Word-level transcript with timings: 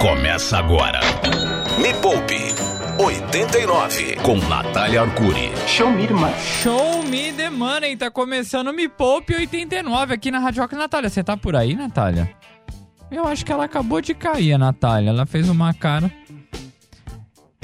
Começa 0.00 0.58
agora. 0.58 1.00
Me 1.80 1.92
Poupe 1.94 2.54
89 3.02 4.16
com 4.22 4.36
Natália 4.48 5.02
Arcuri. 5.02 5.50
Show 5.66 5.90
me, 5.90 6.04
irmã. 6.04 6.30
Show 6.62 7.02
me 7.02 7.32
the 7.32 7.50
money, 7.50 7.96
tá 7.96 8.08
começando 8.08 8.72
Me 8.72 8.88
Poupe 8.88 9.34
89 9.34 10.14
aqui 10.14 10.30
na 10.30 10.38
Rádio 10.38 10.62
Rock. 10.62 10.76
Natália, 10.76 11.10
você 11.10 11.24
tá 11.24 11.36
por 11.36 11.56
aí, 11.56 11.74
Natália? 11.74 12.32
Eu 13.10 13.26
acho 13.26 13.44
que 13.44 13.50
ela 13.50 13.64
acabou 13.64 14.00
de 14.00 14.14
cair, 14.14 14.52
a 14.52 14.58
Natália. 14.58 15.10
Ela 15.10 15.26
fez 15.26 15.48
uma 15.48 15.74
cara. 15.74 16.10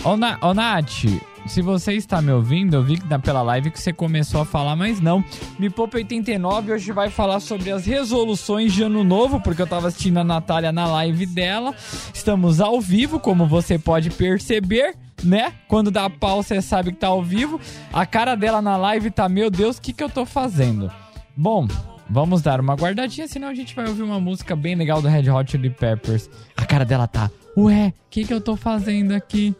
Ô, 0.03 0.17
Na 0.17 0.37
ô 0.43 0.53
Nath, 0.53 1.05
se 1.47 1.61
você 1.61 1.93
está 1.93 2.23
me 2.23 2.33
ouvindo, 2.33 2.75
eu 2.75 2.83
vi 2.83 2.97
que 2.97 3.19
pela 3.19 3.43
live 3.43 3.71
que 3.71 3.81
você 3.81 3.93
começou 3.93 4.41
a 4.41 4.45
falar, 4.45 4.75
mas 4.77 5.01
não. 5.01 5.23
Me 5.59 5.69
Poupa 5.69 5.99
89 5.99 6.73
hoje 6.73 6.93
vai 6.93 7.11
falar 7.11 7.41
sobre 7.41 7.71
as 7.71 7.85
resoluções 7.85 8.73
de 8.73 8.83
ano 8.83 9.05
novo, 9.05 9.41
porque 9.41 9.61
eu 9.61 9.67
tava 9.67 9.89
assistindo 9.89 10.19
a 10.19 10.25
Natália 10.25 10.73
na 10.73 10.87
live 10.87 11.27
dela. 11.27 11.75
Estamos 12.13 12.61
ao 12.61 12.81
vivo, 12.81 13.21
como 13.21 13.47
você 13.47 13.79
pode 13.79 14.11
perceber, 14.11 14.95
né? 15.23 15.53
Quando 15.69 15.91
dá 15.91 16.09
pau, 16.09 16.43
você 16.43 16.63
sabe 16.63 16.93
que 16.93 16.99
tá 16.99 17.09
ao 17.09 17.23
vivo. 17.23 17.61
A 17.93 18.07
cara 18.07 18.35
dela 18.35 18.63
na 18.63 18.77
live 18.77 19.11
tá, 19.11 19.29
meu 19.29 19.51
Deus, 19.51 19.77
o 19.77 19.83
que, 19.83 19.93
que 19.93 20.03
eu 20.03 20.09
tô 20.09 20.25
fazendo? 20.25 20.91
Bom, 21.37 21.69
vamos 22.09 22.41
dar 22.43 22.61
uma 22.61 22.75
guardadinha, 22.75 23.29
senão 23.29 23.49
a 23.49 23.55
gente 23.55 23.75
vai 23.75 23.87
ouvir 23.87 24.03
uma 24.03 24.21
música 24.21 24.57
bem 24.57 24.75
legal 24.75 25.03
do 25.03 25.09
Red 25.09 25.31
Hot 25.31 25.51
Chili 25.51 25.71
Peppers. 25.71 26.31
A 26.57 26.65
cara 26.65 26.85
dela 26.85 27.07
tá, 27.07 27.31
ué, 27.57 27.89
o 27.89 28.11
que, 28.11 28.25
que 28.25 28.33
eu 28.33 28.41
tô 28.41 28.57
fazendo 28.57 29.13
aqui? 29.13 29.55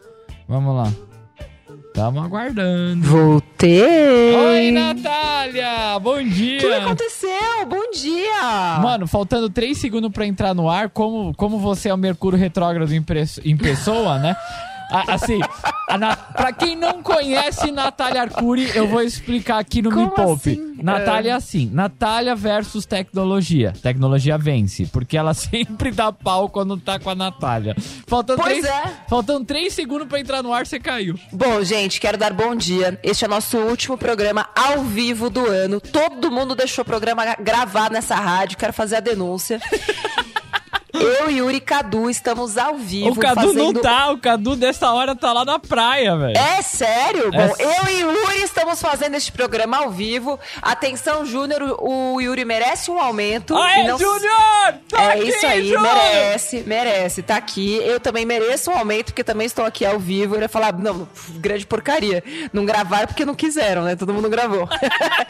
Vamos 0.47 0.75
lá. 0.75 0.91
Tamo 1.95 2.21
aguardando. 2.21 3.07
Voltei. 3.07 4.35
Oi, 4.35 4.69
Natália! 4.69 5.97
Bom 6.01 6.21
dia! 6.21 6.57
O 6.57 6.59
que 6.59 6.73
aconteceu? 6.73 7.65
Bom 7.69 7.89
dia! 7.93 8.79
Mano, 8.81 9.07
faltando 9.07 9.49
3 9.49 9.77
segundos 9.77 10.11
pra 10.11 10.25
entrar 10.25 10.53
no 10.53 10.69
ar, 10.69 10.89
como, 10.89 11.33
como 11.35 11.57
você 11.57 11.87
é 11.87 11.93
o 11.93 11.97
Mercúrio 11.97 12.37
retrógrado 12.37 12.91
em, 12.93 13.01
em 13.45 13.55
pessoa, 13.55 14.19
né? 14.19 14.35
A- 14.91 15.13
Assim, 15.15 15.39
a 15.89 15.97
Na- 15.97 16.15
pra 16.15 16.51
quem 16.51 16.75
não 16.75 17.01
conhece 17.01 17.71
Natália 17.71 18.21
Arcuri, 18.21 18.69
eu 18.75 18.87
vou 18.87 19.01
explicar 19.01 19.59
aqui 19.59 19.81
no 19.81 19.89
Me 19.89 19.95
Como 19.95 20.11
Poupe. 20.11 20.51
assim? 20.51 20.75
Natália 20.83 21.31
é 21.31 21.33
assim, 21.33 21.69
Natália 21.73 22.35
versus 22.35 22.85
tecnologia. 22.85 23.73
Tecnologia 23.81 24.37
vence, 24.37 24.85
porque 24.87 25.17
ela 25.17 25.33
sempre 25.35 25.91
dá 25.91 26.11
pau 26.11 26.49
quando 26.49 26.77
tá 26.77 26.99
com 26.99 27.09
a 27.09 27.15
Natália. 27.15 27.75
Faltando 28.07 28.41
Pois 28.41 28.59
três, 28.59 28.65
é. 28.65 28.83
Faltando 29.09 29.45
3 29.45 29.73
segundos 29.73 30.07
pra 30.07 30.19
entrar 30.19 30.43
no 30.43 30.53
ar, 30.53 30.65
você 30.67 30.79
caiu. 30.79 31.17
Bom, 31.31 31.63
gente, 31.63 31.99
quero 31.99 32.17
dar 32.17 32.33
bom 32.33 32.53
dia. 32.55 32.99
Este 33.01 33.25
é 33.25 33.27
nosso 33.27 33.57
último 33.57 33.97
programa 33.97 34.47
ao 34.55 34.83
vivo 34.83 35.29
do 35.29 35.45
ano. 35.47 35.79
Todo 35.79 36.29
mundo 36.31 36.53
deixou 36.55 36.83
o 36.83 36.85
programa 36.85 37.23
gravado 37.39 37.93
nessa 37.93 38.15
rádio. 38.15 38.57
Quero 38.57 38.73
fazer 38.73 38.97
a 38.97 38.99
denúncia. 38.99 39.59
Eu, 41.01 41.29
Yuri 41.31 41.57
e 41.57 41.61
Cadu 41.61 42.09
estamos 42.09 42.57
ao 42.57 42.75
vivo. 42.75 43.11
o 43.11 43.15
Cadu 43.15 43.41
fazendo... 43.41 43.73
não 43.73 43.73
tá, 43.81 44.11
o 44.11 44.17
Cadu 44.17 44.55
dessa 44.55 44.91
hora 44.91 45.15
tá 45.15 45.31
lá 45.33 45.43
na 45.45 45.59
praia, 45.59 46.15
velho. 46.17 46.37
É 46.37 46.61
sério? 46.61 47.29
É 47.33 47.47
Bom, 47.47 47.53
eu 47.59 47.91
e 47.93 47.99
Yuri 48.01 48.41
estamos 48.43 48.81
fazendo 48.81 49.15
este 49.15 49.31
programa 49.31 49.77
ao 49.77 49.91
vivo. 49.91 50.39
Atenção, 50.61 51.25
Júnior, 51.25 51.77
o 51.79 52.19
Yuri 52.21 52.45
merece 52.45 52.89
um 52.91 52.99
aumento. 52.99 53.55
Aê, 53.55 53.83
não- 53.87 53.97
Júnior! 53.97 54.75
Tá 54.89 55.01
É 55.03 55.11
aqui, 55.13 55.29
isso 55.29 55.45
aí, 55.45 55.67
Júnior! 55.67 55.81
merece, 55.83 56.63
merece. 56.65 57.21
Tá 57.23 57.35
aqui. 57.37 57.75
Eu 57.83 57.99
também 57.99 58.25
mereço 58.25 58.71
um 58.71 58.77
aumento, 58.77 59.07
porque 59.07 59.23
também 59.23 59.45
estou 59.47 59.65
aqui 59.65 59.85
ao 59.85 59.99
vivo. 59.99 60.35
Eu 60.35 60.41
ia 60.41 60.49
falar, 60.49 60.73
não, 60.73 61.07
grande 61.35 61.65
porcaria. 61.65 62.23
Não 62.53 62.65
gravaram 62.65 63.07
porque 63.07 63.25
não 63.25 63.35
quiseram, 63.35 63.83
né? 63.83 63.95
Todo 63.95 64.13
mundo 64.13 64.29
gravou. 64.29 64.67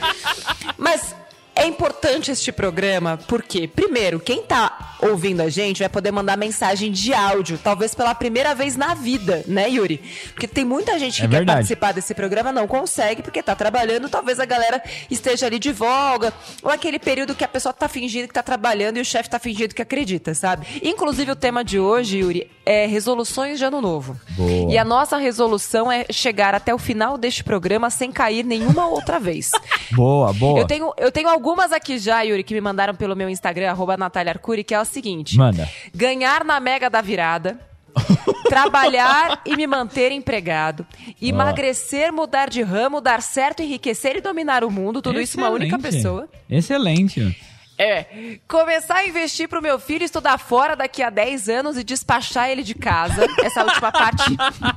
Mas 0.77 1.15
é 1.55 1.65
importante 1.65 2.31
este 2.31 2.51
programa, 2.51 3.17
porque, 3.27 3.67
primeiro, 3.67 4.19
quem 4.19 4.41
tá 4.43 4.95
ouvindo 5.01 5.41
a 5.41 5.49
gente 5.49 5.79
vai 5.79 5.89
poder 5.89 6.11
mandar 6.11 6.37
mensagem 6.37 6.91
de 6.91 7.13
áudio, 7.13 7.57
talvez 7.63 7.93
pela 7.93 8.13
primeira 8.15 8.53
vez 8.55 8.75
na 8.75 8.93
vida, 8.93 9.43
né, 9.47 9.69
Yuri? 9.69 10.01
Porque 10.33 10.47
tem 10.47 10.65
muita 10.65 10.97
gente 10.99 11.17
que 11.17 11.25
É 11.25 11.27
quer 11.29 11.37
verdade. 11.37 11.57
participar 11.57 11.91
desse 11.93 12.13
programa, 12.13 12.51
não 12.51 12.67
consegue, 12.67 13.21
porque 13.21 13.41
tá 13.43 13.55
trabalhando, 13.55 14.09
talvez 14.09 14.39
a 14.39 14.45
galera 14.45 14.81
esteja 15.09 15.45
ali 15.45 15.59
de 15.59 15.73
folga, 15.73 16.33
ou 16.61 16.69
aquele 16.71 16.99
período 16.99 17.35
que 17.35 17.43
a 17.43 17.47
pessoa 17.47 17.71
tá 17.73 17.87
fingindo 17.87 18.27
que 18.27 18.33
tá 18.33 18.43
trabalhando 18.43 18.97
e 18.97 19.01
o 19.01 19.05
chefe 19.05 19.29
tá 19.29 19.39
fingindo 19.39 19.73
que 19.75 19.81
acredita, 19.81 20.33
sabe? 20.33 20.65
Inclusive, 20.83 21.31
o 21.31 21.35
tema 21.35 21.63
de 21.63 21.79
hoje, 21.79 22.17
Yuri, 22.19 22.49
é 22.65 22.85
resoluções 22.85 23.59
de 23.59 23.65
ano 23.65 23.81
novo. 23.81 24.19
Boa. 24.31 24.71
E 24.73 24.77
a 24.77 24.83
nossa 24.83 25.17
resolução 25.17 25.91
é 25.91 26.05
chegar 26.11 26.55
até 26.55 26.73
o 26.73 26.77
final 26.79 27.17
deste 27.17 27.43
programa 27.43 27.89
sem 27.89 28.11
cair 28.11 28.43
nenhuma 28.43 28.87
outra 28.87 29.19
vez. 29.19 29.51
Boa, 29.91 30.33
boa. 30.33 30.59
Eu 30.59 30.65
tenho, 30.65 30.91
eu 30.97 31.11
tenho 31.11 31.29
algumas 31.29 31.44
aqui 31.71 31.97
já, 31.97 32.21
Yuri, 32.21 32.43
que 32.43 32.53
me 32.53 32.61
mandaram 32.61 32.95
pelo 32.95 33.15
meu 33.15 33.29
Instagram, 33.29 33.69
arroba 33.69 33.97
Natália 33.97 34.31
Arcuri, 34.31 34.63
que 34.63 34.73
é 34.73 34.79
o 34.79 34.85
seguinte. 34.85 35.37
Manda. 35.37 35.69
Ganhar 35.93 36.43
na 36.43 36.59
Mega 36.59 36.89
da 36.89 37.01
Virada. 37.01 37.59
trabalhar 38.49 39.41
e 39.45 39.55
me 39.55 39.65
manter 39.65 40.11
empregado. 40.11 40.85
Emagrecer, 41.21 42.11
mudar 42.11 42.49
de 42.49 42.61
ramo, 42.61 42.99
dar 42.99 43.21
certo, 43.21 43.61
enriquecer 43.61 44.17
e 44.17 44.21
dominar 44.21 44.63
o 44.63 44.71
mundo. 44.71 45.01
Tudo 45.01 45.21
isso 45.21 45.37
uma 45.37 45.49
única 45.49 45.77
Excelente. 45.77 45.95
pessoa. 45.95 46.29
Excelente. 46.49 47.37
É. 47.77 48.37
Começar 48.47 48.95
a 48.97 49.07
investir 49.07 49.49
pro 49.49 49.61
meu 49.61 49.77
filho 49.79 50.03
estudar 50.03 50.37
fora 50.37 50.75
daqui 50.75 51.03
a 51.03 51.09
10 51.09 51.49
anos 51.49 51.77
e 51.77 51.83
despachar 51.83 52.49
ele 52.49 52.63
de 52.63 52.73
casa. 52.73 53.25
Essa 53.43 53.63
última 53.63 53.91
parte. 53.91 54.23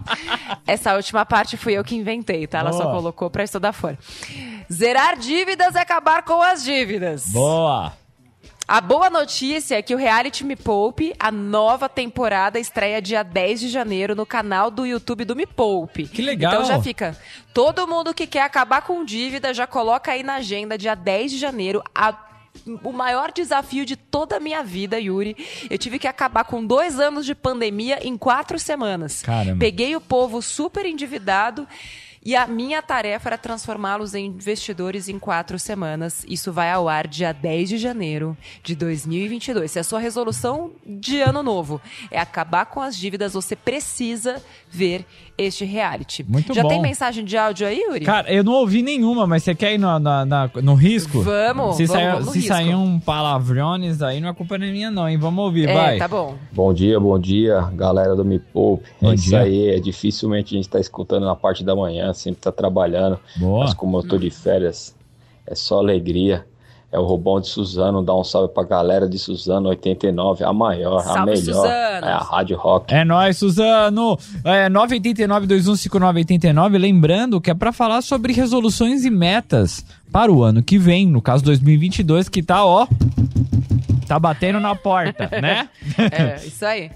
essa 0.66 0.94
última 0.94 1.24
parte 1.24 1.56
fui 1.56 1.74
eu 1.74 1.84
que 1.84 1.94
inventei, 1.94 2.46
tá? 2.46 2.58
Ela 2.58 2.72
só 2.72 2.84
Boa. 2.84 2.94
colocou 2.96 3.30
pra 3.30 3.44
estudar 3.44 3.72
fora. 3.72 3.98
Zerar 4.72 5.16
dívidas 5.16 5.74
e 5.74 5.78
acabar 5.78 6.22
com 6.22 6.42
as 6.42 6.62
dívidas. 6.64 7.26
Boa. 7.28 7.92
A 8.66 8.82
boa 8.82 9.08
notícia 9.08 9.76
é 9.78 9.82
que 9.82 9.94
o 9.94 9.98
Reality 9.98 10.44
Me 10.44 10.54
Poupe, 10.54 11.14
a 11.18 11.30
nova 11.32 11.88
temporada, 11.88 12.58
estreia 12.58 13.00
dia 13.00 13.22
10 13.22 13.60
de 13.60 13.68
janeiro 13.70 14.14
no 14.14 14.26
canal 14.26 14.70
do 14.70 14.84
YouTube 14.84 15.24
do 15.24 15.34
Me 15.34 15.46
Poupe. 15.46 16.06
Que 16.06 16.20
legal. 16.20 16.52
Então 16.52 16.64
já 16.66 16.82
fica. 16.82 17.16
Todo 17.54 17.88
mundo 17.88 18.12
que 18.12 18.26
quer 18.26 18.42
acabar 18.42 18.82
com 18.82 19.02
dívida 19.06 19.54
já 19.54 19.66
coloca 19.66 20.12
aí 20.12 20.22
na 20.22 20.34
agenda, 20.34 20.76
dia 20.76 20.94
10 20.94 21.30
de 21.30 21.38
janeiro, 21.38 21.82
a- 21.94 22.27
o 22.82 22.92
maior 22.92 23.32
desafio 23.32 23.84
de 23.84 23.96
toda 23.96 24.36
a 24.36 24.40
minha 24.40 24.62
vida, 24.62 24.98
Yuri. 24.98 25.36
Eu 25.68 25.78
tive 25.78 25.98
que 25.98 26.06
acabar 26.06 26.44
com 26.44 26.64
dois 26.64 26.98
anos 26.98 27.26
de 27.26 27.34
pandemia 27.34 27.98
em 28.06 28.16
quatro 28.16 28.58
semanas. 28.58 29.22
Caramba. 29.22 29.58
Peguei 29.58 29.94
o 29.96 30.00
povo 30.00 30.40
super 30.42 30.86
endividado. 30.86 31.66
E 32.28 32.36
a 32.36 32.46
minha 32.46 32.82
tarefa 32.82 33.30
era 33.30 33.38
transformá-los 33.38 34.14
em 34.14 34.26
investidores 34.26 35.08
em 35.08 35.18
quatro 35.18 35.58
semanas. 35.58 36.26
Isso 36.28 36.52
vai 36.52 36.70
ao 36.70 36.86
ar 36.86 37.06
dia 37.06 37.32
10 37.32 37.70
de 37.70 37.78
janeiro 37.78 38.36
de 38.62 38.76
2022. 38.76 39.70
Se 39.70 39.78
a 39.78 39.82
sua 39.82 39.98
resolução 39.98 40.72
de 40.86 41.22
ano 41.22 41.42
novo 41.42 41.80
é 42.10 42.20
acabar 42.20 42.66
com 42.66 42.82
as 42.82 42.98
dívidas, 42.98 43.32
você 43.32 43.56
precisa 43.56 44.42
ver 44.68 45.06
este 45.38 45.64
reality. 45.64 46.22
Muito 46.28 46.52
Já 46.52 46.60
bom. 46.62 46.68
tem 46.68 46.82
mensagem 46.82 47.24
de 47.24 47.34
áudio 47.34 47.66
aí, 47.66 47.80
Yuri? 47.80 48.04
Cara, 48.04 48.30
eu 48.30 48.44
não 48.44 48.52
ouvi 48.52 48.82
nenhuma, 48.82 49.26
mas 49.26 49.42
você 49.44 49.54
quer 49.54 49.72
ir 49.72 49.78
no, 49.78 49.98
na- 49.98 50.26
na- 50.26 50.50
no 50.62 50.74
risco? 50.74 51.22
Vamos, 51.22 51.76
se 51.76 51.86
vamos, 51.86 52.02
sair, 52.02 52.10
vamos 52.12 52.26
no 52.26 52.32
Se 52.32 52.42
sair 52.42 52.74
um 52.74 53.00
palavrones 53.00 54.02
aí, 54.02 54.20
não 54.20 54.28
é 54.28 54.34
culpa 54.34 54.58
nem 54.58 54.70
minha, 54.70 54.90
não, 54.90 55.08
hein? 55.08 55.16
Vamos 55.16 55.42
ouvir, 55.42 55.66
é, 55.68 55.72
vai. 55.72 55.96
tá 55.96 56.08
bom. 56.08 56.36
Bom 56.52 56.74
dia, 56.74 57.00
bom 57.00 57.18
dia, 57.18 57.60
galera 57.72 58.14
do 58.14 58.22
Me 58.24 58.38
Poupe. 58.38 58.84
Bom 59.00 59.12
é 59.12 59.14
isso 59.14 59.28
dia. 59.30 59.40
aí, 59.40 59.68
é 59.70 59.80
dificilmente 59.80 60.54
a 60.54 60.58
gente 60.58 60.68
tá 60.68 60.78
escutando 60.78 61.24
na 61.24 61.34
parte 61.36 61.64
da 61.64 61.74
manhã, 61.74 62.12
sempre 62.18 62.42
tá 62.42 62.52
trabalhando. 62.52 63.18
Boa. 63.36 63.64
Mas 63.64 63.72
como 63.74 63.98
eu 63.98 64.02
tô 64.02 64.18
de 64.18 64.30
férias, 64.30 64.94
é 65.46 65.54
só 65.54 65.78
alegria. 65.78 66.44
É 66.90 66.98
o 66.98 67.04
Robão 67.04 67.38
de 67.38 67.48
Suzano, 67.48 68.02
dá 68.02 68.16
um 68.16 68.24
salve 68.24 68.54
pra 68.54 68.62
galera 68.62 69.06
de 69.06 69.18
Suzano 69.18 69.68
89, 69.68 70.42
a 70.42 70.54
maior, 70.54 71.00
a 71.00 71.02
Salve, 71.02 71.32
melhor. 71.32 71.44
Suzano. 71.44 72.06
É 72.06 72.12
a 72.12 72.18
Rádio 72.18 72.56
Rock. 72.56 72.94
É 72.94 73.04
nóis, 73.04 73.36
Suzano! 73.36 74.18
É 74.42 74.70
989-215989. 74.70 76.78
Lembrando 76.78 77.42
que 77.42 77.50
é 77.50 77.54
pra 77.54 77.72
falar 77.72 78.00
sobre 78.00 78.32
resoluções 78.32 79.04
e 79.04 79.10
metas 79.10 79.84
para 80.10 80.32
o 80.32 80.42
ano 80.42 80.62
que 80.62 80.78
vem, 80.78 81.06
no 81.06 81.20
caso 81.20 81.44
2022, 81.44 82.26
que 82.30 82.42
tá, 82.42 82.64
ó. 82.64 82.86
Tá 84.08 84.18
batendo 84.18 84.58
na 84.58 84.74
porta, 84.74 85.28
né? 85.40 85.68
É, 86.10 86.36
isso 86.46 86.64
aí. 86.64 86.90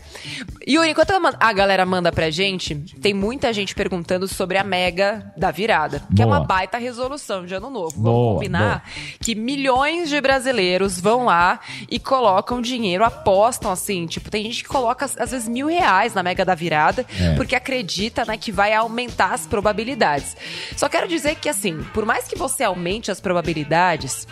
Yuri, 0.67 0.91
enquanto 0.91 1.13
a 1.39 1.53
galera 1.53 1.85
manda 1.85 2.11
pra 2.11 2.31
gente, 2.31 2.75
tem 3.01 3.13
muita 3.13 3.53
gente 3.53 3.75
perguntando 3.75 4.27
sobre 4.27 4.57
a 4.57 4.65
mega 4.65 5.33
da 5.37 5.51
virada. 5.51 6.03
Que 6.17 6.23
é 6.23 6.25
Boa. 6.25 6.39
uma 6.39 6.47
baita 6.47 6.79
resolução 6.79 7.45
de 7.45 7.55
ano 7.55 7.69
novo. 7.69 7.91
Vamos 7.91 8.03
Boa, 8.03 8.35
combinar 8.35 8.89
que 9.21 9.35
milhões 9.35 10.09
de 10.09 10.21
brasileiros 10.21 10.99
vão 10.99 11.27
lá 11.27 11.61
e 11.91 11.99
colocam 11.99 12.61
dinheiro, 12.63 13.05
apostam 13.05 13.71
assim. 13.71 14.07
Tipo, 14.07 14.31
tem 14.31 14.45
gente 14.45 14.63
que 14.63 14.69
coloca, 14.69 15.05
às 15.05 15.31
vezes, 15.31 15.47
mil 15.49 15.67
reais 15.67 16.15
na 16.15 16.23
mega 16.23 16.45
da 16.45 16.55
virada, 16.55 17.05
É. 17.21 17.35
porque 17.35 17.55
acredita 17.55 18.25
né, 18.25 18.37
que 18.37 18.51
vai 18.51 18.73
aumentar 18.73 19.35
as 19.35 19.47
probabilidades. 19.47 20.37
Só 20.77 20.89
quero 20.89 21.07
dizer 21.07 21.37
que, 21.37 21.49
assim, 21.49 21.83
por 21.93 22.07
mais 22.07 22.27
que 22.27 22.37
você 22.37 22.65
aumente 22.65 23.11
as 23.11 23.21
probabilidades. 23.21 24.27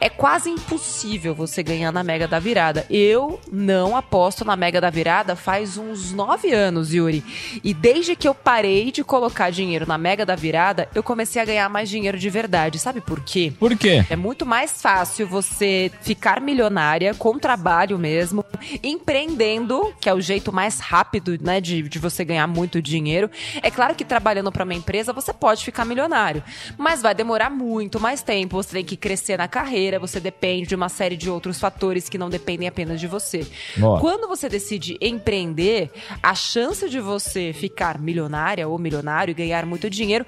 É 0.00 0.08
quase 0.08 0.50
impossível 0.50 1.34
você 1.34 1.62
ganhar 1.62 1.92
na 1.92 2.02
Mega 2.02 2.28
da 2.28 2.38
Virada. 2.38 2.86
Eu 2.90 3.40
não 3.50 3.96
aposto 3.96 4.44
na 4.44 4.56
Mega 4.56 4.80
da 4.80 4.90
Virada 4.90 5.34
faz 5.34 5.78
uns 5.78 6.12
nove 6.12 6.52
anos, 6.52 6.92
Yuri. 6.92 7.24
E 7.62 7.72
desde 7.72 8.14
que 8.14 8.28
eu 8.28 8.34
parei 8.34 8.90
de 8.90 9.02
colocar 9.02 9.50
dinheiro 9.50 9.86
na 9.86 9.96
Mega 9.96 10.26
da 10.26 10.34
Virada, 10.34 10.88
eu 10.94 11.02
comecei 11.02 11.40
a 11.40 11.44
ganhar 11.44 11.68
mais 11.68 11.88
dinheiro 11.88 12.18
de 12.18 12.28
verdade. 12.28 12.78
Sabe 12.78 13.00
por 13.00 13.20
quê? 13.20 13.52
Por 13.58 13.76
quê? 13.76 14.04
É 14.10 14.16
muito 14.16 14.44
mais 14.44 14.82
fácil 14.82 15.26
você 15.26 15.90
ficar 16.02 16.40
milionária 16.40 17.14
com 17.14 17.38
trabalho 17.38 17.98
mesmo, 17.98 18.44
empreendendo, 18.82 19.94
que 20.00 20.08
é 20.08 20.14
o 20.14 20.20
jeito 20.20 20.52
mais 20.52 20.78
rápido, 20.78 21.38
né, 21.40 21.60
de, 21.60 21.82
de 21.82 21.98
você 21.98 22.24
ganhar 22.24 22.46
muito 22.46 22.82
dinheiro. 22.82 23.30
É 23.62 23.70
claro 23.70 23.94
que 23.94 24.04
trabalhando 24.04 24.52
para 24.52 24.64
uma 24.64 24.74
empresa 24.74 25.12
você 25.12 25.32
pode 25.32 25.64
ficar 25.64 25.84
milionário, 25.84 26.42
mas 26.76 27.02
vai 27.02 27.14
demorar 27.14 27.50
muito 27.50 28.00
mais 28.00 28.22
tempo. 28.22 28.56
Você 28.56 28.72
tem 28.76 28.84
que 28.84 28.96
crescer 28.96 29.36
na 29.36 29.48
carreira, 29.48 29.85
você 29.98 30.20
depende 30.20 30.66
de 30.66 30.74
uma 30.74 30.88
série 30.88 31.16
de 31.16 31.30
outros 31.30 31.58
fatores 31.60 32.08
que 32.08 32.18
não 32.18 32.28
dependem 32.28 32.68
apenas 32.68 33.00
de 33.00 33.06
você. 33.06 33.46
Boa. 33.76 34.00
Quando 34.00 34.28
você 34.28 34.48
decide 34.48 34.96
empreender, 35.00 35.90
a 36.22 36.34
chance 36.34 36.88
de 36.88 37.00
você 37.00 37.52
ficar 37.52 37.98
milionária 37.98 38.66
ou 38.66 38.78
milionário 38.78 39.32
e 39.32 39.34
ganhar 39.34 39.64
muito 39.64 39.88
dinheiro 39.88 40.26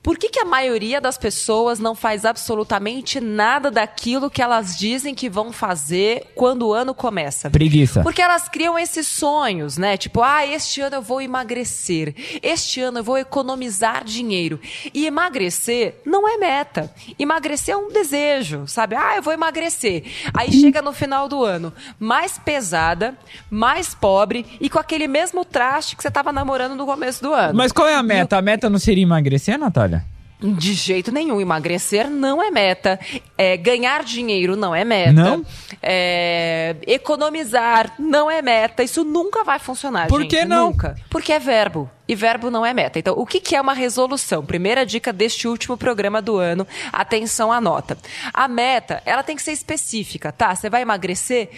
Por 0.03 0.17
que, 0.17 0.29
que 0.29 0.41
a 0.41 0.45
maioria 0.45 1.01
das 1.01 1.19
pessoas 1.19 1.79
não 1.79 1.95
faz 1.95 2.25
absolutamente 2.25 3.21
nada 3.21 3.71
daquilo 3.71 4.31
que 4.31 4.41
elas 4.41 4.77
dizem 4.77 5.15
que 5.15 5.29
vão 5.29 5.53
fazer 5.53 6.33
quando 6.35 6.69
o 6.69 6.73
ano 6.73 6.95
começa? 6.95 7.51
Preguiça. 7.51 8.03
Porque 8.03 8.23
elas 8.23 8.49
criam 8.49 8.79
esses 8.79 9.07
sonhos, 9.07 9.77
né? 9.77 9.97
Tipo, 9.97 10.23
ah, 10.23 10.47
este 10.47 10.81
ano 10.81 10.97
eu 10.97 11.03
vou 11.03 11.21
emagrecer. 11.21 12.15
Este 12.43 12.81
ano 12.81 13.01
eu 13.01 13.05
vou 13.05 13.19
economizar 13.19 14.05
dinheiro. 14.05 14.61
E 14.95 15.07
emagrecer 15.07 15.97
não 16.07 16.29
é 16.29 16.37
meta. 16.39 16.93
Emagrecer 17.19 17.75
é 17.75 17.77
um 17.77 17.93
desejo, 17.93 18.67
sabe? 18.67 18.95
Ah, 18.97 19.17
eu 19.17 19.23
vou 19.23 19.33
emagrecer. 19.33 20.05
Aí 20.33 20.53
chega 20.53 20.81
no 20.81 20.93
final 20.93 21.29
do 21.29 21.45
ano, 21.45 21.73
mais 21.99 22.39
pesada, 22.39 23.17
mais 23.51 23.95
pobre 23.95 24.47
e 24.61 24.71
com 24.71 24.79
aquele 24.79 25.09
mesmo 25.09 25.45
traste 25.45 25.97
que 25.97 26.03
você 26.03 26.11
tava 26.11 26.33
namorando 26.33 26.75
no 26.75 26.87
começo 26.87 27.23
do 27.23 27.33
ano. 27.33 27.55
Mas 27.55 27.73
qual 27.73 27.89
é 27.89 27.95
a 27.95 28.03
meta? 28.03 28.39
A 28.39 28.43
meta 28.43 28.71
não 28.71 28.79
seria 28.79 29.03
emagrecer, 29.03 29.59
Natália? 29.59 29.98
De 30.41 30.73
jeito 30.73 31.11
nenhum. 31.11 31.41
Emagrecer 31.41 32.09
não 32.09 32.41
é 32.43 32.51
meta. 32.51 32.99
É, 33.37 33.57
ganhar 33.57 34.05
dinheiro 34.05 34.57
não 34.57 34.73
é 34.73 34.85
meta. 34.85 35.13
Não? 35.13 35.45
É, 35.83 36.77
economizar 36.87 37.93
não 37.99 38.31
é 38.31 38.41
meta. 38.41 38.85
Isso 38.85 39.03
nunca 39.03 39.43
vai 39.43 39.59
funcionar, 39.59 40.07
Por 40.07 40.23
gente. 40.23 40.37
que 40.37 40.45
não? 40.45 40.67
Nunca. 40.71 40.95
Porque 41.11 41.33
é 41.33 41.41
verbo. 41.41 41.91
E 42.07 42.15
verbo 42.15 42.51
não 42.51 42.65
é 42.65 42.73
meta. 42.73 42.99
Então, 42.99 43.15
o 43.19 43.27
que, 43.27 43.41
que 43.41 43.57
é 43.57 43.61
uma 43.61 43.75
resolução? 43.75 44.47
Primeira 44.47 44.87
dica 44.87 45.13
deste 45.13 45.49
último 45.49 45.77
programa 45.77 46.23
do 46.23 46.37
ano. 46.37 46.67
Atenção, 46.93 47.53
anota. 47.53 47.99
A 48.33 48.47
meta, 48.47 49.03
ela 49.05 49.23
tem 49.25 49.35
que 49.35 49.43
ser 49.43 49.53
específica, 49.53 50.31
tá? 50.31 50.55
Você 50.55 50.71
vai 50.71 50.83
emagrecer 50.83 51.51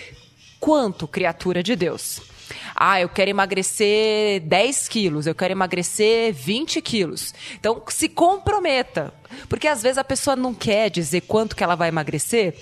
quanto, 0.59 1.07
criatura 1.07 1.63
de 1.63 1.77
Deus? 1.77 2.30
Ah, 2.83 2.99
eu 2.99 3.11
quero 3.11 3.29
emagrecer 3.29 4.41
10 4.41 4.89
quilos, 4.89 5.27
eu 5.27 5.35
quero 5.35 5.53
emagrecer 5.53 6.33
20 6.33 6.81
quilos. 6.81 7.35
Então, 7.57 7.83
se 7.89 8.09
comprometa. 8.09 9.13
Porque 9.51 9.69
às 9.69 9.83
vezes 9.83 9.99
a 9.99 10.03
pessoa 10.03 10.35
não 10.35 10.55
quer 10.55 10.89
dizer 10.89 11.21
quanto 11.21 11.55
que 11.55 11.63
ela 11.63 11.75
vai 11.75 11.89
emagrecer, 11.89 12.57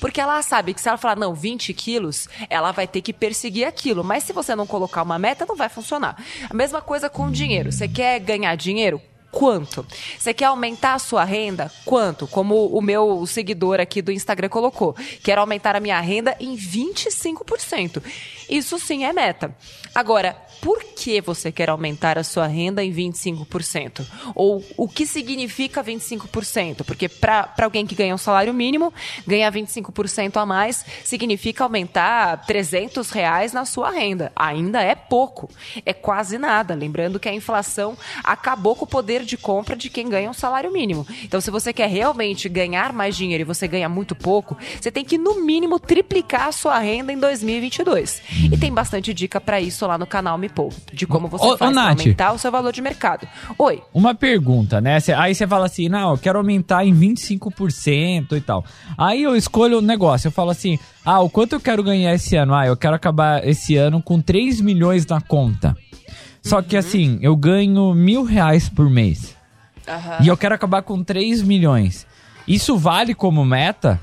porque 0.00 0.20
ela 0.20 0.42
sabe 0.42 0.74
que 0.74 0.80
se 0.80 0.88
ela 0.88 0.98
falar, 0.98 1.16
não, 1.16 1.34
20 1.34 1.72
quilos, 1.72 2.28
ela 2.50 2.72
vai 2.72 2.88
ter 2.88 3.00
que 3.00 3.12
perseguir 3.12 3.64
aquilo. 3.64 4.02
Mas 4.02 4.24
se 4.24 4.32
você 4.32 4.56
não 4.56 4.66
colocar 4.66 5.04
uma 5.04 5.20
meta, 5.20 5.46
não 5.46 5.54
vai 5.54 5.68
funcionar. 5.68 6.20
A 6.50 6.52
mesma 6.52 6.82
coisa 6.82 7.08
com 7.08 7.30
dinheiro. 7.30 7.70
Você 7.70 7.86
quer 7.86 8.18
ganhar 8.18 8.56
dinheiro? 8.56 9.00
Quanto? 9.30 9.86
Você 10.18 10.34
quer 10.34 10.46
aumentar 10.46 10.94
a 10.94 10.98
sua 10.98 11.22
renda? 11.24 11.70
Quanto? 11.84 12.26
Como 12.26 12.66
o 12.66 12.82
meu 12.82 13.24
seguidor 13.26 13.78
aqui 13.78 14.02
do 14.02 14.10
Instagram 14.10 14.48
colocou. 14.48 14.94
Quero 15.22 15.40
aumentar 15.40 15.76
a 15.76 15.80
minha 15.80 16.00
renda 16.00 16.36
em 16.40 16.56
25%. 16.56 18.02
Isso 18.50 18.78
sim 18.78 19.04
é 19.04 19.12
meta. 19.12 19.54
Agora, 19.94 20.36
por 20.60 20.82
que 20.84 21.20
você 21.20 21.50
quer 21.50 21.70
aumentar 21.70 22.18
a 22.18 22.24
sua 22.24 22.46
renda 22.46 22.84
em 22.84 22.92
25%? 22.92 24.04
Ou 24.34 24.62
o 24.76 24.88
que 24.88 25.06
significa 25.06 25.82
25%? 25.82 26.84
Porque 26.84 27.08
para 27.08 27.52
alguém 27.62 27.86
que 27.86 27.94
ganha 27.94 28.14
um 28.14 28.18
salário 28.18 28.52
mínimo, 28.52 28.92
ganhar 29.26 29.50
25% 29.50 30.36
a 30.36 30.44
mais 30.44 30.84
significa 31.04 31.64
aumentar 31.64 32.44
300 32.44 33.10
reais 33.10 33.52
na 33.52 33.64
sua 33.64 33.90
renda. 33.90 34.30
Ainda 34.36 34.82
é 34.82 34.94
pouco. 34.94 35.48
É 35.86 35.92
quase 35.92 36.36
nada. 36.36 36.74
Lembrando 36.74 37.18
que 37.18 37.28
a 37.28 37.34
inflação 37.34 37.96
acabou 38.22 38.76
com 38.76 38.84
o 38.84 38.88
poder 38.88 39.24
de 39.24 39.36
compra 39.36 39.74
de 39.74 39.88
quem 39.88 40.08
ganha 40.08 40.28
um 40.28 40.34
salário 40.34 40.72
mínimo. 40.72 41.06
Então, 41.22 41.40
se 41.40 41.50
você 41.50 41.72
quer 41.72 41.88
realmente 41.88 42.48
ganhar 42.48 42.92
mais 42.92 43.16
dinheiro 43.16 43.42
e 43.42 43.44
você 43.44 43.66
ganha 43.66 43.88
muito 43.88 44.14
pouco, 44.14 44.58
você 44.80 44.90
tem 44.90 45.04
que, 45.04 45.16
no 45.16 45.40
mínimo, 45.40 45.78
triplicar 45.78 46.48
a 46.48 46.52
sua 46.52 46.78
renda 46.78 47.12
em 47.12 47.18
2022. 47.18 48.20
E 48.52 48.56
tem 48.56 48.72
bastante 48.72 49.12
dica 49.12 49.40
para 49.40 49.60
isso 49.60 49.86
lá 49.86 49.98
no 49.98 50.06
canal 50.06 50.38
Me 50.38 50.48
Poupe, 50.48 50.76
de 50.94 51.06
como 51.06 51.28
você 51.28 51.44
Ô, 51.44 51.54
ô, 51.54 51.58
faz 51.58 51.74
Nath. 51.74 52.00
aumentar 52.00 52.32
o 52.32 52.38
seu 52.38 52.50
valor 52.50 52.72
de 52.72 52.80
mercado. 52.80 53.26
Oi. 53.58 53.82
Uma 53.92 54.14
pergunta, 54.14 54.80
né? 54.80 54.98
Aí 55.16 55.34
você 55.34 55.46
fala 55.46 55.66
assim, 55.66 55.88
não, 55.88 56.12
eu 56.12 56.18
quero 56.18 56.38
aumentar 56.38 56.84
em 56.84 56.94
25% 56.94 58.36
e 58.36 58.40
tal. 58.40 58.64
Aí 58.96 59.22
eu 59.22 59.36
escolho 59.36 59.78
o 59.78 59.82
negócio, 59.82 60.28
eu 60.28 60.32
falo 60.32 60.50
assim, 60.50 60.78
ah, 61.04 61.20
o 61.20 61.28
quanto 61.30 61.54
eu 61.54 61.60
quero 61.60 61.82
ganhar 61.82 62.14
esse 62.14 62.36
ano? 62.36 62.54
Ah, 62.54 62.66
eu 62.66 62.76
quero 62.76 62.94
acabar 62.94 63.46
esse 63.46 63.76
ano 63.76 64.02
com 64.02 64.20
3 64.20 64.60
milhões 64.60 65.06
na 65.06 65.20
conta. 65.20 65.76
Só 66.42 66.62
que 66.62 66.76
assim, 66.76 67.18
eu 67.20 67.36
ganho 67.36 67.92
mil 67.94 68.24
reais 68.24 68.68
por 68.68 68.88
mês. 68.88 69.36
E 70.22 70.28
eu 70.28 70.36
quero 70.36 70.54
acabar 70.54 70.82
com 70.82 71.02
3 71.02 71.42
milhões. 71.42 72.06
Isso 72.46 72.76
vale 72.78 73.14
como 73.14 73.44
meta? 73.44 74.00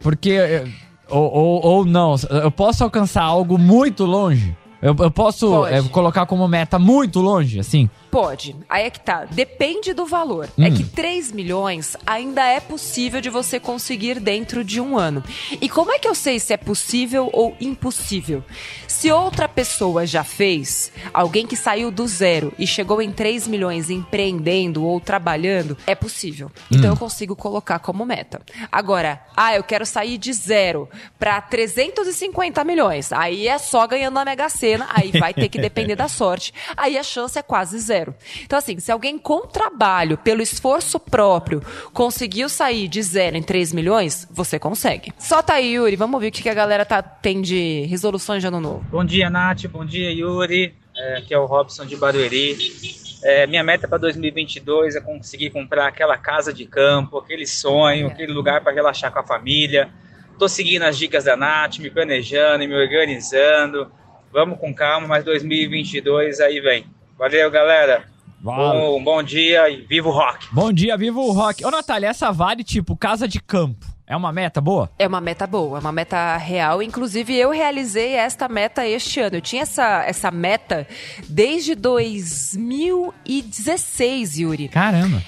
Porque. 0.00 0.64
Ou, 1.12 1.30
ou, 1.32 1.66
ou 1.66 1.84
não, 1.84 2.14
eu 2.30 2.50
posso 2.50 2.82
alcançar 2.82 3.22
algo 3.22 3.58
muito 3.58 4.04
longe? 4.04 4.56
Eu, 4.80 4.96
eu 4.98 5.10
posso 5.10 5.64
eh, 5.66 5.80
colocar 5.90 6.26
como 6.26 6.48
meta 6.48 6.78
muito 6.78 7.20
longe, 7.20 7.60
assim? 7.60 7.88
Pode. 8.12 8.54
Aí 8.68 8.84
é 8.84 8.90
que 8.90 9.00
tá. 9.00 9.24
Depende 9.24 9.94
do 9.94 10.04
valor. 10.04 10.46
É 10.58 10.70
que 10.70 10.84
3 10.84 11.32
milhões 11.32 11.96
ainda 12.06 12.44
é 12.44 12.60
possível 12.60 13.22
de 13.22 13.30
você 13.30 13.58
conseguir 13.58 14.20
dentro 14.20 14.62
de 14.62 14.82
um 14.82 14.98
ano. 14.98 15.24
E 15.58 15.66
como 15.66 15.90
é 15.90 15.98
que 15.98 16.06
eu 16.06 16.14
sei 16.14 16.38
se 16.38 16.52
é 16.52 16.58
possível 16.58 17.30
ou 17.32 17.56
impossível? 17.58 18.44
Se 18.86 19.10
outra 19.10 19.48
pessoa 19.48 20.04
já 20.06 20.22
fez, 20.22 20.92
alguém 21.14 21.46
que 21.46 21.56
saiu 21.56 21.90
do 21.90 22.06
zero 22.06 22.52
e 22.58 22.66
chegou 22.66 23.00
em 23.00 23.10
3 23.10 23.48
milhões 23.48 23.88
empreendendo 23.88 24.84
ou 24.84 25.00
trabalhando, 25.00 25.74
é 25.86 25.94
possível. 25.94 26.52
Então 26.70 26.90
eu 26.90 26.96
consigo 26.98 27.34
colocar 27.34 27.78
como 27.78 28.04
meta. 28.04 28.42
Agora, 28.70 29.22
ah, 29.34 29.56
eu 29.56 29.64
quero 29.64 29.86
sair 29.86 30.18
de 30.18 30.34
zero 30.34 30.86
para 31.18 31.40
350 31.40 32.62
milhões. 32.62 33.10
Aí 33.10 33.48
é 33.48 33.56
só 33.56 33.86
ganhando 33.86 34.16
na 34.16 34.24
Mega 34.26 34.50
Sena, 34.50 34.86
aí 34.90 35.10
vai 35.12 35.32
ter 35.32 35.48
que 35.48 35.58
depender 35.58 35.96
da 35.96 36.08
sorte. 36.08 36.52
Aí 36.76 36.98
a 36.98 37.02
chance 37.02 37.38
é 37.38 37.42
quase 37.42 37.78
zero. 37.78 38.01
Então, 38.44 38.58
assim, 38.58 38.78
se 38.78 38.90
alguém 38.90 39.18
com 39.18 39.46
trabalho, 39.46 40.18
pelo 40.18 40.42
esforço 40.42 40.98
próprio, 40.98 41.62
conseguiu 41.92 42.48
sair 42.48 42.88
de 42.88 43.02
zero 43.02 43.36
em 43.36 43.42
3 43.42 43.72
milhões, 43.72 44.26
você 44.30 44.58
consegue. 44.58 45.12
Solta 45.18 45.54
aí, 45.54 45.74
Yuri, 45.74 45.96
vamos 45.96 46.20
ver 46.20 46.28
o 46.28 46.32
que 46.32 46.48
a 46.48 46.54
galera 46.54 46.84
tá, 46.84 47.02
tem 47.02 47.40
de 47.40 47.86
resoluções 47.86 48.42
de 48.42 48.48
ano 48.48 48.60
novo. 48.60 48.84
Bom 48.90 49.04
dia, 49.04 49.30
Nath. 49.30 49.66
Bom 49.66 49.84
dia, 49.84 50.10
Yuri. 50.10 50.74
É, 50.96 51.18
aqui 51.18 51.32
é 51.32 51.38
o 51.38 51.46
Robson 51.46 51.86
de 51.86 51.96
Barueri. 51.96 52.56
É, 53.22 53.46
minha 53.46 53.62
meta 53.62 53.86
para 53.86 53.98
2022 53.98 54.96
é 54.96 55.00
conseguir 55.00 55.50
comprar 55.50 55.86
aquela 55.86 56.18
casa 56.18 56.52
de 56.52 56.66
campo, 56.66 57.18
aquele 57.18 57.46
sonho, 57.46 58.08
aquele 58.08 58.32
lugar 58.32 58.62
para 58.62 58.72
relaxar 58.72 59.12
com 59.12 59.20
a 59.20 59.22
família. 59.22 59.88
Tô 60.38 60.48
seguindo 60.48 60.82
as 60.82 60.98
dicas 60.98 61.24
da 61.24 61.36
Nath, 61.36 61.78
me 61.78 61.88
planejando 61.88 62.64
e 62.64 62.66
me 62.66 62.74
organizando. 62.74 63.90
Vamos 64.32 64.58
com 64.58 64.74
calma, 64.74 65.06
mas 65.06 65.24
2022 65.24 66.40
aí 66.40 66.60
vem. 66.60 66.86
Valeu, 67.18 67.50
galera. 67.50 68.04
Valeu. 68.40 68.96
Um 68.96 69.04
bom 69.04 69.22
dia 69.22 69.68
e 69.70 69.82
viva 69.82 70.08
o 70.08 70.12
rock. 70.12 70.48
Bom 70.50 70.72
dia, 70.72 70.96
viva 70.96 71.20
o 71.20 71.30
rock. 71.30 71.62
Ô, 71.64 71.70
Natália, 71.70 72.08
essa 72.08 72.32
vale, 72.32 72.64
tipo, 72.64 72.96
casa 72.96 73.28
de 73.28 73.40
campo. 73.40 73.86
É 74.04 74.16
uma 74.16 74.32
meta 74.32 74.60
boa? 74.60 74.90
É 74.98 75.06
uma 75.06 75.20
meta 75.20 75.46
boa, 75.46 75.78
é 75.78 75.80
uma 75.80 75.92
meta 75.92 76.36
real. 76.36 76.82
Inclusive, 76.82 77.32
eu 77.34 77.50
realizei 77.50 78.14
esta 78.14 78.48
meta 78.48 78.84
este 78.86 79.20
ano. 79.20 79.36
Eu 79.36 79.40
tinha 79.40 79.62
essa, 79.62 80.02
essa 80.04 80.28
meta 80.30 80.86
desde 81.28 81.74
2016, 81.76 84.38
Yuri. 84.38 84.68
Caramba. 84.68 85.22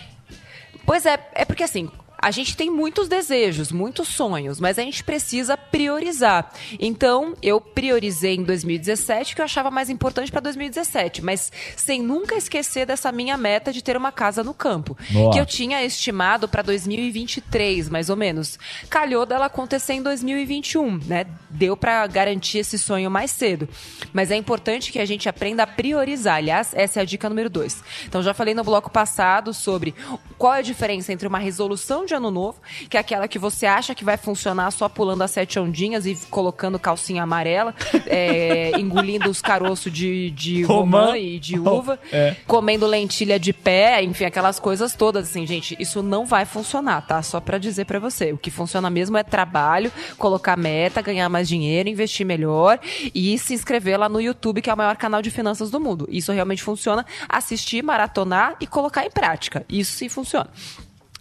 Pois 0.85 1.07
é, 1.07 1.19
é 1.35 1.47
porque 1.47 1.62
assim, 1.62 1.88
a 2.25 2.31
gente 2.31 2.57
tem 2.57 2.71
muitos 2.71 3.07
desejos, 3.07 3.71
muitos 3.71 4.09
sonhos, 4.09 4.59
mas 4.59 4.78
a 4.78 4.83
gente 4.83 5.04
precisa 5.04 5.59
priorizar. 5.59 6.50
Então, 6.81 7.35
eu 7.43 7.61
priorizei 7.61 8.35
em 8.35 8.43
2017 8.43 9.35
que 9.35 9.43
eu 9.43 9.45
achava 9.45 9.71
mais 9.71 9.90
importante 9.90 10.33
para 10.33 10.40
2017, 10.40 11.23
mas 11.23 11.52
sem 11.76 12.00
nunca 12.00 12.35
esquecer 12.35 12.87
dessa 12.87 13.12
minha 13.12 13.37
meta 13.37 13.71
de 13.71 13.85
ter 13.85 13.95
uma 13.95 14.11
casa 14.11 14.43
no 14.43 14.54
campo, 14.54 14.97
Boa. 15.11 15.35
que 15.35 15.38
eu 15.38 15.45
tinha 15.45 15.85
estimado 15.85 16.49
para 16.49 16.62
2023, 16.62 17.90
mais 17.90 18.09
ou 18.09 18.16
menos. 18.16 18.59
Calhou 18.88 19.26
dela 19.26 19.45
acontecer 19.45 19.93
em 19.93 20.02
2021, 20.02 21.00
né? 21.04 21.26
Deu 21.50 21.76
para 21.76 22.07
garantir 22.07 22.61
esse 22.61 22.78
sonho 22.78 23.11
mais 23.11 23.33
cedo. 23.33 23.69
Mas 24.14 24.31
é 24.31 24.37
importante 24.37 24.90
que 24.90 24.99
a 24.99 25.04
gente 25.04 25.28
aprenda 25.28 25.64
a 25.64 25.66
priorizar. 25.66 26.37
Aliás, 26.37 26.71
essa 26.73 27.00
é 27.00 27.02
a 27.02 27.04
dica 27.04 27.28
número 27.28 27.50
dois. 27.50 27.85
Então, 28.07 28.23
já 28.23 28.33
falei 28.33 28.54
no 28.54 28.64
bloco 28.64 28.90
passado 28.90 29.52
sobre 29.52 29.95
qual 30.38 30.54
é 30.54 30.61
a 30.61 30.62
diferença 30.62 31.12
entre 31.12 31.28
uma 31.28 31.38
resolução 31.38 32.07
de 32.07 32.13
ano 32.14 32.30
novo, 32.30 32.59
que 32.88 32.97
é 32.97 33.00
aquela 33.00 33.26
que 33.28 33.38
você 33.38 33.66
acha 33.66 33.94
que 33.94 34.04
vai 34.04 34.16
funcionar 34.16 34.71
só 34.71 34.88
pulando 34.88 35.23
as 35.23 35.30
sete 35.30 35.59
ondinhas 35.59 36.06
e 36.06 36.14
colocando 36.30 36.78
calcinha 36.78 37.23
amarela, 37.23 37.75
é, 38.06 38.73
engolindo 38.78 39.28
os 39.30 39.40
caroços 39.42 39.92
de, 39.92 40.30
de 40.30 40.62
Romã. 40.62 41.06
romã 41.06 41.18
e 41.18 41.38
de 41.38 41.59
uva, 41.59 41.99
É. 42.12 42.37
comendo 42.47 42.87
lentilha 42.87 43.38
de 43.38 43.52
pé, 43.52 44.02
enfim, 44.02 44.25
aquelas 44.25 44.59
coisas 44.59 44.94
todas, 44.94 45.28
assim, 45.28 45.47
gente, 45.47 45.76
isso 45.78 46.02
não 46.02 46.25
vai 46.26 46.44
funcionar, 46.44 47.02
tá? 47.06 47.23
Só 47.23 47.40
pra 47.40 47.59
dizer 47.59 47.85
pra 47.85 47.99
você, 47.99 48.33
o 48.33 48.38
que 48.38 48.50
funciona 48.50 48.88
mesmo 48.90 49.16
é 49.16 49.23
trabalho, 49.23 49.90
colocar 50.18 50.56
meta, 50.56 51.02
ganhar 51.02 51.28
mais 51.28 51.49
dinheiro, 51.49 51.88
investir 51.88 52.25
melhor 52.26 52.78
e 53.14 53.38
se 53.38 53.54
inscrever 53.54 53.99
lá 53.99 54.09
no 54.09 54.21
YouTube, 54.21 54.62
que 54.62 54.71
é 54.71 54.75
o 54.75 54.76
maior 54.76 54.97
canal 54.97 55.21
de 55.23 55.30
finanças 55.30 55.71
do 55.71 55.80
mundo. 55.80 56.06
Isso 56.11 56.33
realmente 56.33 56.62
funciona, 56.62 57.04
assistir, 57.28 57.83
maratonar 57.83 58.56
e 58.61 58.66
colocar 58.66 59.04
em 59.04 59.11
prática. 59.11 59.64
Isso 59.68 59.92
sim 59.92 60.09
funciona. 60.09 60.49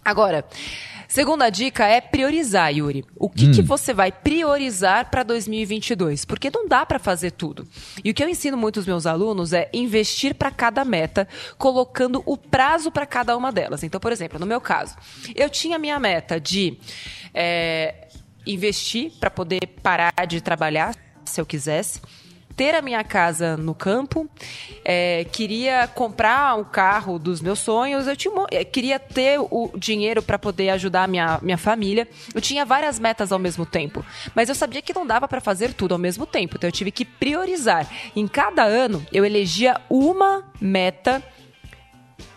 Agora, 0.04 0.44
segunda 1.08 1.48
dica 1.48 1.86
é 1.86 2.00
priorizar, 2.00 2.70
Yuri. 2.74 3.04
O 3.16 3.30
que, 3.30 3.50
que 3.50 3.62
você 3.62 3.94
vai 3.94 4.12
priorizar 4.12 5.10
para 5.10 5.22
2022? 5.22 6.24
Porque 6.24 6.50
não 6.52 6.68
dá 6.68 6.84
para 6.84 6.98
fazer 6.98 7.30
tudo. 7.30 7.66
E 8.04 8.10
o 8.10 8.14
que 8.14 8.22
eu 8.22 8.28
ensino 8.28 8.56
muito 8.56 8.78
aos 8.78 8.86
meus 8.86 9.06
alunos 9.06 9.52
é 9.52 9.70
investir 9.72 10.34
para 10.34 10.50
cada 10.50 10.84
meta, 10.84 11.26
colocando 11.56 12.22
o 12.26 12.36
prazo 12.36 12.90
para 12.90 13.06
cada 13.06 13.36
uma 13.36 13.50
delas. 13.50 13.82
Então, 13.82 13.98
por 13.98 14.12
exemplo, 14.12 14.38
no 14.38 14.46
meu 14.46 14.60
caso, 14.60 14.94
eu 15.34 15.48
tinha 15.48 15.78
minha 15.78 15.98
meta 15.98 16.38
de 16.38 16.78
é, 17.32 18.08
investir 18.46 19.10
para 19.18 19.30
poder 19.30 19.66
parar 19.82 20.26
de 20.28 20.40
trabalhar, 20.40 20.94
se 21.24 21.40
eu 21.40 21.46
quisesse 21.46 22.00
ter 22.56 22.74
a 22.74 22.82
minha 22.82 23.02
casa 23.02 23.56
no 23.56 23.74
campo, 23.74 24.28
é, 24.84 25.24
queria 25.32 25.86
comprar 25.88 26.58
o 26.58 26.64
carro 26.64 27.18
dos 27.18 27.40
meus 27.40 27.58
sonhos, 27.58 28.06
eu 28.06 28.16
tinha, 28.16 28.32
eh, 28.50 28.64
queria 28.64 28.98
ter 28.98 29.38
o 29.38 29.70
dinheiro 29.76 30.22
para 30.22 30.38
poder 30.38 30.70
ajudar 30.70 31.04
a 31.04 31.06
minha, 31.06 31.38
minha 31.42 31.58
família. 31.58 32.08
Eu 32.34 32.40
tinha 32.40 32.64
várias 32.64 32.98
metas 32.98 33.32
ao 33.32 33.38
mesmo 33.38 33.66
tempo, 33.66 34.04
mas 34.34 34.48
eu 34.48 34.54
sabia 34.54 34.82
que 34.82 34.94
não 34.94 35.06
dava 35.06 35.26
para 35.26 35.40
fazer 35.40 35.74
tudo 35.74 35.92
ao 35.92 35.98
mesmo 35.98 36.26
tempo, 36.26 36.56
então 36.56 36.68
eu 36.68 36.72
tive 36.72 36.90
que 36.90 37.04
priorizar. 37.04 37.88
Em 38.14 38.26
cada 38.26 38.62
ano, 38.64 39.04
eu 39.12 39.24
elegia 39.24 39.80
uma 39.88 40.44
meta 40.60 41.22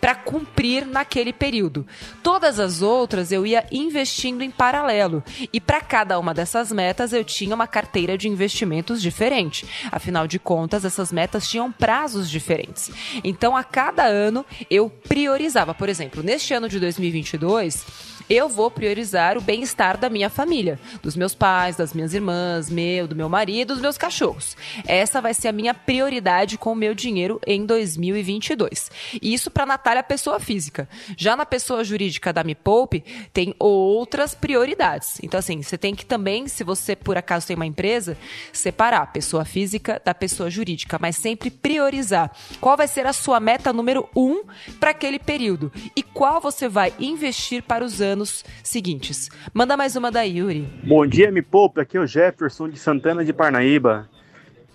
para 0.00 0.14
cumprir 0.14 0.86
naquele 0.86 1.32
período. 1.32 1.86
Todas 2.22 2.58
as 2.58 2.82
outras 2.82 3.32
eu 3.32 3.46
ia 3.46 3.66
investindo 3.72 4.42
em 4.42 4.50
paralelo. 4.50 5.22
E 5.52 5.60
para 5.60 5.80
cada 5.80 6.18
uma 6.18 6.34
dessas 6.34 6.72
metas 6.72 7.12
eu 7.12 7.24
tinha 7.24 7.54
uma 7.54 7.66
carteira 7.66 8.16
de 8.16 8.28
investimentos 8.28 9.00
diferente. 9.02 9.66
Afinal 9.90 10.26
de 10.26 10.38
contas, 10.38 10.84
essas 10.84 11.12
metas 11.12 11.48
tinham 11.48 11.70
prazos 11.70 12.30
diferentes. 12.30 12.90
Então, 13.24 13.56
a 13.56 13.64
cada 13.64 14.04
ano 14.04 14.44
eu 14.70 14.88
priorizava. 14.88 15.74
Por 15.74 15.88
exemplo, 15.88 16.22
neste 16.22 16.54
ano 16.54 16.68
de 16.68 16.78
2022, 16.78 17.86
eu 18.28 18.48
vou 18.48 18.70
priorizar 18.70 19.38
o 19.38 19.40
bem-estar 19.40 19.96
da 19.96 20.10
minha 20.10 20.28
família, 20.28 20.78
dos 21.02 21.16
meus 21.16 21.34
pais, 21.34 21.76
das 21.76 21.94
minhas 21.94 22.12
irmãs, 22.12 22.68
meu, 22.68 23.08
do 23.08 23.16
meu 23.16 23.28
marido, 23.28 23.74
dos 23.74 23.80
meus 23.80 23.96
cachorros. 23.96 24.56
Essa 24.86 25.20
vai 25.20 25.32
ser 25.32 25.48
a 25.48 25.52
minha 25.52 25.72
prioridade 25.72 26.58
com 26.58 26.72
o 26.72 26.76
meu 26.76 26.94
dinheiro 26.94 27.40
em 27.46 27.64
2022. 27.64 28.90
E 29.22 29.32
isso 29.32 29.50
para 29.50 29.64
Natália, 29.64 30.02
pessoa 30.02 30.38
física. 30.38 30.88
Já 31.16 31.36
na 31.36 31.46
pessoa 31.46 31.82
jurídica 31.82 32.32
da 32.32 32.44
Me 32.44 32.54
Poupe, 32.54 33.04
tem 33.32 33.54
outras 33.58 34.34
prioridades. 34.34 35.18
Então, 35.22 35.38
assim, 35.38 35.62
você 35.62 35.78
tem 35.78 35.94
que 35.94 36.04
também, 36.04 36.48
se 36.48 36.62
você 36.62 36.94
por 36.94 37.16
acaso 37.16 37.46
tem 37.46 37.56
uma 37.56 37.66
empresa, 37.66 38.16
separar 38.52 39.02
a 39.02 39.06
pessoa 39.06 39.44
física 39.44 40.00
da 40.04 40.14
pessoa 40.14 40.50
jurídica, 40.50 40.98
mas 41.00 41.16
sempre 41.16 41.50
priorizar 41.50 42.30
qual 42.60 42.76
vai 42.76 42.88
ser 42.88 43.06
a 43.06 43.12
sua 43.12 43.40
meta 43.40 43.72
número 43.72 44.08
um 44.14 44.42
para 44.78 44.90
aquele 44.90 45.18
período 45.18 45.72
e 45.96 46.02
qual 46.02 46.40
você 46.40 46.68
vai 46.68 46.92
investir 46.98 47.62
para 47.62 47.84
os 47.84 48.00
anos 48.00 48.17
seguintes. 48.62 49.30
Manda 49.52 49.76
mais 49.76 49.96
uma 49.96 50.10
da 50.10 50.22
Yuri. 50.22 50.68
Bom 50.84 51.06
dia, 51.06 51.30
me 51.30 51.42
poupe. 51.42 51.80
Aqui 51.80 51.96
é 51.96 52.00
o 52.00 52.06
Jefferson 52.06 52.68
de 52.68 52.78
Santana 52.78 53.24
de 53.24 53.32
Parnaíba. 53.32 54.08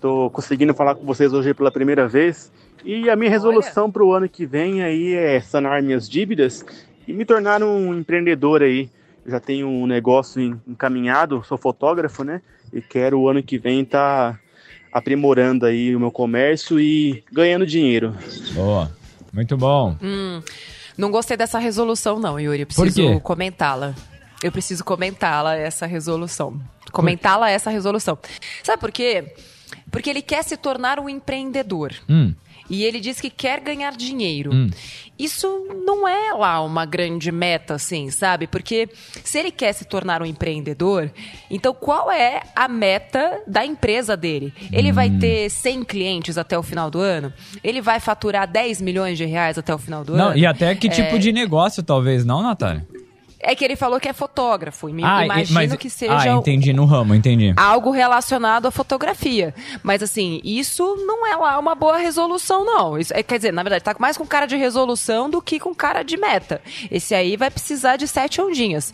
Tô 0.00 0.28
conseguindo 0.30 0.74
falar 0.74 0.94
com 0.94 1.04
vocês 1.04 1.32
hoje 1.32 1.54
pela 1.54 1.70
primeira 1.70 2.06
vez. 2.06 2.52
E 2.84 3.08
a 3.08 3.16
minha 3.16 3.30
resolução 3.30 3.90
para 3.90 4.04
o 4.04 4.12
ano 4.12 4.28
que 4.28 4.44
vem 4.44 4.82
aí 4.82 5.14
é 5.14 5.40
sanar 5.40 5.82
minhas 5.82 6.08
dívidas 6.08 6.64
e 7.08 7.12
me 7.12 7.24
tornar 7.24 7.62
um 7.62 7.98
empreendedor 7.98 8.62
aí. 8.62 8.90
Eu 9.24 9.30
já 9.30 9.40
tenho 9.40 9.66
um 9.66 9.86
negócio 9.86 10.42
en- 10.42 10.60
encaminhado, 10.68 11.42
sou 11.46 11.56
fotógrafo, 11.56 12.22
né? 12.24 12.42
E 12.72 12.82
quero 12.82 13.18
o 13.20 13.28
ano 13.28 13.42
que 13.42 13.56
vem 13.56 13.80
estar 13.80 14.38
aprimorando 14.92 15.64
aí 15.66 15.96
o 15.96 16.00
meu 16.00 16.10
comércio 16.10 16.78
e 16.78 17.24
ganhando 17.32 17.66
dinheiro. 17.66 18.14
Boa. 18.52 18.90
Muito 19.32 19.56
bom. 19.56 19.96
Hum, 20.02 20.40
não 20.96 21.10
gostei 21.10 21.36
dessa 21.36 21.58
resolução, 21.58 22.18
não, 22.18 22.38
Yuri. 22.38 22.60
Eu 22.60 22.66
preciso 22.66 23.20
comentá-la. 23.20 23.94
Eu 24.42 24.52
preciso 24.52 24.84
comentá-la, 24.84 25.56
essa 25.56 25.86
resolução. 25.86 26.60
Comentá-la, 26.92 27.50
essa 27.50 27.70
resolução. 27.70 28.18
Sabe 28.62 28.78
por 28.80 28.92
quê? 28.92 29.34
Porque 29.90 30.10
ele 30.10 30.22
quer 30.22 30.42
se 30.44 30.56
tornar 30.56 31.00
um 31.00 31.08
empreendedor. 31.08 31.92
Hum. 32.08 32.34
E 32.68 32.82
ele 32.84 32.98
diz 33.00 33.20
que 33.20 33.28
quer 33.30 33.60
ganhar 33.60 33.92
dinheiro. 33.96 34.50
Hum. 34.52 34.70
Isso 35.18 35.46
não 35.86 36.08
é 36.08 36.32
lá 36.32 36.60
uma 36.64 36.84
grande 36.84 37.30
meta, 37.30 37.74
assim, 37.74 38.10
sabe? 38.10 38.46
Porque 38.48 38.88
se 39.22 39.38
ele 39.38 39.50
quer 39.52 39.72
se 39.72 39.84
tornar 39.84 40.20
um 40.20 40.26
empreendedor, 40.26 41.10
então 41.50 41.72
qual 41.72 42.10
é 42.10 42.42
a 42.56 42.66
meta 42.66 43.40
da 43.46 43.64
empresa 43.64 44.16
dele? 44.16 44.52
Ele 44.72 44.90
vai 44.90 45.08
Hum. 45.08 45.18
ter 45.20 45.50
100 45.50 45.84
clientes 45.84 46.36
até 46.36 46.58
o 46.58 46.62
final 46.64 46.90
do 46.90 46.98
ano? 46.98 47.32
Ele 47.62 47.80
vai 47.80 48.00
faturar 48.00 48.50
10 48.50 48.80
milhões 48.82 49.16
de 49.16 49.24
reais 49.24 49.56
até 49.56 49.72
o 49.72 49.78
final 49.78 50.02
do 50.04 50.16
Não, 50.16 50.28
ano? 50.30 50.38
e 50.38 50.44
até 50.46 50.74
que 50.74 50.88
tipo 50.88 51.14
É. 51.14 51.18
de 51.18 51.30
negócio, 51.32 51.82
talvez, 51.82 52.24
não, 52.24 52.42
Natália? 52.42 52.84
É 53.46 53.54
que 53.54 53.64
ele 53.64 53.76
falou 53.76 54.00
que 54.00 54.08
é 54.08 54.12
fotógrafo. 54.12 54.88
Me 54.88 55.04
Ah, 55.04 55.24
imagino 55.24 55.54
mas- 55.54 55.74
que 55.76 55.90
seja 55.90 56.16
Ah, 56.18 56.28
entendi, 56.28 56.72
no 56.72 56.84
ramo, 56.84 57.14
entendi. 57.14 57.52
algo 57.56 57.90
relacionado 57.90 58.66
à 58.66 58.70
fotografia. 58.70 59.54
Mas 59.82 60.02
assim, 60.02 60.40
isso 60.42 60.96
não 61.06 61.26
é 61.26 61.36
lá 61.36 61.58
uma 61.58 61.74
boa 61.74 61.98
resolução, 61.98 62.64
não. 62.64 62.98
Isso, 62.98 63.12
é, 63.14 63.22
quer 63.22 63.36
dizer, 63.36 63.52
na 63.52 63.62
verdade, 63.62 63.84
tá 63.84 63.94
mais 63.98 64.16
com 64.16 64.26
cara 64.26 64.46
de 64.46 64.56
resolução 64.56 65.28
do 65.28 65.42
que 65.42 65.60
com 65.60 65.74
cara 65.74 66.02
de 66.02 66.16
meta. 66.16 66.60
Esse 66.90 67.14
aí 67.14 67.36
vai 67.36 67.50
precisar 67.50 67.96
de 67.96 68.08
sete 68.08 68.40
ondinhas. 68.40 68.92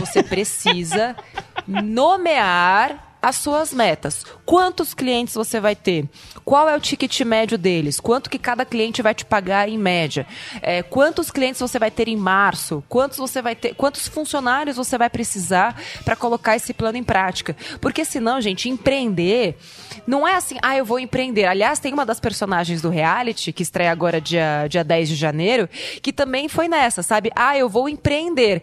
Você 0.00 0.22
precisa 0.22 1.14
nomear 1.66 3.11
as 3.22 3.36
suas 3.36 3.72
metas. 3.72 4.26
Quantos 4.44 4.92
clientes 4.92 5.34
você 5.34 5.60
vai 5.60 5.76
ter? 5.76 6.08
Qual 6.44 6.68
é 6.68 6.76
o 6.76 6.80
ticket 6.80 7.20
médio 7.20 7.56
deles? 7.56 8.00
Quanto 8.00 8.28
que 8.28 8.38
cada 8.38 8.64
cliente 8.64 9.00
vai 9.00 9.14
te 9.14 9.24
pagar 9.24 9.68
em 9.68 9.78
média? 9.78 10.26
É, 10.60 10.82
quantos 10.82 11.30
clientes 11.30 11.60
você 11.60 11.78
vai 11.78 11.90
ter 11.90 12.08
em 12.08 12.16
março? 12.16 12.82
Quantos 12.88 13.18
você 13.18 13.40
vai 13.40 13.54
ter? 13.54 13.76
Quantos 13.76 14.08
funcionários 14.08 14.76
você 14.76 14.98
vai 14.98 15.08
precisar 15.08 15.80
para 16.04 16.16
colocar 16.16 16.56
esse 16.56 16.74
plano 16.74 16.98
em 16.98 17.04
prática? 17.04 17.56
Porque 17.80 18.04
senão, 18.04 18.40
gente, 18.40 18.68
empreender 18.68 19.56
não 20.04 20.26
é 20.26 20.34
assim, 20.34 20.58
ah, 20.60 20.76
eu 20.76 20.84
vou 20.84 20.98
empreender. 20.98 21.44
Aliás, 21.44 21.78
tem 21.78 21.92
uma 21.92 22.04
das 22.04 22.18
personagens 22.18 22.82
do 22.82 22.88
reality 22.88 23.52
que 23.52 23.62
estreia 23.62 23.92
agora 23.92 24.20
dia, 24.20 24.66
dia 24.68 24.82
10 24.82 25.10
de 25.10 25.14
janeiro, 25.14 25.68
que 26.02 26.12
também 26.12 26.48
foi 26.48 26.66
nessa, 26.66 27.04
sabe? 27.04 27.30
Ah, 27.36 27.56
eu 27.56 27.68
vou 27.68 27.88
empreender. 27.88 28.62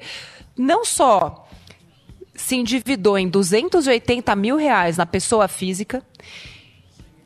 Não 0.58 0.84
só 0.84 1.49
se 2.50 2.56
endividou 2.56 3.15
em 3.15 3.29
280 3.29 4.36
mil 4.36 4.58
reais 4.58 4.98
na 4.98 5.06
pessoa 5.06 5.48
física, 5.48 6.01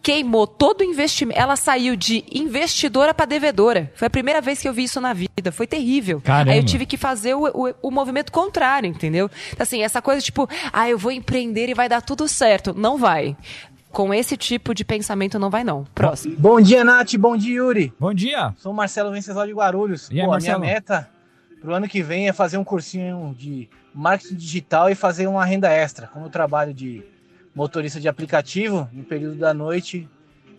queimou 0.02 0.46
todo 0.46 0.82
o 0.82 0.84
investimento. 0.84 1.40
Ela 1.40 1.56
saiu 1.56 1.96
de 1.96 2.26
investidora 2.30 3.14
para 3.14 3.26
devedora. 3.26 3.90
Foi 3.96 4.08
a 4.08 4.10
primeira 4.10 4.42
vez 4.42 4.62
que 4.62 4.68
eu 4.68 4.74
vi 4.74 4.84
isso 4.84 5.00
na 5.00 5.14
vida. 5.14 5.50
Foi 5.54 5.66
terrível. 5.66 6.20
Caramba. 6.20 6.52
Aí 6.52 6.58
eu 6.58 6.66
tive 6.66 6.86
que 6.86 6.98
fazer 6.98 7.36
o, 7.36 7.46
o, 7.46 7.74
o 7.84 7.90
movimento 7.90 8.34
contrário, 8.34 8.90
entendeu? 8.90 9.32
Assim, 9.58 9.82
essa 9.82 10.02
coisa 10.02 10.22
tipo, 10.22 10.46
ah, 10.74 10.90
eu 10.90 10.98
vou 10.98 11.10
empreender 11.12 11.70
e 11.70 11.74
vai 11.74 11.88
dar 11.88 12.02
tudo 12.02 12.28
certo. 12.28 12.74
Não 12.78 12.98
vai. 12.98 13.38
com 13.94 14.14
esse 14.14 14.36
tipo 14.36 14.74
de 14.74 14.84
pensamento 14.84 15.40
não 15.40 15.50
vai 15.50 15.64
não. 15.64 15.86
Próximo. 15.96 16.36
Bom 16.38 16.60
dia, 16.60 16.84
Nath. 16.84 17.16
Bom 17.16 17.38
dia, 17.38 17.56
Yuri. 17.56 17.94
Bom 17.98 18.14
dia. 18.14 18.54
Sou 18.58 18.74
o 18.74 18.76
Marcelo 18.76 19.10
Venceslau 19.14 19.48
de 19.48 19.54
Guarulhos. 19.54 20.10
E 20.12 20.20
aí, 20.20 20.26
Pô, 20.26 20.32
a 20.32 20.34
Marcelo? 20.34 20.60
minha 20.60 20.74
meta 20.74 21.10
pro 21.64 21.74
ano 21.74 21.88
que 21.88 22.04
vem 22.04 22.28
é 22.28 22.34
fazer 22.34 22.58
um 22.58 22.64
cursinho 22.64 23.34
de 23.40 23.70
marketing 23.96 24.36
digital 24.36 24.90
e 24.90 24.96
fazer 24.96 25.28
uma 25.28 25.46
renda 25.46 25.70
extra. 25.72 26.08
Como 26.08 26.26
eu 26.26 26.30
trabalho 26.30 26.74
de 26.74 27.02
motorista 27.56 28.00
de 28.02 28.08
aplicativo, 28.10 28.90
no 28.92 29.04
período 29.04 29.36
da 29.38 29.54
noite, 29.54 30.08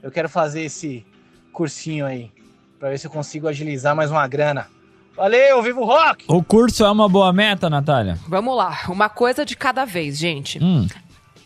eu 0.02 0.10
quero 0.10 0.28
fazer 0.30 0.62
esse 0.62 1.04
cursinho 1.52 2.06
aí, 2.06 2.32
para 2.80 2.88
ver 2.88 2.98
se 2.98 3.06
eu 3.06 3.10
consigo 3.10 3.46
agilizar 3.46 3.94
mais 3.94 4.10
uma 4.10 4.26
grana. 4.26 4.66
Valeu, 5.14 5.62
viva 5.62 5.80
o 5.80 5.84
rock! 5.84 6.24
O 6.26 6.42
curso 6.42 6.84
é 6.84 6.90
uma 6.90 7.08
boa 7.08 7.32
meta, 7.32 7.68
Natália? 7.68 8.18
Vamos 8.26 8.56
lá, 8.56 8.80
uma 8.88 9.08
coisa 9.10 9.44
de 9.44 9.54
cada 9.56 9.84
vez, 9.84 10.16
gente. 10.18 10.58
Hum. 10.62 10.88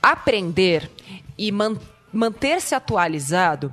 Aprender 0.00 0.88
e 1.36 1.50
man- 1.50 1.76
manter-se 2.12 2.74
atualizado 2.74 3.72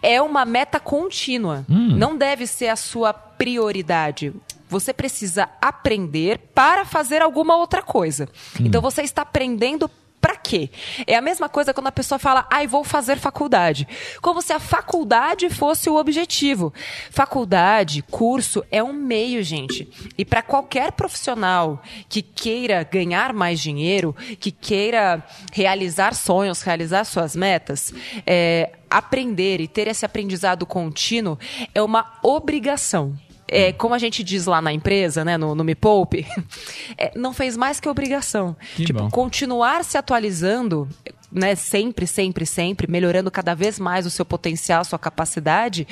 é 0.00 0.22
uma 0.22 0.44
meta 0.44 0.78
contínua. 0.78 1.64
Hum. 1.68 1.96
Não 1.96 2.16
deve 2.16 2.46
ser 2.46 2.68
a 2.68 2.76
sua 2.76 3.12
prioridade. 3.12 4.32
Você 4.74 4.92
precisa 4.92 5.48
aprender 5.62 6.50
para 6.52 6.84
fazer 6.84 7.22
alguma 7.22 7.56
outra 7.56 7.80
coisa. 7.80 8.28
Então 8.58 8.82
você 8.82 9.02
está 9.02 9.22
aprendendo 9.22 9.88
para 10.20 10.34
quê? 10.34 10.68
É 11.06 11.14
a 11.14 11.20
mesma 11.20 11.48
coisa 11.48 11.72
quando 11.72 11.86
a 11.86 11.92
pessoa 11.92 12.18
fala, 12.18 12.44
ai, 12.50 12.66
vou 12.66 12.82
fazer 12.82 13.18
faculdade. 13.18 13.86
Como 14.20 14.42
se 14.42 14.52
a 14.52 14.58
faculdade 14.58 15.48
fosse 15.48 15.88
o 15.88 15.94
objetivo. 15.94 16.74
Faculdade, 17.08 18.02
curso, 18.10 18.64
é 18.68 18.82
um 18.82 18.92
meio, 18.92 19.44
gente. 19.44 19.88
E 20.18 20.24
para 20.24 20.42
qualquer 20.42 20.90
profissional 20.90 21.80
que 22.08 22.20
queira 22.20 22.82
ganhar 22.82 23.32
mais 23.32 23.60
dinheiro, 23.60 24.12
que 24.40 24.50
queira 24.50 25.24
realizar 25.52 26.14
sonhos, 26.14 26.62
realizar 26.62 27.04
suas 27.04 27.36
metas, 27.36 27.94
é, 28.26 28.72
aprender 28.90 29.60
e 29.60 29.68
ter 29.68 29.86
esse 29.86 30.04
aprendizado 30.04 30.66
contínuo 30.66 31.38
é 31.72 31.80
uma 31.80 32.18
obrigação. 32.24 33.14
É, 33.46 33.72
como 33.72 33.94
a 33.94 33.98
gente 33.98 34.24
diz 34.24 34.46
lá 34.46 34.62
na 34.62 34.72
empresa, 34.72 35.24
né, 35.24 35.36
no, 35.36 35.54
no 35.54 35.62
Me 35.62 35.74
Poupe, 35.74 36.26
é, 36.96 37.12
não 37.14 37.32
fez 37.32 37.56
mais 37.56 37.78
que 37.78 37.88
obrigação. 37.88 38.56
Que 38.74 38.86
tipo, 38.86 39.00
bom. 39.00 39.10
continuar 39.10 39.84
se 39.84 39.98
atualizando, 39.98 40.88
né, 41.34 41.54
sempre, 41.56 42.06
sempre, 42.06 42.46
sempre, 42.46 42.90
melhorando 42.90 43.30
cada 43.30 43.54
vez 43.54 43.78
mais 43.78 44.06
o 44.06 44.10
seu 44.10 44.24
potencial, 44.24 44.80
a 44.80 44.84
sua 44.84 44.98
capacidade, 44.98 45.86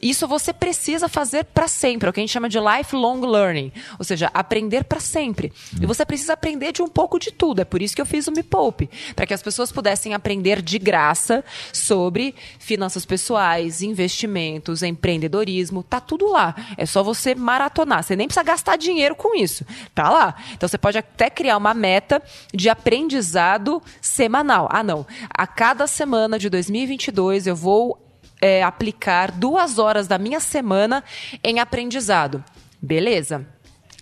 isso 0.00 0.28
você 0.28 0.52
precisa 0.52 1.08
fazer 1.08 1.44
para 1.44 1.66
sempre, 1.66 2.06
é 2.06 2.10
o 2.10 2.12
que 2.12 2.20
a 2.20 2.22
gente 2.22 2.32
chama 2.32 2.48
de 2.48 2.58
lifelong 2.58 3.20
learning, 3.20 3.72
ou 3.98 4.04
seja, 4.04 4.30
aprender 4.32 4.84
para 4.84 5.00
sempre. 5.00 5.52
E 5.80 5.84
você 5.84 6.04
precisa 6.04 6.34
aprender 6.34 6.72
de 6.72 6.82
um 6.82 6.88
pouco 6.88 7.18
de 7.18 7.32
tudo, 7.32 7.60
é 7.60 7.64
por 7.64 7.82
isso 7.82 7.94
que 7.94 8.00
eu 8.00 8.06
fiz 8.06 8.26
o 8.28 8.32
Me 8.32 8.42
Poupe, 8.42 8.88
para 9.14 9.26
que 9.26 9.34
as 9.34 9.42
pessoas 9.42 9.72
pudessem 9.72 10.14
aprender 10.14 10.62
de 10.62 10.78
graça 10.78 11.44
sobre 11.72 12.34
finanças 12.58 13.04
pessoais, 13.04 13.82
investimentos, 13.82 14.82
empreendedorismo, 14.82 15.82
tá 15.82 16.00
tudo 16.00 16.30
lá. 16.30 16.54
É 16.76 16.86
só 16.86 17.02
você 17.02 17.34
maratonar, 17.34 18.02
você 18.02 18.14
nem 18.14 18.26
precisa 18.26 18.44
gastar 18.44 18.76
dinheiro 18.76 19.14
com 19.14 19.34
isso. 19.36 19.64
Tá 19.94 20.10
lá. 20.10 20.34
Então 20.52 20.68
você 20.68 20.78
pode 20.78 20.98
até 20.98 21.28
criar 21.28 21.56
uma 21.56 21.74
meta 21.74 22.22
de 22.54 22.68
aprendizado 22.68 23.82
semanal. 24.00 24.68
Ah, 24.78 24.82
não. 24.82 25.06
A 25.30 25.46
cada 25.46 25.86
semana 25.86 26.38
de 26.38 26.50
2022 26.50 27.46
eu 27.46 27.56
vou 27.56 27.98
é, 28.42 28.62
aplicar 28.62 29.32
duas 29.32 29.78
horas 29.78 30.06
da 30.06 30.18
minha 30.18 30.38
semana 30.38 31.02
em 31.42 31.60
aprendizado. 31.60 32.44
Beleza. 32.82 33.48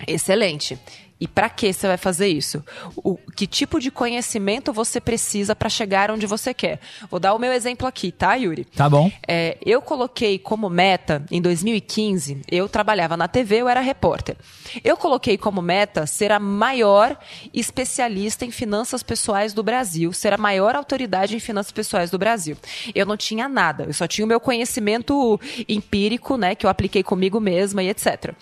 Excelente. 0.05 0.77
E 1.25 1.27
para 1.27 1.49
que 1.49 1.73
você 1.73 1.87
vai 1.87 1.97
fazer 1.97 2.29
isso? 2.29 2.63
O, 2.97 3.17
que 3.17 3.47
tipo 3.47 3.81
de 3.81 3.91
conhecimento 3.91 4.75
você 4.75 5.01
precisa 5.01 5.57
para 5.57 5.71
chegar 5.71 6.11
onde 6.11 6.27
você 6.27 6.53
quer? 6.53 6.79
Vou 7.11 7.19
dar 7.19 7.33
o 7.33 7.39
meu 7.39 7.51
exemplo 7.51 7.89
aqui, 7.89 8.13
tá, 8.13 8.35
Yuri? 8.35 8.67
Tá 8.67 8.91
bom. 8.91 9.11
É, 9.27 9.57
eu 9.65 9.81
coloquei 9.81 10.39
como 10.39 10.69
meta, 10.69 11.25
em 11.31 11.41
2015, 11.41 12.43
eu 12.51 12.69
trabalhava 12.69 13.17
na 13.17 13.27
TV, 13.27 13.63
eu 13.63 13.71
era 13.71 13.81
repórter. 13.81 14.37
Eu 14.85 14.99
coloquei 14.99 15.39
como 15.39 15.63
meta 15.63 16.07
ser 16.07 16.31
a 16.31 16.39
maior 16.39 17.17
especialista 17.55 18.45
em 18.45 18.51
finanças 18.51 19.03
pessoais 19.03 19.55
do 19.55 19.63
Brasil, 19.63 20.13
ser 20.13 20.35
a 20.35 20.37
maior 20.37 20.77
autoridade 20.77 21.35
em 21.35 21.41
finanças 21.41 21.73
pessoais 21.73 22.11
do 22.11 22.19
Brasil. 22.19 22.55
Eu 22.95 23.07
não 23.07 23.17
tinha 23.17 23.49
nada, 23.49 23.85
eu 23.85 23.95
só 23.95 24.07
tinha 24.07 24.27
o 24.27 24.29
meu 24.29 24.41
conhecimento 24.41 25.41
empírico, 25.67 26.37
né, 26.37 26.55
que 26.55 26.67
eu 26.67 26.71
apliquei 26.71 27.03
comigo 27.03 27.41
mesma 27.41 27.83
e 27.83 27.89
etc. 27.89 28.35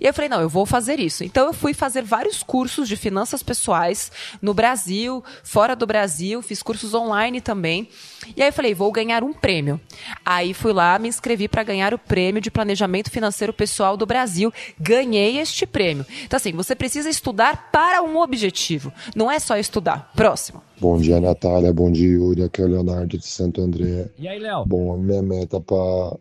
E 0.00 0.04
eu 0.04 0.12
falei, 0.12 0.28
não, 0.28 0.40
eu 0.40 0.48
vou 0.48 0.66
fazer 0.66 0.98
isso. 0.98 1.22
Então 1.22 1.46
eu 1.46 1.52
fui 1.52 1.72
fazer 1.72 2.02
vários 2.02 2.23
cursos 2.42 2.88
de 2.88 2.96
finanças 2.96 3.42
pessoais 3.42 4.10
no 4.40 4.54
Brasil, 4.54 5.22
fora 5.42 5.76
do 5.76 5.86
Brasil, 5.86 6.40
fiz 6.42 6.62
cursos 6.62 6.94
online 6.94 7.40
também. 7.40 7.88
E 8.36 8.42
aí 8.42 8.48
eu 8.48 8.52
falei, 8.52 8.74
vou 8.74 8.90
ganhar 8.90 9.22
um 9.22 9.32
prêmio. 9.32 9.80
Aí 10.24 10.54
fui 10.54 10.72
lá, 10.72 10.98
me 10.98 11.08
inscrevi 11.08 11.48
para 11.48 11.62
ganhar 11.62 11.92
o 11.92 11.98
prêmio 11.98 12.40
de 12.40 12.50
planejamento 12.50 13.10
financeiro 13.10 13.52
pessoal 13.52 13.96
do 13.96 14.06
Brasil. 14.06 14.52
Ganhei 14.80 15.38
este 15.38 15.66
prêmio. 15.66 16.06
Então 16.24 16.36
assim, 16.36 16.52
você 16.52 16.74
precisa 16.74 17.08
estudar 17.08 17.70
para 17.70 18.02
um 18.02 18.18
objetivo, 18.18 18.92
não 19.14 19.30
é 19.30 19.38
só 19.38 19.56
estudar. 19.56 20.12
Próximo. 20.14 20.62
Bom 20.80 20.98
dia, 20.98 21.20
Natália. 21.20 21.72
Bom 21.72 21.90
dia, 21.90 22.08
Yuri. 22.08 22.42
Aqui 22.42 22.60
é 22.60 22.64
o 22.64 22.68
Leonardo 22.68 23.16
de 23.16 23.26
Santo 23.26 23.60
André. 23.60 24.10
E 24.18 24.26
aí, 24.26 24.38
Léo? 24.38 24.64
Bom, 24.66 24.92
a 24.92 24.96
minha 24.96 25.22
meta 25.22 25.60
para 25.60 26.18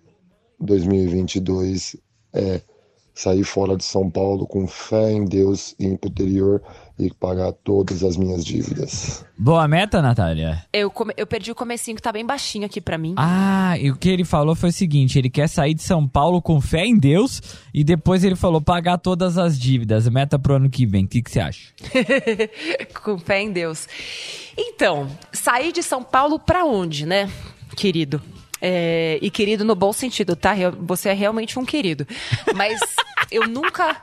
2022 0.59 1.97
é 2.33 2.61
sair 3.13 3.43
fora 3.43 3.77
de 3.77 3.83
São 3.83 4.09
Paulo 4.09 4.47
com 4.47 4.67
fé 4.67 5.11
em 5.11 5.23
Deus 5.25 5.75
e 5.79 5.85
ir 5.85 5.97
pro 5.97 6.09
interior 6.09 6.61
e 6.97 7.11
pagar 7.13 7.51
todas 7.51 8.03
as 8.03 8.15
minhas 8.17 8.43
dívidas. 8.45 9.25
Boa 9.37 9.67
meta, 9.67 10.01
Natália? 10.01 10.63
Eu, 10.71 10.89
come- 10.91 11.13
eu 11.17 11.25
perdi 11.27 11.51
o 11.51 11.55
comecinho 11.55 11.95
que 11.95 12.01
tá 12.01 12.11
bem 12.11 12.25
baixinho 12.25 12.65
aqui 12.65 12.79
para 12.79 12.97
mim. 12.97 13.13
Ah, 13.17 13.75
e 13.79 13.89
o 13.91 13.95
que 13.95 14.09
ele 14.09 14.23
falou 14.23 14.55
foi 14.55 14.69
o 14.69 14.73
seguinte: 14.73 15.17
ele 15.17 15.29
quer 15.29 15.47
sair 15.49 15.73
de 15.73 15.81
São 15.83 16.07
Paulo 16.07 16.41
com 16.41 16.59
fé 16.61 16.85
em 16.85 16.97
Deus 16.97 17.41
e 17.73 17.83
depois 17.83 18.23
ele 18.23 18.35
falou 18.35 18.61
pagar 18.61 18.97
todas 18.97 19.37
as 19.37 19.59
dívidas. 19.59 20.07
Meta 20.09 20.37
pro 20.39 20.55
ano 20.55 20.69
que 20.69 20.85
vem. 20.85 21.05
O 21.05 21.07
que, 21.07 21.21
que 21.21 21.31
você 21.31 21.39
acha? 21.39 21.69
Com 23.03 23.17
fé 23.17 23.41
em 23.41 23.51
Deus. 23.51 23.87
Então, 24.57 25.07
sair 25.31 25.71
de 25.71 25.81
São 25.83 26.03
Paulo 26.03 26.39
pra 26.39 26.63
onde, 26.65 27.05
né, 27.05 27.29
querido? 27.75 28.21
É, 28.65 29.19
e 29.21 29.29
querido 29.29 29.65
no 29.65 29.75
bom 29.75 29.91
sentido, 29.91 30.37
tá? 30.37 30.55
Você 30.79 31.09
é 31.09 31.13
realmente 31.13 31.59
um 31.59 31.65
querido. 31.65 32.07
Mas 32.55 32.79
eu 33.29 33.45
nunca. 33.45 34.01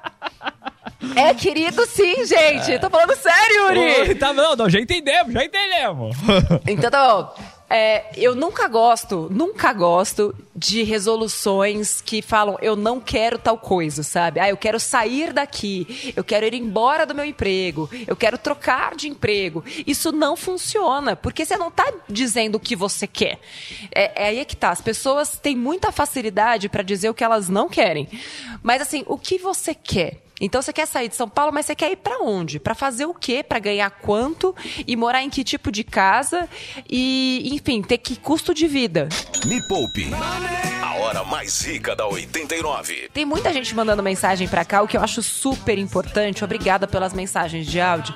É 1.16 1.32
querido 1.32 1.86
sim, 1.86 2.26
gente. 2.26 2.78
Tô 2.78 2.90
falando 2.90 3.16
sério, 3.16 3.74
Yuri. 3.74 4.14
tá 4.16 4.34
bom, 4.34 4.54
não, 4.54 4.68
já 4.68 4.78
entendemos, 4.78 5.32
já 5.32 5.42
entendemos. 5.42 6.14
Então 6.66 6.90
tá 6.90 7.08
bom. 7.08 7.59
É, 7.72 8.10
eu 8.16 8.34
nunca 8.34 8.66
gosto, 8.66 9.28
nunca 9.30 9.72
gosto 9.72 10.34
de 10.56 10.82
resoluções 10.82 12.00
que 12.00 12.20
falam 12.20 12.58
eu 12.60 12.74
não 12.74 12.98
quero 12.98 13.38
tal 13.38 13.56
coisa, 13.56 14.02
sabe? 14.02 14.40
Ah, 14.40 14.48
eu 14.48 14.56
quero 14.56 14.80
sair 14.80 15.32
daqui, 15.32 16.12
eu 16.16 16.24
quero 16.24 16.44
ir 16.44 16.54
embora 16.54 17.06
do 17.06 17.14
meu 17.14 17.24
emprego, 17.24 17.88
eu 18.08 18.16
quero 18.16 18.36
trocar 18.36 18.96
de 18.96 19.08
emprego. 19.08 19.64
Isso 19.86 20.10
não 20.10 20.36
funciona, 20.36 21.14
porque 21.14 21.44
você 21.44 21.56
não 21.56 21.70
tá 21.70 21.92
dizendo 22.08 22.56
o 22.56 22.60
que 22.60 22.74
você 22.74 23.06
quer. 23.06 23.38
É, 23.94 24.24
é 24.24 24.28
aí 24.30 24.44
que 24.44 24.56
tá. 24.56 24.70
As 24.70 24.80
pessoas 24.80 25.38
têm 25.38 25.54
muita 25.54 25.92
facilidade 25.92 26.68
para 26.68 26.82
dizer 26.82 27.08
o 27.08 27.14
que 27.14 27.22
elas 27.22 27.48
não 27.48 27.68
querem. 27.68 28.08
Mas 28.64 28.82
assim, 28.82 29.04
o 29.06 29.16
que 29.16 29.38
você 29.38 29.74
quer? 29.74 30.20
Então 30.40 30.62
você 30.62 30.72
quer 30.72 30.86
sair 30.86 31.08
de 31.08 31.16
São 31.16 31.28
Paulo, 31.28 31.52
mas 31.52 31.66
você 31.66 31.74
quer 31.74 31.92
ir 31.92 31.96
pra 31.96 32.18
onde? 32.22 32.58
Pra 32.58 32.74
fazer 32.74 33.04
o 33.04 33.14
quê? 33.14 33.42
Pra 33.46 33.58
ganhar 33.58 33.90
quanto? 33.90 34.54
E 34.86 34.96
morar 34.96 35.22
em 35.22 35.30
que 35.30 35.44
tipo 35.44 35.70
de 35.70 35.84
casa? 35.84 36.48
E, 36.88 37.50
enfim, 37.52 37.82
ter 37.82 37.98
que 37.98 38.16
custo 38.16 38.54
de 38.54 38.66
vida? 38.66 39.08
Me 39.46 39.60
Poupe. 39.68 40.10
A 40.82 40.94
hora 40.98 41.24
mais 41.24 41.60
rica 41.62 41.94
da 41.94 42.06
89. 42.06 43.10
Tem 43.12 43.24
muita 43.24 43.52
gente 43.52 43.74
mandando 43.74 44.02
mensagem 44.02 44.48
pra 44.48 44.64
cá, 44.64 44.82
o 44.82 44.88
que 44.88 44.96
eu 44.96 45.02
acho 45.02 45.22
super 45.22 45.78
importante. 45.78 46.44
Obrigada 46.44 46.86
pelas 46.86 47.12
mensagens 47.12 47.66
de 47.66 47.80
áudio. 47.80 48.14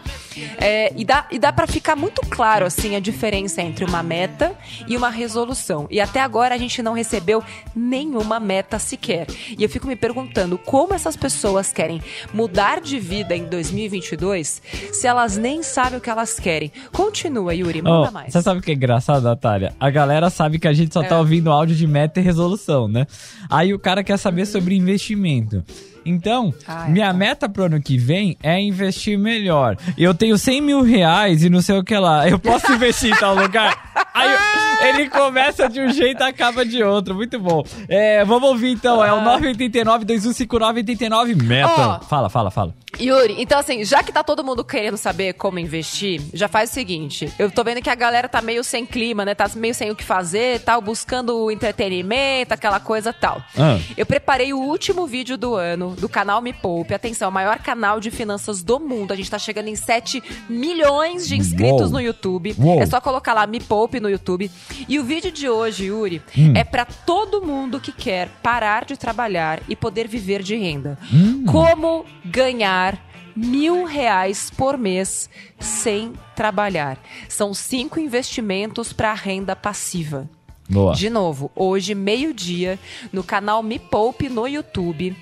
É, 0.59 0.93
e 0.97 1.05
dá, 1.05 1.27
e 1.31 1.39
dá 1.39 1.53
para 1.53 1.67
ficar 1.67 1.97
muito 1.97 2.21
claro 2.29 2.65
assim 2.67 2.97
a 2.97 3.01
diferença 3.01 3.63
entre 3.63 3.85
uma 3.85 4.03
meta 4.03 4.53
e 4.89 4.97
uma 4.97 5.11
resolução. 5.11 5.87
E 5.91 6.01
até 6.01 6.21
agora 6.21 6.55
a 6.55 6.59
gente 6.59 6.83
não 6.83 6.93
recebeu 6.93 7.43
nenhuma 7.75 8.39
meta 8.41 8.79
sequer. 8.79 9.27
E 9.57 9.63
eu 9.63 9.69
fico 9.69 9.87
me 9.87 9.97
perguntando 9.97 10.57
como 10.59 10.95
essas 10.95 11.17
pessoas 11.17 11.73
querem 11.73 12.03
mudar 12.33 12.81
de 12.81 12.99
vida 12.99 13.35
em 13.37 13.45
2022 13.45 14.63
se 14.93 15.07
elas 15.07 15.37
nem 15.37 15.63
sabem 15.63 15.99
o 15.99 16.01
que 16.01 16.11
elas 16.11 16.39
querem. 16.39 16.71
Continua, 16.93 17.55
Yuri, 17.55 17.83
manda 17.83 18.09
Oh, 18.09 18.13
mais. 18.13 18.33
Você 18.33 18.43
sabe 18.43 18.61
o 18.61 18.63
que 18.63 18.71
é 18.71 18.75
engraçado, 18.75 19.23
Natália? 19.23 19.75
A 19.79 19.91
galera 19.91 20.31
sabe 20.31 20.59
que 20.59 20.69
a 20.69 20.73
gente 20.73 20.93
só 20.93 21.03
tá 21.03 21.15
É. 21.17 21.19
ouvindo 21.19 21.51
áudio 21.51 21.75
de 21.77 21.87
meta 21.87 22.21
e 22.21 22.23
resolução, 22.23 22.89
né? 22.89 23.07
Aí 23.49 23.73
o 23.73 23.79
cara 23.79 24.03
quer 24.03 24.17
saber 24.19 24.47
sobre 24.47 24.75
investimento. 24.75 25.63
Então, 26.05 26.53
Ah, 26.67 26.87
é. 26.87 26.91
minha 26.91 27.13
meta 27.13 27.49
pro 27.49 27.65
ano 27.65 27.81
que 27.81 27.97
vem 27.99 28.37
é 28.43 28.61
investir 28.61 29.19
melhor. 29.19 29.77
Eu 29.97 30.15
tenho 30.15 30.37
100 30.39 30.61
mil 30.61 30.83
reais 30.83 31.43
e 31.43 31.51
não 31.51 31.61
sei 31.63 31.79
o 31.79 31.85
que 31.85 31.97
lá. 31.97 32.29
Eu 32.29 32.39
posso 32.39 32.71
investir 32.73 33.11
em 33.13 33.17
tal 33.19 33.35
lugar? 33.35 33.93
Aí 34.13 34.29
ele 34.89 35.11
começa 35.11 35.69
de 35.69 35.81
um 35.81 35.91
jeito 35.91 36.23
e 36.23 36.27
acaba 36.27 36.65
de 36.65 36.83
outro. 36.83 37.15
Muito 37.15 37.39
bom. 37.39 37.63
É, 37.89 38.25
vamos 38.25 38.49
ouvir 38.51 38.71
então. 38.71 39.05
É 39.05 39.13
o 39.13 39.21
989-2159-89 39.23 41.43
meta. 41.43 41.71
Ó. 41.71 42.01
Fala, 42.01 42.29
fala, 42.29 42.51
fala. 42.51 42.75
Yuri, 43.01 43.37
então 43.39 43.59
assim, 43.59 43.85
já 43.85 44.03
que 44.03 44.13
tá 44.13 44.23
todo 44.23 44.45
mundo 44.45 44.65
querendo 44.65 44.97
saber 44.97 45.35
como 45.35 45.59
investir, 45.59 46.21
já 46.33 46.49
faz 46.49 46.71
o 46.71 46.75
seguinte. 46.75 47.33
Eu 47.39 47.51
tô 47.51 47.65
vendo 47.65 47.83
que 47.83 47.91
a 47.91 47.95
galera 47.95 48.29
tá 48.29 48.41
meio 48.41 48.63
sem 48.63 48.87
clima, 48.87 49.25
né? 49.25 49.35
Tá 49.35 49.51
meio 49.57 49.75
sem 49.75 49.91
o 49.91 49.97
que 49.97 50.05
fazer, 50.05 50.61
tal, 50.61 50.81
buscando 50.81 51.51
entretenimento, 51.51 52.55
aquela 52.55 52.79
coisa 52.79 53.13
tal. 53.13 53.43
Ah. 53.59 53.79
Eu 53.97 54.07
preparei 54.07 54.53
o 54.53 54.59
último 54.59 55.07
vídeo 55.07 55.37
do 55.37 55.55
ano 55.55 55.95
do 55.99 56.09
canal 56.09 56.41
Me 56.41 56.53
Poupe. 56.53 56.95
Atenção, 56.95 57.29
o 57.29 57.33
maior 57.33 57.59
canal 57.59 58.01
de 58.01 58.11
finanças 58.11 58.63
do 58.63 58.79
mundo. 58.79 59.13
A 59.13 59.17
gente 59.17 59.31
tá 59.31 59.39
chegando 59.39 59.69
em 59.69 59.77
7 59.77 60.23
milhões 60.49 61.27
de 61.27 61.37
inscritos 61.37 61.83
Uou. 61.83 61.91
no 61.91 62.01
YouTube. 62.01 62.55
Uou. 62.59 62.81
É 62.81 62.87
só 62.87 63.01
colocar 63.01 63.35
lá 63.35 63.47
Me 63.47 63.61
Poupe 63.61 64.01
no 64.01 64.09
YouTube. 64.09 64.51
E 64.89 64.99
o 64.99 65.05
vídeo 65.05 65.31
de 65.33 65.49
hoje, 65.49 65.85
Yuri, 65.87 66.23
Hum. 66.37 66.53
é 66.57 66.65
pra 66.65 66.85
todo 66.85 67.41
mundo 67.45 67.81
que 67.81 67.93
quer 67.93 68.29
parar 68.43 68.85
de 68.85 68.97
trabalhar 68.97 69.63
e 69.69 69.75
poder 69.77 70.07
viver 70.09 70.43
de 70.43 70.57
renda. 70.57 70.99
Hum. 71.13 71.45
Como 71.47 72.05
ganhar 72.25 72.99
mil 73.37 73.85
reais 73.85 74.51
por 74.51 74.79
mês 74.79 75.29
sem 75.59 76.13
trabalhar. 76.37 76.99
São 77.29 77.53
cinco 77.55 77.99
investimentos 77.99 78.93
para 78.93 79.13
renda 79.15 79.57
passiva. 79.57 80.29
Boa. 80.69 80.95
De 80.95 81.11
novo, 81.11 81.51
hoje, 81.55 81.95
meio-dia, 81.95 82.79
no 83.13 83.23
canal 83.23 83.63
Me 83.63 83.79
Poupe 83.79 84.29
no 84.29 84.47
YouTube, 84.49 85.17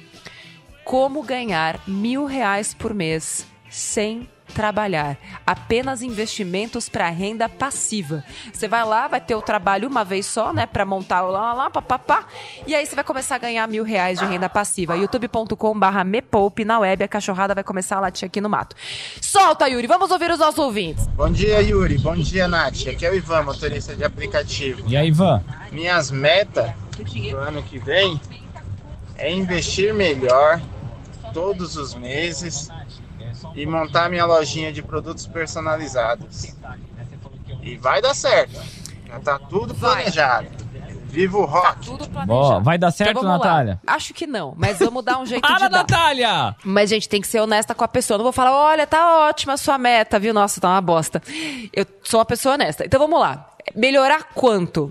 como 0.85 1.23
ganhar 1.23 1.81
mil 1.87 2.27
reais 2.27 2.75
por 2.75 2.93
mês 2.95 3.47
sem 3.71 4.21
trabalhar. 4.21 4.42
Apenas 5.47 6.03
investimentos 6.03 6.89
para 6.89 7.09
renda 7.09 7.49
passiva. 7.49 8.25
Você 8.53 8.69
vai 8.69 8.85
lá, 8.85 9.09
vai 9.09 9.21
ter 9.21 9.35
o 9.35 9.43
trabalho 9.43 9.89
uma 9.89 10.05
vez 10.05 10.27
só, 10.27 10.53
né? 10.53 10.67
Para 10.67 10.85
montar 10.85 11.25
o 11.25 11.31
lá, 11.31 11.41
lá, 11.41 11.53
lá, 11.53 11.71
papapá. 11.71 12.25
E 12.67 12.75
aí 12.75 12.87
você 12.87 12.95
vai 12.95 13.05
começar 13.05 13.37
a 13.37 13.39
ganhar 13.39 13.67
mil 13.67 13.85
reais 13.85 14.19
de 14.19 14.25
renda 14.25 14.49
passiva. 14.49 14.97
youtube.com 14.97 15.79
barra 15.79 16.05
me 16.05 16.23
poupe 16.23 16.65
na 16.65 16.79
web. 16.79 17.05
A 17.05 17.09
cachorrada 17.09 17.55
vai 17.55 17.65
começar 17.65 17.97
a 17.97 18.01
latir 18.01 18.27
aqui 18.27 18.41
no 18.41 18.49
mato. 18.49 18.77
Solta, 19.21 19.69
Yuri. 19.69 19.87
Vamos 19.87 20.11
ouvir 20.11 20.31
os 20.31 20.39
nossos 20.39 20.59
ouvintes. 20.59 21.07
Bom 21.09 21.31
dia, 21.31 21.61
Yuri. 21.61 21.99
Bom 21.99 22.15
dia, 22.15 22.47
Nath. 22.47 22.87
Aqui 22.89 23.07
é 23.07 23.11
o 23.11 23.15
Ivan, 23.15 23.43
motorista 23.43 23.95
de 23.95 24.05
aplicativo. 24.05 24.83
E 24.87 24.97
aí, 24.97 25.09
Ivan? 25.09 25.43
Minhas 25.71 26.11
metas 26.11 26.71
pro 26.97 27.39
ano 27.39 27.63
que 27.63 27.79
vem 27.79 28.21
é 29.17 29.33
investir 29.33 29.95
melhor 29.95 30.61
todos 31.33 31.77
os 31.77 31.95
meses 31.95 32.69
e 33.55 33.67
montar 33.67 34.09
minha 34.09 34.25
lojinha 34.25 34.73
de 34.73 34.83
produtos 34.83 35.27
personalizados. 35.27 36.55
E 37.63 37.77
vai 37.77 38.01
dar 38.03 38.15
certo. 38.15 38.61
Já 39.07 39.21
tá 39.21 39.39
tudo 39.39 39.75
planejado. 39.75 40.49
Viva 41.05 41.37
o 41.37 41.45
rock! 41.45 41.85
Tudo 41.85 42.09
Boa. 42.27 42.59
Vai 42.61 42.79
dar 42.79 42.91
certo, 42.91 43.11
Então, 43.11 43.23
vamos 43.23 43.39
lá. 43.41 43.47
Natália? 43.47 43.81
Acho 43.87 44.15
que 44.15 44.27
não, 44.27 44.55
mas 44.57 44.79
vamos 44.79 45.05
dar 45.05 45.19
um 45.19 45.27
jeito 45.27 45.43
Para, 45.43 45.67
de 45.67 45.69
dar. 45.69 45.71
Natália! 45.71 46.57
Mas, 46.65 46.89
gente, 46.89 47.07
tem 47.07 47.21
que 47.21 47.29
ser 47.29 47.41
honesta 47.41 47.75
com 47.75 47.85
a 47.85 47.89
pessoa. 47.89 48.17
Não 48.17 48.23
vou 48.25 48.33
falar, 48.33 48.53
olha, 48.53 48.87
tá 48.87 49.29
ótima 49.29 49.53
a 49.53 49.57
sua 49.59 49.77
meta, 49.77 50.19
viu? 50.19 50.33
Nossa, 50.33 50.59
tá 50.59 50.71
uma 50.71 50.81
bosta. 50.81 51.23
Eu 51.71 51.85
sou 52.03 52.19
uma 52.19 52.25
pessoa 52.25 52.55
honesta. 52.55 52.87
Então 52.87 52.99
vamos 52.99 53.21
lá. 53.21 53.51
Melhorar 53.77 54.31
quanto? 54.35 54.91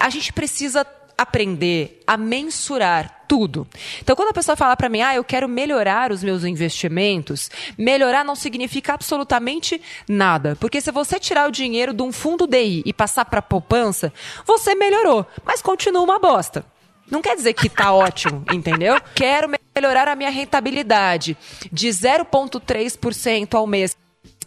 A 0.00 0.10
gente 0.10 0.32
precisa 0.32 0.84
aprender 1.16 2.02
a 2.04 2.16
mensurar 2.16 3.17
tudo. 3.28 3.68
Então, 4.00 4.16
quando 4.16 4.30
a 4.30 4.32
pessoa 4.32 4.56
fala 4.56 4.74
para 4.74 4.88
mim, 4.88 5.02
ah, 5.02 5.14
eu 5.14 5.22
quero 5.22 5.46
melhorar 5.46 6.10
os 6.10 6.24
meus 6.24 6.42
investimentos, 6.42 7.50
melhorar 7.76 8.24
não 8.24 8.34
significa 8.34 8.94
absolutamente 8.94 9.80
nada. 10.08 10.56
Porque 10.58 10.80
se 10.80 10.90
você 10.90 11.20
tirar 11.20 11.46
o 11.46 11.52
dinheiro 11.52 11.92
de 11.92 12.02
um 12.02 12.10
fundo 12.10 12.46
DI 12.46 12.82
e 12.86 12.92
passar 12.92 13.26
para 13.26 13.42
poupança, 13.42 14.12
você 14.46 14.74
melhorou, 14.74 15.26
mas 15.44 15.60
continua 15.60 16.02
uma 16.02 16.18
bosta. 16.18 16.64
Não 17.10 17.22
quer 17.22 17.36
dizer 17.36 17.52
que 17.52 17.68
tá 17.68 17.92
ótimo, 17.94 18.44
entendeu? 18.50 18.98
Quero 19.14 19.50
melhorar 19.76 20.08
a 20.08 20.16
minha 20.16 20.30
rentabilidade 20.30 21.36
de 21.70 21.88
0,3% 21.88 23.54
ao 23.54 23.66
mês 23.66 23.96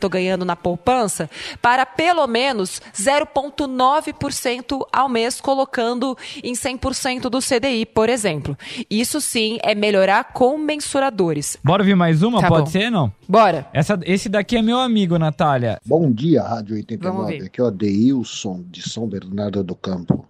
estou 0.01 0.09
ganhando 0.09 0.43
na 0.43 0.55
poupança 0.55 1.29
para 1.61 1.85
pelo 1.85 2.25
menos 2.25 2.81
0,9% 2.95 4.87
ao 4.91 5.07
mês, 5.07 5.39
colocando 5.39 6.17
em 6.43 6.53
100% 6.53 7.29
do 7.29 7.39
CDI, 7.39 7.85
por 7.85 8.09
exemplo. 8.09 8.57
Isso 8.89 9.21
sim 9.21 9.59
é 9.61 9.75
melhorar 9.75 10.33
com 10.33 10.57
mensuradores. 10.57 11.57
Bora 11.63 11.83
ouvir 11.83 11.95
mais 11.95 12.23
uma? 12.23 12.41
Tá 12.41 12.47
Pode 12.47 12.65
bom. 12.65 12.69
ser, 12.71 12.89
não? 12.89 13.11
Bora. 13.27 13.67
Essa, 13.73 13.99
esse 14.03 14.27
daqui 14.27 14.57
é 14.57 14.61
meu 14.61 14.79
amigo, 14.79 15.17
Natália. 15.19 15.79
Bom 15.85 16.11
dia, 16.11 16.41
Rádio 16.41 16.75
Vamos 16.99 17.27
89. 17.29 17.37
ver. 17.37 17.45
Aqui 17.45 17.61
é 17.61 17.63
o 17.63 17.67
Adeilson, 17.67 18.63
de 18.69 18.89
São 18.89 19.07
Bernardo 19.07 19.63
do 19.63 19.75
Campo. 19.75 20.25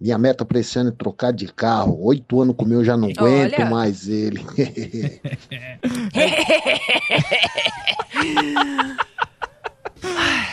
Minha 0.00 0.16
meta 0.16 0.44
para 0.44 0.58
esse 0.58 0.78
ano 0.78 0.88
é 0.88 0.92
trocar 0.92 1.32
de 1.32 1.46
carro. 1.52 1.98
Oito 2.04 2.40
anos 2.40 2.56
com 2.56 2.64
o 2.64 2.68
meu, 2.68 2.82
já 2.82 2.96
não 2.96 3.10
aguento 3.10 3.58
Olha. 3.58 3.66
mais 3.66 4.08
ele. 4.08 4.40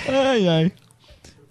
Ai, 0.09 0.47
ai. 0.47 0.71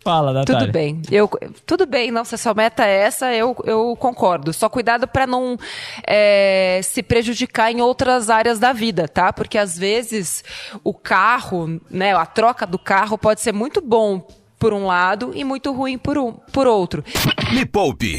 Fala, 0.06 0.32
Natália. 0.32 0.60
Tudo 0.60 0.72
bem. 0.72 1.02
Eu, 1.10 1.28
tudo 1.66 1.84
bem, 1.84 2.12
não, 2.12 2.24
se 2.24 2.36
a 2.36 2.38
sua 2.38 2.54
meta 2.54 2.86
é 2.86 2.98
essa, 2.98 3.34
eu, 3.34 3.56
eu 3.64 3.96
concordo. 3.96 4.52
Só 4.52 4.68
cuidado 4.68 5.08
para 5.08 5.26
não 5.26 5.58
é, 6.06 6.80
se 6.84 7.02
prejudicar 7.02 7.72
em 7.72 7.80
outras 7.80 8.30
áreas 8.30 8.60
da 8.60 8.72
vida, 8.72 9.08
tá? 9.08 9.32
Porque 9.32 9.58
às 9.58 9.76
vezes 9.76 10.44
o 10.84 10.94
carro, 10.94 11.80
né, 11.90 12.14
a 12.14 12.24
troca 12.24 12.64
do 12.64 12.78
carro 12.78 13.18
pode 13.18 13.40
ser 13.40 13.52
muito 13.52 13.80
bom 13.80 14.24
por 14.58 14.72
um 14.72 14.86
lado 14.86 15.32
e 15.34 15.44
muito 15.44 15.72
ruim 15.72 15.98
por, 15.98 16.18
um, 16.18 16.32
por 16.32 16.66
outro. 16.66 17.04
Me 17.52 17.64
Poupe 17.64 18.18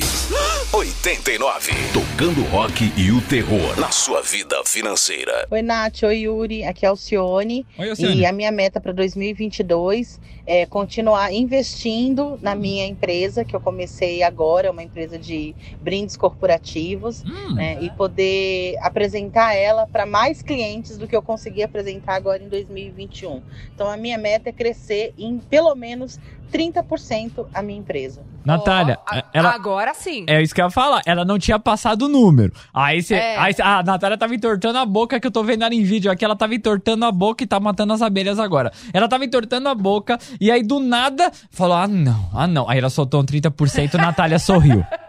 89. 0.74 1.72
Tocando 1.94 2.44
rock 2.50 2.92
e 2.98 3.12
o 3.12 3.22
terror 3.22 3.80
na 3.80 3.90
sua 3.90 4.22
vida 4.22 4.62
financeira. 4.66 5.48
Oi, 5.50 5.62
Nath. 5.62 6.04
Oi, 6.04 6.20
Yuri. 6.20 6.64
Aqui 6.66 6.86
é 6.86 6.90
Alcione. 6.90 7.66
Oi, 7.78 7.90
Alcione. 7.90 8.18
E 8.18 8.26
a 8.26 8.32
minha 8.32 8.52
meta 8.52 8.80
para 8.80 8.92
2022 8.92 10.20
é 10.48 10.66
continuar 10.66 11.32
investindo 11.34 12.40
na 12.42 12.56
minha 12.56 12.88
empresa, 12.88 13.44
que 13.44 13.54
eu 13.56 13.60
comecei 13.60 14.24
agora, 14.24 14.68
é 14.68 14.72
uma 14.72 14.82
empresa 14.82 15.20
de 15.20 15.54
brindes 15.82 16.16
corporativos, 16.16 17.24
Hum. 17.26 17.54
né, 17.56 17.78
e 17.82 17.90
poder 17.92 18.76
apresentar 18.82 19.54
ela 19.54 19.86
para 19.86 20.06
mais 20.06 20.42
clientes 20.42 20.98
do 20.98 21.06
que 21.08 21.16
eu 21.16 21.22
consegui 21.22 21.62
apresentar 21.62 22.16
agora 22.16 22.42
em 22.42 22.48
2021. 22.48 23.42
Então, 23.76 23.90
a 23.90 23.98
minha 23.98 24.18
meta 24.18 24.48
é 24.50 24.52
crescer 24.54 25.14
em 25.18 25.38
pelo 25.38 25.76
menos 25.76 26.18
30% 26.50 27.46
a 27.54 27.62
minha 27.62 27.80
empresa. 27.80 28.22
Natália, 28.46 28.98
a- 29.06 29.26
ela. 29.34 29.50
Agora 29.54 29.94
sim. 29.94 30.24
É 30.26 30.42
isso 30.42 30.56
que 30.56 30.62
eu 30.62 30.66
ia 30.66 30.72
falar. 30.72 31.02
Ela 31.06 31.26
não 31.26 31.38
tinha 31.38 31.60
passado 31.60 32.04
o 32.04 32.08
número. 32.08 32.54
Aí 32.74 33.04
você. 33.04 33.16
É. 33.16 33.38
aí 33.38 33.54
cê- 33.54 33.62
a 33.62 33.84
Natália 33.84 34.18
tava 34.18 34.34
entortando 34.34 34.78
a 34.80 34.86
boca, 34.86 35.20
que 35.20 35.28
eu 35.28 35.32
tô 35.32 35.44
vendo 35.44 35.64
ela 35.66 35.76
em 35.76 35.84
vídeo 35.84 36.10
aqui. 36.10 36.24
Ela 36.24 36.34
tava 36.38 36.56
entortando 36.56 37.04
a 37.04 37.12
boca 37.12 37.44
e 37.44 37.48
tá 37.48 37.60
matando 37.60 37.92
as 37.92 38.02
abelhas 38.02 38.40
agora. 38.40 38.72
Ela 38.94 39.10
tava 39.10 39.26
entortando 39.26 39.68
a 39.68 39.76
boca 39.76 40.18
e 40.40 40.52
aí 40.52 40.64
do 40.64 40.80
nada 40.80 41.32
falou: 41.50 41.78
ah, 41.78 41.88
não, 41.88 42.30
ah, 42.34 42.48
não. 42.48 42.70
Aí 42.70 42.78
ela 42.78 42.90
soltou 42.90 43.22
um 43.22 43.26
30% 43.26 43.94
e 43.94 43.98
Natália 43.98 44.40
sorriu. 44.40 44.84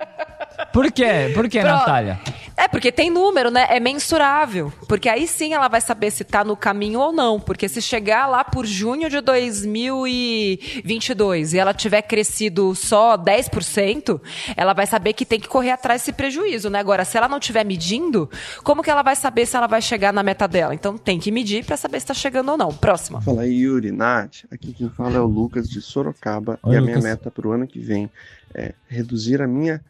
Por 0.72 0.90
quê? 0.92 1.30
Por 1.34 1.48
quê, 1.48 1.60
Pronto. 1.60 1.78
Natália? 1.78 2.20
É, 2.56 2.66
porque 2.66 2.90
tem 2.90 3.08
número, 3.08 3.52
né? 3.52 3.68
É 3.70 3.78
mensurável. 3.78 4.72
Porque 4.88 5.08
aí 5.08 5.28
sim 5.28 5.54
ela 5.54 5.68
vai 5.68 5.80
saber 5.80 6.10
se 6.10 6.24
tá 6.24 6.42
no 6.44 6.56
caminho 6.56 6.98
ou 6.98 7.12
não. 7.12 7.38
Porque 7.38 7.68
se 7.68 7.80
chegar 7.80 8.26
lá 8.26 8.42
por 8.42 8.66
junho 8.66 9.08
de 9.08 9.20
2022 9.20 11.54
e 11.54 11.58
ela 11.58 11.72
tiver 11.72 12.02
crescido 12.02 12.74
só 12.74 13.16
10%, 13.16 14.20
ela 14.56 14.72
vai 14.72 14.86
saber 14.86 15.12
que 15.12 15.24
tem 15.24 15.38
que 15.38 15.46
correr 15.46 15.70
atrás 15.70 16.02
desse 16.02 16.12
prejuízo, 16.12 16.68
né? 16.68 16.80
Agora, 16.80 17.04
se 17.04 17.16
ela 17.16 17.28
não 17.28 17.38
tiver 17.38 17.62
medindo, 17.64 18.28
como 18.64 18.82
que 18.82 18.90
ela 18.90 19.02
vai 19.02 19.14
saber 19.14 19.46
se 19.46 19.56
ela 19.56 19.68
vai 19.68 19.80
chegar 19.80 20.12
na 20.12 20.24
meta 20.24 20.48
dela? 20.48 20.74
Então 20.74 20.98
tem 20.98 21.20
que 21.20 21.30
medir 21.30 21.64
pra 21.64 21.76
saber 21.76 22.00
se 22.00 22.06
tá 22.06 22.14
chegando 22.14 22.50
ou 22.50 22.58
não. 22.58 22.74
Próxima. 22.74 23.20
Fala 23.20 23.42
aí, 23.42 23.60
Yuri, 23.62 23.92
Nath. 23.92 24.38
Aqui 24.50 24.72
quem 24.72 24.90
fala 24.90 25.16
é 25.16 25.20
o 25.20 25.26
Lucas 25.26 25.68
de 25.68 25.80
Sorocaba. 25.80 26.58
Oi, 26.62 26.74
e 26.74 26.76
a 26.76 26.80
Lucas. 26.80 26.96
minha 26.96 27.08
meta 27.10 27.30
para 27.30 27.46
o 27.46 27.52
ano 27.52 27.68
que 27.68 27.78
vem 27.78 28.10
é 28.52 28.72
reduzir 28.88 29.40
a 29.40 29.46
minha 29.46 29.80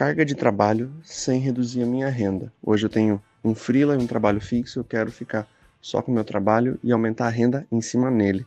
carga 0.00 0.24
de 0.24 0.34
trabalho 0.34 0.90
sem 1.02 1.38
reduzir 1.40 1.82
a 1.82 1.86
minha 1.86 2.08
renda. 2.08 2.50
Hoje 2.62 2.86
eu 2.86 2.88
tenho 2.88 3.20
um 3.44 3.54
freela 3.54 3.94
e 3.94 3.98
um 3.98 4.06
trabalho 4.06 4.40
fixo, 4.40 4.78
eu 4.78 4.84
quero 4.84 5.12
ficar 5.12 5.46
só 5.78 6.00
com 6.00 6.10
o 6.10 6.14
meu 6.14 6.24
trabalho 6.24 6.80
e 6.82 6.90
aumentar 6.90 7.26
a 7.26 7.28
renda 7.28 7.66
em 7.70 7.82
cima 7.82 8.10
nele. 8.10 8.46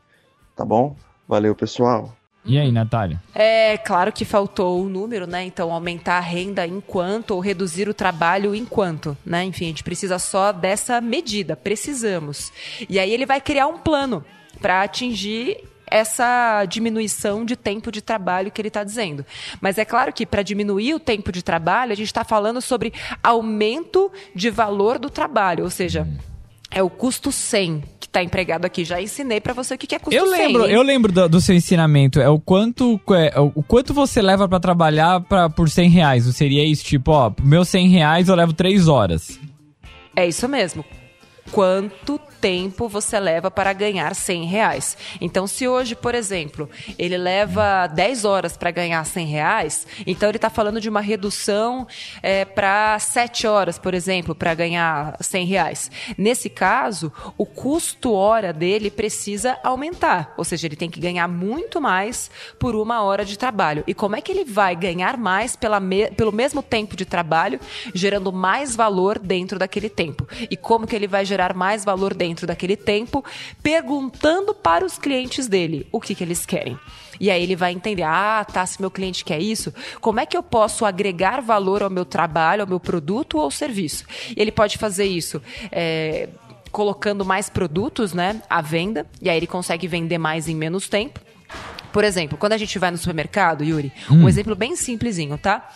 Tá 0.55 0.65
bom? 0.65 0.95
Valeu, 1.27 1.53
pessoal. 1.53 2.17
E 2.43 2.57
aí, 2.57 2.71
Natália? 2.71 3.21
É 3.35 3.77
claro 3.77 4.11
que 4.11 4.25
faltou 4.25 4.83
o 4.83 4.89
número, 4.89 5.27
né? 5.27 5.43
Então, 5.43 5.71
aumentar 5.71 6.17
a 6.17 6.21
renda 6.21 6.65
enquanto 6.65 7.31
ou 7.31 7.39
reduzir 7.39 7.87
o 7.87 7.93
trabalho 7.93 8.55
enquanto, 8.55 9.15
né? 9.23 9.43
Enfim, 9.43 9.65
a 9.65 9.67
gente 9.67 9.83
precisa 9.83 10.17
só 10.17 10.51
dessa 10.51 10.99
medida, 10.99 11.55
precisamos. 11.55 12.51
E 12.89 12.97
aí 12.97 13.11
ele 13.11 13.27
vai 13.27 13.39
criar 13.39 13.67
um 13.67 13.77
plano 13.77 14.25
para 14.59 14.81
atingir 14.81 15.63
essa 15.93 16.65
diminuição 16.65 17.45
de 17.45 17.55
tempo 17.55 17.91
de 17.91 18.01
trabalho 18.01 18.51
que 18.51 18.59
ele 18.59 18.67
está 18.69 18.83
dizendo. 18.83 19.23
Mas 19.61 19.77
é 19.77 19.85
claro 19.85 20.11
que 20.11 20.25
para 20.25 20.41
diminuir 20.41 20.95
o 20.95 20.99
tempo 20.99 21.31
de 21.31 21.43
trabalho, 21.43 21.91
a 21.91 21.95
gente 21.95 22.07
está 22.07 22.23
falando 22.23 22.59
sobre 22.59 22.91
aumento 23.21 24.11
de 24.33 24.49
valor 24.49 24.97
do 24.97 25.09
trabalho, 25.09 25.63
ou 25.63 25.69
seja, 25.69 26.07
é 26.71 26.81
o 26.81 26.89
custo 26.89 27.31
100 27.31 27.83
que 27.99 28.07
está 28.07 28.23
empregado 28.23 28.65
aqui. 28.65 28.83
Já 28.83 28.99
ensinei 28.99 29.39
para 29.39 29.53
você 29.53 29.75
o 29.75 29.77
que 29.77 29.93
é 29.93 29.99
custo 29.99 30.15
Eu 30.19 30.27
100. 30.27 30.31
lembro, 30.47 30.65
hein? 30.65 30.73
eu 30.73 30.81
lembro 30.81 31.11
do, 31.11 31.29
do 31.29 31.39
seu 31.39 31.53
ensinamento. 31.55 32.19
É 32.19 32.27
o 32.27 32.39
quanto, 32.39 32.99
é, 33.11 33.39
o 33.39 33.61
quanto 33.61 33.93
você 33.93 34.19
leva 34.19 34.49
pra 34.49 34.59
trabalhar 34.59 35.21
pra, 35.21 35.47
por 35.47 35.69
100 35.69 35.89
reais. 35.89 36.23
Seria 36.35 36.65
isso, 36.65 36.83
tipo, 36.83 37.11
ó, 37.11 37.31
meu 37.43 37.63
100 37.63 37.89
reais 37.89 38.29
eu 38.29 38.35
levo 38.35 38.51
3 38.53 38.87
horas. 38.87 39.39
É 40.15 40.27
isso 40.27 40.49
mesmo. 40.49 40.83
quanto 41.51 42.19
tempo 42.43 42.89
você 42.89 43.17
leva 43.21 43.49
para 43.49 43.71
ganhar 43.71 44.13
100 44.13 44.43
reais. 44.43 44.97
Então, 45.21 45.47
se 45.47 45.65
hoje, 45.65 45.95
por 45.95 46.13
exemplo, 46.13 46.69
ele 46.99 47.17
leva 47.17 47.87
10 47.87 48.25
horas 48.25 48.57
para 48.57 48.69
ganhar 48.69 49.01
100 49.05 49.27
reais, 49.27 49.87
então 50.05 50.27
ele 50.27 50.37
está 50.37 50.49
falando 50.49 50.81
de 50.81 50.89
uma 50.89 50.99
redução 50.99 51.87
é, 52.21 52.43
para 52.43 52.99
7 52.99 53.47
horas, 53.47 53.79
por 53.79 53.93
exemplo, 53.93 54.35
para 54.35 54.53
ganhar 54.53 55.15
100 55.21 55.45
reais. 55.45 55.89
Nesse 56.17 56.49
caso, 56.49 57.13
o 57.37 57.45
custo 57.45 58.11
hora 58.11 58.51
dele 58.51 58.91
precisa 58.91 59.57
aumentar, 59.63 60.33
ou 60.35 60.43
seja, 60.43 60.67
ele 60.67 60.75
tem 60.75 60.89
que 60.89 60.99
ganhar 60.99 61.29
muito 61.29 61.79
mais 61.79 62.29
por 62.59 62.75
uma 62.75 63.03
hora 63.03 63.23
de 63.23 63.37
trabalho. 63.37 63.85
E 63.87 63.93
como 63.93 64.17
é 64.17 64.21
que 64.21 64.33
ele 64.33 64.43
vai 64.43 64.75
ganhar 64.75 65.15
mais 65.15 65.55
pela 65.55 65.79
me 65.79 66.11
pelo 66.11 66.33
mesmo 66.33 66.61
tempo 66.61 66.97
de 66.97 67.05
trabalho, 67.05 67.57
gerando 67.93 68.33
mais 68.33 68.75
valor 68.75 69.17
dentro 69.17 69.57
daquele 69.57 69.89
tempo? 69.89 70.27
E 70.51 70.57
como 70.57 70.85
que 70.85 70.93
ele 70.93 71.07
vai 71.07 71.23
gerar 71.23 71.53
mais 71.53 71.85
valor 71.85 72.13
dentro 72.13 72.32
daquele 72.41 72.75
tempo, 72.75 73.23
perguntando 73.61 74.53
para 74.53 74.85
os 74.85 74.97
clientes 74.97 75.47
dele 75.47 75.87
o 75.91 76.01
que, 76.01 76.15
que 76.15 76.23
eles 76.23 76.45
querem. 76.45 76.77
E 77.19 77.29
aí 77.29 77.41
ele 77.41 77.55
vai 77.55 77.71
entender: 77.71 78.03
ah, 78.03 78.45
tá, 78.45 78.65
se 78.65 78.81
meu 78.81 78.91
cliente 78.91 79.23
quer 79.23 79.39
isso, 79.39 79.73
como 80.01 80.19
é 80.19 80.25
que 80.25 80.35
eu 80.35 80.43
posso 80.43 80.85
agregar 80.85 81.41
valor 81.41 81.83
ao 81.83 81.89
meu 81.89 82.05
trabalho, 82.05 82.63
ao 82.63 82.67
meu 82.67 82.79
produto 82.79 83.37
ou 83.37 83.51
serviço? 83.51 84.05
E 84.35 84.41
ele 84.41 84.51
pode 84.51 84.77
fazer 84.77 85.05
isso. 85.05 85.41
É, 85.71 86.29
colocando 86.71 87.23
mais 87.23 87.49
produtos 87.49 88.13
né, 88.13 88.41
à 88.49 88.59
venda, 88.59 89.05
e 89.21 89.29
aí 89.29 89.37
ele 89.37 89.45
consegue 89.45 89.87
vender 89.87 90.17
mais 90.17 90.49
em 90.49 90.55
menos 90.55 90.89
tempo. 90.89 91.19
Por 91.93 92.03
exemplo, 92.03 92.37
quando 92.37 92.53
a 92.53 92.57
gente 92.57 92.77
vai 92.79 92.91
no 92.91 92.97
supermercado, 92.97 93.63
Yuri, 93.63 93.93
Hum. 94.11 94.23
um 94.23 94.27
exemplo 94.27 94.55
bem 94.55 94.75
simplesinho, 94.75 95.37
tá? 95.37 95.69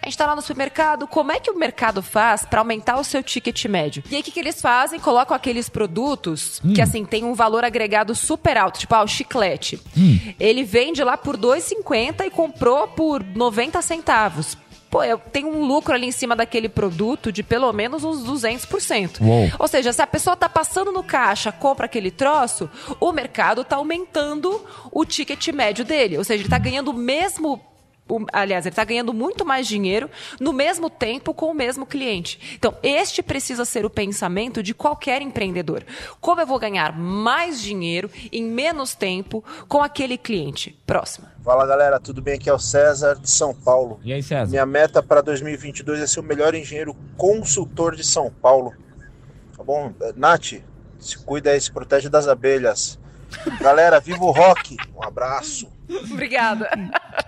A 0.00 0.06
gente 0.06 0.16
tá 0.16 0.24
lá 0.26 0.34
no 0.36 0.40
supermercado, 0.40 1.06
como 1.06 1.32
é 1.32 1.40
que 1.40 1.50
o 1.50 1.58
mercado 1.58 2.00
faz 2.02 2.44
para 2.46 2.60
aumentar 2.60 2.96
o 2.98 3.04
seu 3.04 3.22
ticket 3.22 3.64
médio? 3.66 4.02
E 4.10 4.14
aí 4.14 4.20
o 4.20 4.24
que, 4.24 4.30
que 4.30 4.38
eles 4.40 4.60
fazem? 4.62 5.00
Colocam 5.00 5.36
aqueles 5.36 5.68
produtos 5.68 6.60
que 6.74 6.80
assim 6.80 7.04
tem 7.04 7.24
um 7.24 7.34
valor 7.34 7.64
agregado 7.64 8.14
super 8.14 8.56
alto, 8.56 8.78
tipo 8.78 8.94
ah, 8.94 9.02
o 9.02 9.08
chiclete. 9.08 9.80
Ele 10.38 10.62
vende 10.62 11.02
lá 11.02 11.16
por 11.16 11.36
2,50 11.36 12.24
e 12.26 12.30
comprou 12.30 12.86
por 12.88 13.22
90 13.24 13.82
centavos. 13.82 14.56
Pô, 14.94 15.02
eu 15.02 15.18
tenho 15.18 15.48
um 15.48 15.64
lucro 15.64 15.92
ali 15.92 16.06
em 16.06 16.12
cima 16.12 16.36
daquele 16.36 16.68
produto 16.68 17.32
de 17.32 17.42
pelo 17.42 17.72
menos 17.72 18.04
uns 18.04 18.24
200%. 18.24 19.20
Uou. 19.20 19.50
Ou 19.58 19.66
seja, 19.66 19.92
se 19.92 20.00
a 20.00 20.06
pessoa 20.06 20.36
tá 20.36 20.48
passando 20.48 20.92
no 20.92 21.02
caixa, 21.02 21.50
compra 21.50 21.86
aquele 21.86 22.12
troço, 22.12 22.70
o 23.00 23.10
mercado 23.10 23.64
tá 23.64 23.74
aumentando 23.74 24.64
o 24.92 25.04
ticket 25.04 25.48
médio 25.48 25.84
dele. 25.84 26.16
Ou 26.16 26.22
seja, 26.22 26.44
ele 26.44 26.48
tá 26.48 26.58
ganhando 26.58 26.92
o 26.92 26.94
mesmo. 26.94 27.60
O- 28.08 28.24
aliás, 28.32 28.66
ele 28.66 28.74
tá 28.74 28.84
ganhando 28.84 29.12
muito 29.14 29.44
mais 29.44 29.66
dinheiro 29.66 30.10
no 30.40 30.52
mesmo 30.52 30.90
tempo 30.90 31.32
com 31.32 31.46
o 31.50 31.54
mesmo 31.54 31.86
cliente. 31.86 32.54
Então, 32.54 32.74
este 32.82 33.22
precisa 33.22 33.64
ser 33.64 33.84
o 33.86 33.90
pensamento 33.90 34.62
de 34.62 34.74
qualquer 34.74 35.22
empreendedor. 35.22 35.82
Como 36.20 36.40
eu 36.40 36.46
vou 36.46 36.58
ganhar 36.58 36.96
mais 36.96 37.60
dinheiro 37.60 38.10
em 38.32 38.42
menos 38.44 38.94
tempo 38.94 39.42
com 39.68 39.82
aquele 39.82 40.18
cliente? 40.18 40.78
Próxima. 40.86 41.32
Fala 41.44 41.66
galera, 41.66 41.98
tudo 42.00 42.22
bem? 42.22 42.34
Aqui 42.34 42.48
é 42.48 42.52
o 42.52 42.58
César 42.58 43.16
de 43.20 43.30
São 43.30 43.54
Paulo. 43.54 44.00
E 44.02 44.12
aí, 44.12 44.22
César? 44.22 44.50
Minha 44.50 44.66
meta 44.66 45.02
para 45.02 45.20
2022 45.20 46.00
é 46.00 46.06
ser 46.06 46.20
o 46.20 46.22
melhor 46.22 46.54
engenheiro 46.54 46.94
consultor 47.16 47.94
de 47.96 48.04
São 48.04 48.30
Paulo. 48.30 48.72
Tá 49.56 49.62
bom? 49.62 49.92
Nath, 50.16 50.54
se 50.98 51.18
cuida 51.18 51.50
aí, 51.50 51.60
se 51.60 51.70
protege 51.70 52.08
das 52.08 52.28
abelhas. 52.28 52.98
Galera, 53.60 53.98
viva 54.00 54.24
o 54.24 54.30
rock! 54.30 54.76
Um 54.96 55.02
abraço. 55.02 55.68
Obrigada. 56.10 56.70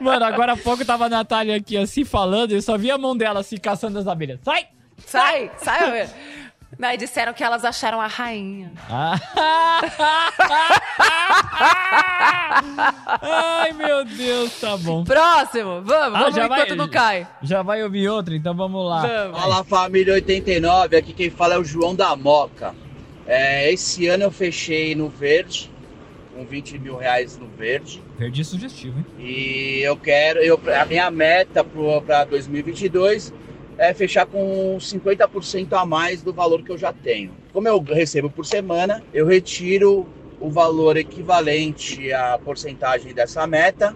Mano, 0.00 0.24
agora 0.24 0.52
há 0.52 0.56
pouco 0.56 0.84
tava 0.84 1.06
a 1.06 1.08
Natália 1.08 1.56
aqui 1.56 1.76
assim 1.76 2.04
falando 2.04 2.52
e 2.52 2.54
eu 2.54 2.62
só 2.62 2.76
vi 2.78 2.90
a 2.90 2.98
mão 2.98 3.16
dela 3.16 3.40
assim 3.40 3.56
caçando 3.56 3.98
as 3.98 4.06
abelhas. 4.06 4.40
Sai! 4.42 4.66
Sai, 5.04 5.50
sai. 5.58 6.08
Daí 6.78 6.96
disseram 6.98 7.32
que 7.32 7.42
elas 7.44 7.64
acharam 7.64 8.00
a 8.00 8.06
rainha. 8.06 8.72
Ah. 8.90 9.16
Ai, 13.22 13.72
meu 13.72 14.04
Deus, 14.04 14.58
tá 14.60 14.76
bom. 14.76 15.04
Próximo, 15.04 15.82
vamos, 15.82 16.16
Ah, 16.16 16.20
vamos 16.20 16.34
já 16.34 16.48
vai- 16.48 16.62
enquanto 16.62 16.76
não 16.76 16.88
cai. 16.88 17.26
Já 17.42 17.62
vai 17.62 17.82
ouvir 17.82 18.08
outra, 18.08 18.34
então 18.34 18.54
vamos 18.54 18.84
lá. 18.86 19.02
Fala 19.32 19.64
família 19.64 20.14
89, 20.14 20.96
aqui 20.96 21.12
quem 21.12 21.30
fala 21.30 21.54
é 21.54 21.58
o 21.58 21.64
João 21.64 21.94
da 21.94 22.14
Moca. 22.16 22.74
É, 23.26 23.72
esse 23.72 24.06
ano 24.08 24.24
eu 24.24 24.30
fechei 24.30 24.94
no 24.94 25.08
verde, 25.08 25.70
com 26.34 26.44
20 26.44 26.78
mil 26.78 26.96
reais 26.96 27.36
no 27.38 27.46
verde. 27.48 28.02
Perdi 28.18 28.44
sugestivo, 28.44 28.98
hein? 28.98 29.06
E 29.18 29.80
eu 29.82 29.96
quero, 29.96 30.38
eu, 30.40 30.58
a 30.80 30.84
minha 30.86 31.10
meta 31.10 31.62
para 32.06 32.24
2022 32.24 33.32
é 33.78 33.92
fechar 33.92 34.24
com 34.24 34.76
50% 34.80 35.72
a 35.74 35.84
mais 35.84 36.22
do 36.22 36.32
valor 36.32 36.62
que 36.62 36.72
eu 36.72 36.78
já 36.78 36.92
tenho. 36.92 37.30
Como 37.52 37.68
eu 37.68 37.78
recebo 37.82 38.30
por 38.30 38.46
semana, 38.46 39.02
eu 39.12 39.26
retiro 39.26 40.06
o 40.40 40.50
valor 40.50 40.96
equivalente 40.96 42.10
à 42.12 42.38
porcentagem 42.42 43.12
dessa 43.12 43.46
meta 43.46 43.94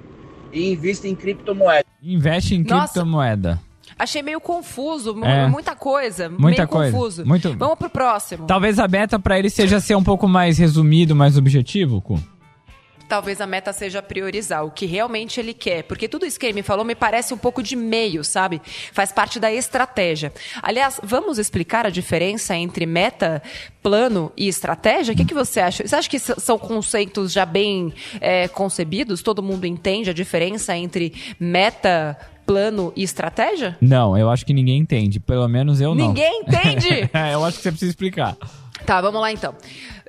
e 0.52 0.70
invisto 0.70 1.06
em 1.06 1.14
criptomoeda. 1.14 1.84
Investe 2.02 2.54
em 2.54 2.62
Nossa. 2.62 2.92
criptomoeda. 2.92 3.58
Achei 3.98 4.22
meio 4.22 4.40
confuso, 4.40 5.14
É. 5.24 5.46
muita 5.46 5.74
coisa, 5.76 6.28
Muita 6.30 6.62
meio 6.62 6.68
coisa, 6.68 6.92
confuso. 6.92 7.26
muito- 7.26 7.54
Vamos 7.56 7.78
pro 7.78 7.90
próximo. 7.90 8.46
Talvez 8.46 8.78
a 8.78 8.88
meta 8.88 9.18
pra 9.18 9.38
ele 9.38 9.50
seja 9.50 9.78
ser 9.80 9.94
um 9.94 10.02
pouco 10.04 10.26
mais 10.28 10.58
resumido, 10.58 11.14
mais 11.14 11.36
objetivo, 11.36 12.00
Cu. 12.00 12.18
Talvez 13.10 13.40
a 13.40 13.46
meta 13.46 13.72
seja 13.72 14.00
priorizar 14.00 14.64
o 14.64 14.70
que 14.70 14.86
realmente 14.86 15.40
ele 15.40 15.52
quer, 15.52 15.82
porque 15.82 16.06
tudo 16.06 16.24
isso 16.24 16.38
que 16.38 16.46
ele 16.46 16.52
me 16.52 16.62
falou 16.62 16.84
me 16.84 16.94
parece 16.94 17.34
um 17.34 17.36
pouco 17.36 17.60
de 17.60 17.74
meio, 17.74 18.22
sabe? 18.22 18.62
Faz 18.92 19.10
parte 19.10 19.40
da 19.40 19.52
estratégia. 19.52 20.32
Aliás, 20.62 21.00
vamos 21.02 21.36
explicar 21.36 21.84
a 21.84 21.90
diferença 21.90 22.54
entre 22.54 22.86
meta, 22.86 23.42
plano 23.82 24.30
e 24.36 24.46
estratégia? 24.46 25.12
O 25.12 25.16
que, 25.16 25.24
que 25.24 25.34
você 25.34 25.58
acha? 25.58 25.84
Você 25.84 25.96
acha 25.96 26.08
que 26.08 26.20
são 26.20 26.56
conceitos 26.56 27.32
já 27.32 27.44
bem 27.44 27.92
é, 28.20 28.46
concebidos? 28.46 29.22
Todo 29.22 29.42
mundo 29.42 29.66
entende 29.66 30.08
a 30.08 30.14
diferença 30.14 30.76
entre 30.76 31.12
meta, 31.40 32.16
plano 32.46 32.92
e 32.94 33.02
estratégia? 33.02 33.76
Não, 33.80 34.16
eu 34.16 34.30
acho 34.30 34.46
que 34.46 34.54
ninguém 34.54 34.78
entende. 34.78 35.18
Pelo 35.18 35.48
menos 35.48 35.80
eu 35.80 35.96
não. 35.96 36.06
Ninguém 36.06 36.42
entende? 36.42 37.10
é, 37.12 37.34
eu 37.34 37.44
acho 37.44 37.56
que 37.56 37.64
você 37.64 37.70
precisa 37.70 37.90
explicar. 37.90 38.36
Tá, 38.86 39.00
vamos 39.00 39.20
lá 39.20 39.30
então. 39.30 39.54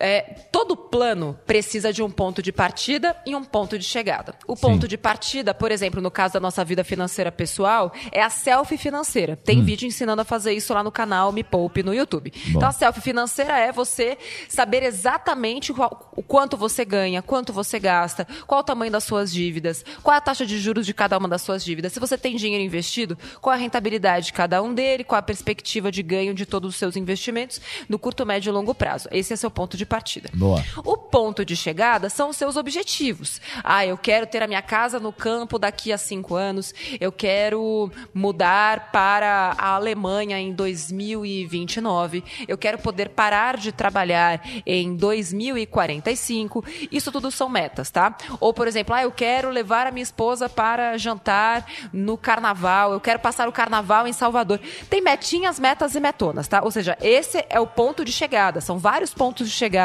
É, 0.04 0.22
todo 0.52 0.76
plano 0.76 1.38
precisa 1.46 1.94
de 1.94 2.02
um 2.02 2.10
ponto 2.10 2.42
de 2.42 2.52
partida 2.52 3.16
e 3.26 3.36
um 3.36 3.44
ponto 3.44 3.78
de 3.78 3.86
chegada. 3.86 4.34
O 4.48 4.56
ponto 4.56 4.88
de 4.88 4.98
partida, 4.98 5.54
por 5.54 5.72
exemplo, 5.72 6.02
no 6.02 6.10
caso 6.10 6.34
da 6.34 6.40
nossa 6.40 6.66
vida 6.66 6.84
financeira 6.84 7.32
pessoal, 7.32 7.94
é 8.12 8.22
a 8.22 8.30
selfie 8.30 8.78
financeira. 8.78 9.36
Tem 9.36 9.60
Hum. 9.60 9.64
vídeo 9.64 9.88
ensinando 9.88 10.22
a 10.22 10.26
fazer 10.26 10.54
isso 10.54 10.74
lá 10.74 10.84
no 10.84 10.92
canal 10.92 11.32
Me 11.32 11.44
Poupe 11.44 11.84
no 11.84 11.94
YouTube. 11.94 12.32
Bom. 12.48 12.58
Então 12.58 12.68
a 12.70 12.72
selfie 12.72 13.00
financeira 13.02 13.58
é 13.58 13.72
você 13.72 14.18
saber 14.50 14.82
exatamente 14.84 15.74
qual- 15.74 16.12
o 16.16 16.24
quanto 16.24 16.58
você 16.58 16.84
ganha, 16.84 17.22
quanto 17.22 17.54
você 17.54 17.80
gasta, 17.80 18.28
qual 18.48 18.62
o 18.62 18.64
tamanho 18.64 18.92
das 18.92 19.04
suas 19.04 19.32
dívidas, 19.32 19.86
qual 20.02 20.16
a 20.18 20.22
taxa 20.22 20.46
de 20.46 20.58
juros 20.60 20.86
de 20.86 20.94
cada 20.94 21.18
uma 21.18 21.28
das 21.28 21.42
suas 21.44 21.64
dívidas. 21.64 21.94
Se 21.94 22.00
você 22.00 22.18
tem 22.18 22.36
dinheiro 22.36 22.64
investido, 22.64 23.18
qual 23.40 23.54
a 23.54 23.58
rentabilidade 23.58 24.28
de 24.28 24.34
cada 24.34 24.62
um 24.64 24.74
dele, 24.74 25.04
qual 25.04 25.20
a 25.20 25.22
perspectiva 25.22 25.92
de 25.92 26.02
ganho 26.02 26.34
de 26.34 26.46
todos 26.46 26.70
os 26.72 26.76
seus 26.76 26.96
investimentos 26.96 27.62
no 27.88 28.00
curto, 28.00 28.26
médio 28.26 28.50
e 28.50 28.54
longo 28.54 28.74
prazo. 28.74 29.08
Esse 29.12 29.34
é 29.34 29.36
seu 29.36 29.52
ponto 29.52 29.78
de 29.78 29.86
partida. 29.92 30.30
Boa. 30.34 30.64
O 30.86 30.96
ponto 30.96 31.44
de 31.44 31.54
chegada 31.54 32.10
são 32.10 32.30
os 32.30 32.38
seus 32.38 32.56
objetivos. 32.56 33.42
Ah, 33.62 33.86
eu 33.86 33.98
quero 33.98 34.26
ter 34.26 34.42
a 34.42 34.48
minha 34.48 34.62
casa 34.62 35.02
no 35.02 35.12
campo 35.12 35.60
daqui 35.60 35.92
a 35.92 35.98
cinco 35.98 36.34
anos. 36.34 36.74
Eu 36.98 37.12
quero 37.12 37.92
mudar 38.14 38.90
para 38.94 39.54
a 39.58 39.76
Alemanha 39.76 40.40
em 40.40 40.54
2029. 40.54 42.24
Eu 42.48 42.58
quero 42.58 42.78
poder 42.78 43.10
parar 43.10 43.58
de 43.58 43.74
trabalhar 43.74 44.42
em 44.66 44.96
2045. 44.96 46.64
Isso 46.90 47.12
tudo 47.12 47.30
são 47.30 47.50
metas, 47.50 47.92
tá? 47.92 48.16
Ou, 48.40 48.54
por 48.54 48.70
exemplo, 48.70 48.96
ah, 48.96 49.04
eu 49.04 49.12
quero 49.12 49.50
levar 49.50 49.88
a 49.88 49.92
minha 49.92 50.04
esposa 50.04 50.48
para 50.48 50.98
jantar 50.98 51.66
no 51.92 52.18
carnaval. 52.18 52.94
Eu 52.94 53.02
quero 53.02 53.20
passar 53.20 53.50
o 53.50 53.52
carnaval 53.52 54.08
em 54.08 54.14
Salvador. 54.14 54.62
Tem 54.90 55.02
metinhas, 55.02 55.60
metas 55.60 55.96
e 55.96 56.00
metonas, 56.00 56.48
tá? 56.48 56.62
Ou 56.64 56.72
seja, 56.72 56.98
esse 57.02 57.46
é 57.50 57.60
o 57.60 57.68
ponto 57.68 58.06
de 58.06 58.12
chegada. 58.14 58.62
São 58.62 58.78
vários 58.78 59.14
pontos 59.14 59.50
de 59.50 59.54
chegada, 59.54 59.81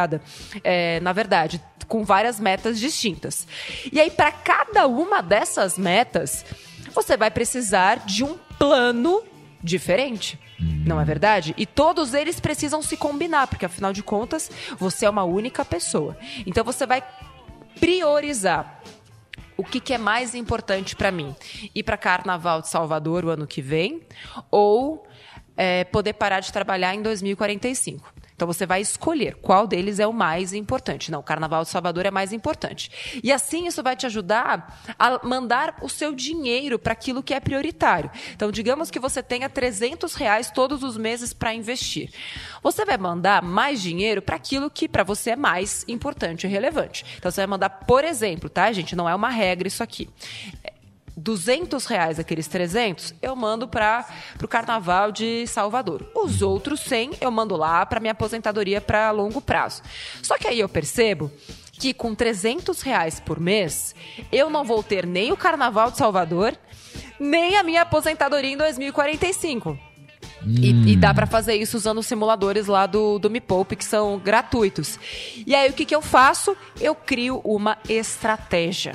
é, 0.62 1.00
na 1.00 1.12
verdade, 1.12 1.60
com 1.88 2.04
várias 2.04 2.40
metas 2.40 2.78
distintas. 2.78 3.46
E 3.92 4.00
aí, 4.00 4.10
para 4.10 4.32
cada 4.32 4.86
uma 4.86 5.22
dessas 5.22 5.78
metas, 5.78 6.44
você 6.94 7.16
vai 7.16 7.30
precisar 7.30 8.04
de 8.06 8.24
um 8.24 8.36
plano 8.58 9.22
diferente. 9.62 10.38
Não 10.58 11.00
é 11.00 11.04
verdade? 11.04 11.54
E 11.56 11.66
todos 11.66 12.14
eles 12.14 12.40
precisam 12.40 12.80
se 12.80 12.96
combinar, 12.96 13.46
porque 13.46 13.66
afinal 13.66 13.92
de 13.92 14.02
contas, 14.02 14.50
você 14.78 15.04
é 15.04 15.10
uma 15.10 15.24
única 15.24 15.64
pessoa. 15.64 16.16
Então 16.46 16.64
você 16.64 16.86
vai 16.86 17.02
priorizar 17.78 18.80
o 19.56 19.64
que, 19.64 19.80
que 19.80 19.94
é 19.94 19.98
mais 19.98 20.34
importante 20.34 20.94
para 20.94 21.10
mim? 21.10 21.34
Ir 21.74 21.82
para 21.82 21.96
Carnaval 21.96 22.60
de 22.60 22.68
Salvador 22.68 23.24
o 23.24 23.30
ano 23.30 23.46
que 23.46 23.62
vem 23.62 24.02
ou 24.50 25.06
é, 25.56 25.84
poder 25.84 26.12
parar 26.12 26.40
de 26.40 26.52
trabalhar 26.52 26.94
em 26.94 27.02
2045. 27.02 28.12
Então 28.36 28.46
você 28.46 28.66
vai 28.66 28.82
escolher 28.82 29.34
qual 29.36 29.66
deles 29.66 29.98
é 29.98 30.06
o 30.06 30.12
mais 30.12 30.52
importante. 30.52 31.10
Não, 31.10 31.20
o 31.20 31.22
Carnaval 31.22 31.62
de 31.64 31.70
Salvador 31.70 32.04
é 32.04 32.10
mais 32.10 32.34
importante. 32.34 33.20
E 33.24 33.32
assim 33.32 33.66
isso 33.66 33.82
vai 33.82 33.96
te 33.96 34.04
ajudar 34.04 34.78
a 34.98 35.26
mandar 35.26 35.78
o 35.80 35.88
seu 35.88 36.14
dinheiro 36.14 36.78
para 36.78 36.92
aquilo 36.92 37.22
que 37.22 37.32
é 37.32 37.40
prioritário. 37.40 38.10
Então, 38.34 38.52
digamos 38.52 38.90
que 38.90 38.98
você 38.98 39.22
tenha 39.22 39.48
300 39.48 40.14
reais 40.14 40.50
todos 40.50 40.82
os 40.82 40.98
meses 40.98 41.32
para 41.32 41.54
investir. 41.54 42.12
Você 42.62 42.84
vai 42.84 42.98
mandar 42.98 43.42
mais 43.42 43.80
dinheiro 43.80 44.20
para 44.20 44.36
aquilo 44.36 44.70
que 44.70 44.86
para 44.86 45.02
você 45.02 45.30
é 45.30 45.36
mais 45.36 45.84
importante 45.88 46.46
e 46.46 46.50
relevante. 46.50 47.04
Então, 47.16 47.30
você 47.30 47.40
vai 47.40 47.46
mandar, 47.46 47.70
por 47.70 48.04
exemplo, 48.04 48.50
tá, 48.50 48.70
gente? 48.70 48.94
Não 48.94 49.08
é 49.08 49.14
uma 49.14 49.30
regra 49.30 49.66
isso 49.66 49.82
aqui. 49.82 50.10
200 51.16 51.86
reais 51.86 52.18
aqueles 52.18 52.46
300, 52.46 53.14
eu 53.22 53.34
mando 53.34 53.66
para 53.66 54.06
o 54.42 54.46
Carnaval 54.46 55.10
de 55.10 55.46
Salvador. 55.46 56.10
Os 56.14 56.42
outros 56.42 56.80
100 56.80 57.12
eu 57.20 57.30
mando 57.30 57.56
lá 57.56 57.86
para 57.86 58.00
minha 58.00 58.12
aposentadoria 58.12 58.80
para 58.80 59.10
longo 59.10 59.40
prazo. 59.40 59.82
Só 60.22 60.36
que 60.36 60.46
aí 60.46 60.60
eu 60.60 60.68
percebo 60.68 61.30
que 61.72 61.94
com 61.94 62.14
300 62.14 62.82
reais 62.82 63.20
por 63.20 63.40
mês, 63.40 63.94
eu 64.30 64.50
não 64.50 64.64
vou 64.64 64.82
ter 64.82 65.06
nem 65.06 65.32
o 65.32 65.36
Carnaval 65.36 65.90
de 65.90 65.98
Salvador, 65.98 66.56
nem 67.18 67.56
a 67.56 67.62
minha 67.62 67.82
aposentadoria 67.82 68.52
em 68.52 68.56
2045. 68.56 69.78
E, 70.46 70.92
e, 70.92 70.96
dá 70.96 71.12
para 71.12 71.26
fazer 71.26 71.56
isso 71.56 71.76
usando 71.76 71.98
os 71.98 72.06
simuladores 72.06 72.68
lá 72.68 72.86
do, 72.86 73.18
do 73.18 73.28
Me 73.28 73.40
Poupe, 73.40 73.74
que 73.74 73.84
são 73.84 74.18
gratuitos. 74.18 74.98
E 75.44 75.54
aí, 75.54 75.68
o 75.68 75.72
que, 75.72 75.84
que 75.84 75.94
eu 75.94 76.00
faço? 76.00 76.56
Eu 76.80 76.94
crio 76.94 77.40
uma 77.42 77.76
estratégia 77.88 78.94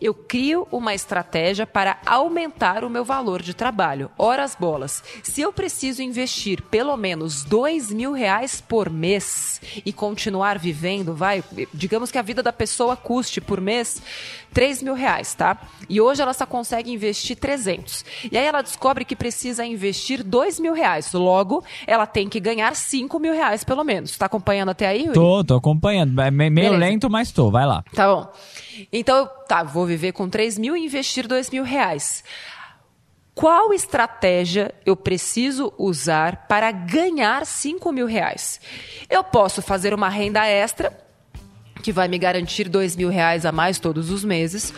eu 0.00 0.14
crio 0.14 0.66
uma 0.70 0.94
estratégia 0.94 1.66
para 1.66 1.98
aumentar 2.06 2.84
o 2.84 2.90
meu 2.90 3.04
valor 3.04 3.42
de 3.42 3.54
trabalho. 3.54 4.10
Horas 4.16 4.56
bolas. 4.58 5.02
Se 5.22 5.40
eu 5.40 5.52
preciso 5.52 6.02
investir 6.02 6.62
pelo 6.62 6.96
menos 6.96 7.44
dois 7.44 7.90
mil 7.90 8.12
reais 8.12 8.60
por 8.60 8.90
mês 8.90 9.60
e 9.84 9.92
continuar 9.92 10.58
vivendo, 10.58 11.14
vai, 11.14 11.42
digamos 11.72 12.10
que 12.10 12.18
a 12.18 12.22
vida 12.22 12.42
da 12.42 12.52
pessoa 12.52 12.96
custe 12.96 13.40
por 13.40 13.60
mês 13.60 14.00
3 14.58 14.82
mil 14.82 14.94
reais, 14.94 15.34
tá? 15.34 15.56
E 15.88 16.00
hoje 16.00 16.20
ela 16.20 16.32
só 16.32 16.44
consegue 16.44 16.90
investir 16.90 17.36
300. 17.36 18.04
E 18.32 18.36
aí 18.36 18.44
ela 18.44 18.60
descobre 18.60 19.04
que 19.04 19.14
precisa 19.14 19.64
investir 19.64 20.24
2 20.24 20.58
mil 20.58 20.74
reais. 20.74 21.12
Logo, 21.12 21.62
ela 21.86 22.08
tem 22.08 22.28
que 22.28 22.40
ganhar 22.40 22.74
5 22.74 23.20
mil 23.20 23.32
reais 23.32 23.62
pelo 23.62 23.84
menos. 23.84 24.18
Tá 24.18 24.26
acompanhando 24.26 24.70
até 24.70 24.88
aí, 24.88 25.02
Yuri? 25.02 25.14
Tô, 25.14 25.44
tô 25.44 25.54
acompanhando. 25.54 26.20
É 26.20 26.28
meio 26.32 26.52
Beleza. 26.52 26.76
lento, 26.76 27.08
mas 27.08 27.30
tô. 27.30 27.52
Vai 27.52 27.66
lá. 27.66 27.84
Tá 27.94 28.12
bom. 28.12 28.32
Então, 28.92 29.30
tá, 29.46 29.62
vou 29.62 29.86
viver 29.86 30.10
com 30.10 30.28
3 30.28 30.58
mil 30.58 30.76
e 30.76 30.84
investir 30.84 31.28
2 31.28 31.50
mil 31.50 31.62
reais. 31.62 32.24
Qual 33.38 33.72
estratégia 33.72 34.74
eu 34.84 34.96
preciso 34.96 35.72
usar 35.78 36.48
para 36.48 36.72
ganhar 36.72 37.46
5 37.46 37.92
mil 37.92 38.06
reais? 38.06 38.60
Eu 39.08 39.22
posso 39.22 39.62
fazer 39.62 39.94
uma 39.94 40.08
renda 40.08 40.44
extra, 40.44 40.90
que 41.88 41.92
vai 41.92 42.06
me 42.06 42.18
garantir 42.18 42.68
2 42.68 42.96
mil 42.96 43.08
reais 43.08 43.46
a 43.46 43.50
mais 43.50 43.78
todos 43.78 44.10
os 44.10 44.22
meses, 44.22 44.74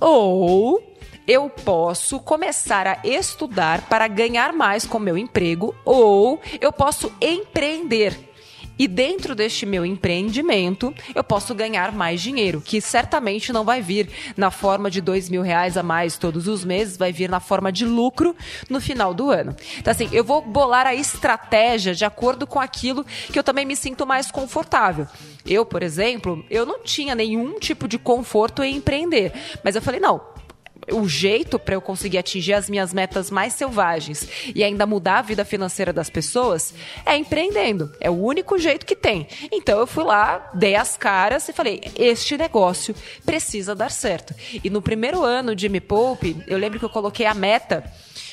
ou 0.00 0.80
eu 1.26 1.50
posso 1.50 2.20
começar 2.20 2.86
a 2.86 3.00
estudar 3.02 3.88
para 3.88 4.06
ganhar 4.06 4.52
mais 4.52 4.86
com 4.86 5.00
meu 5.00 5.18
emprego, 5.18 5.74
ou 5.84 6.40
eu 6.60 6.72
posso 6.72 7.12
empreender 7.20 8.31
e 8.78 8.88
dentro 8.88 9.34
deste 9.34 9.66
meu 9.66 9.84
empreendimento, 9.84 10.94
eu 11.14 11.22
posso 11.22 11.54
ganhar 11.54 11.92
mais 11.92 12.20
dinheiro, 12.20 12.60
que 12.60 12.80
certamente 12.80 13.52
não 13.52 13.64
vai 13.64 13.80
vir 13.80 14.08
na 14.36 14.50
forma 14.50 14.90
de 14.90 15.00
dois 15.00 15.28
mil 15.28 15.42
reais 15.42 15.76
a 15.76 15.82
mais 15.82 16.16
todos 16.16 16.48
os 16.48 16.64
meses, 16.64 16.96
vai 16.96 17.12
vir 17.12 17.28
na 17.28 17.40
forma 17.40 17.70
de 17.70 17.84
lucro 17.84 18.34
no 18.68 18.80
final 18.80 19.14
do 19.14 19.30
ano. 19.30 19.54
Então, 19.78 19.90
assim, 19.90 20.08
eu 20.12 20.24
vou 20.24 20.42
bolar 20.42 20.86
a 20.86 20.94
estratégia 20.94 21.94
de 21.94 22.04
acordo 22.04 22.46
com 22.46 22.58
aquilo 22.58 23.04
que 23.32 23.38
eu 23.38 23.44
também 23.44 23.64
me 23.64 23.76
sinto 23.76 24.06
mais 24.06 24.30
confortável. 24.30 25.06
Eu, 25.44 25.66
por 25.66 25.82
exemplo, 25.82 26.44
eu 26.48 26.64
não 26.64 26.82
tinha 26.82 27.14
nenhum 27.14 27.58
tipo 27.58 27.88
de 27.88 27.98
conforto 27.98 28.62
em 28.62 28.76
empreender, 28.76 29.32
mas 29.62 29.74
eu 29.74 29.82
falei, 29.82 30.00
não, 30.00 30.31
o 30.92 31.08
jeito 31.08 31.58
para 31.58 31.74
eu 31.74 31.80
conseguir 31.80 32.18
atingir 32.18 32.52
as 32.54 32.68
minhas 32.68 32.92
metas 32.92 33.30
mais 33.30 33.54
selvagens 33.54 34.28
e 34.54 34.62
ainda 34.62 34.86
mudar 34.86 35.18
a 35.18 35.22
vida 35.22 35.44
financeira 35.44 35.92
das 35.92 36.10
pessoas 36.10 36.74
é 37.04 37.16
empreendendo. 37.16 37.92
É 38.00 38.10
o 38.10 38.14
único 38.14 38.58
jeito 38.58 38.86
que 38.86 38.96
tem. 38.96 39.26
Então 39.50 39.78
eu 39.78 39.86
fui 39.86 40.04
lá, 40.04 40.50
dei 40.54 40.76
as 40.76 40.96
caras 40.96 41.48
e 41.48 41.52
falei: 41.52 41.80
este 41.96 42.36
negócio 42.36 42.94
precisa 43.24 43.74
dar 43.74 43.90
certo. 43.90 44.34
E 44.62 44.70
no 44.70 44.82
primeiro 44.82 45.22
ano 45.22 45.54
de 45.54 45.68
Me 45.68 45.80
Poupe, 45.80 46.36
eu 46.46 46.58
lembro 46.58 46.78
que 46.78 46.84
eu 46.84 46.90
coloquei 46.90 47.26
a 47.26 47.34
meta 47.34 47.84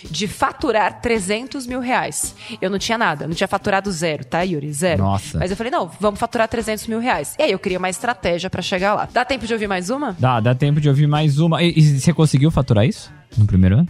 de 0.10 0.28
faturar 0.28 1.02
300 1.02 1.66
mil 1.68 1.80
reais. 1.80 2.36
Eu 2.62 2.70
não 2.70 2.78
tinha 2.78 2.98
nada, 2.98 3.28
não 3.28 3.34
tinha 3.34 3.48
faturado 3.48 3.92
zero, 3.92 4.26
tá, 4.26 4.42
Yuri? 4.42 4.72
Zero. 4.72 5.04
Nossa. 5.04 5.40
Mas 5.40 5.52
eu 5.52 5.58
falei, 5.58 5.72
não, 5.72 5.90
vamos 6.00 6.20
faturar 6.20 6.48
300 6.48 6.88
mil 6.88 7.00
reais. 7.00 7.36
E 7.40 7.44
aí 7.44 7.52
eu 7.52 7.60
criei 7.60 7.78
uma 7.78 7.90
estratégia 7.90 8.50
para 8.50 8.62
chegar 8.62 8.94
lá. 8.94 9.08
Dá 9.12 9.26
tempo 9.26 9.46
de 9.46 9.54
ouvir 9.54 9.68
mais 9.68 9.90
uma? 9.90 10.16
Dá, 10.18 10.40
dá 10.40 10.56
tempo 10.56 10.80
de 10.80 10.90
ouvir 10.90 11.08
mais 11.08 11.40
uma. 11.40 11.62
E, 11.62 11.74
e 11.76 12.00
você 12.00 12.14
conseguiu 12.14 12.52
faturar 12.52 12.86
isso 12.86 13.12
no 13.38 13.46
primeiro 13.46 13.78
ano? 13.78 13.88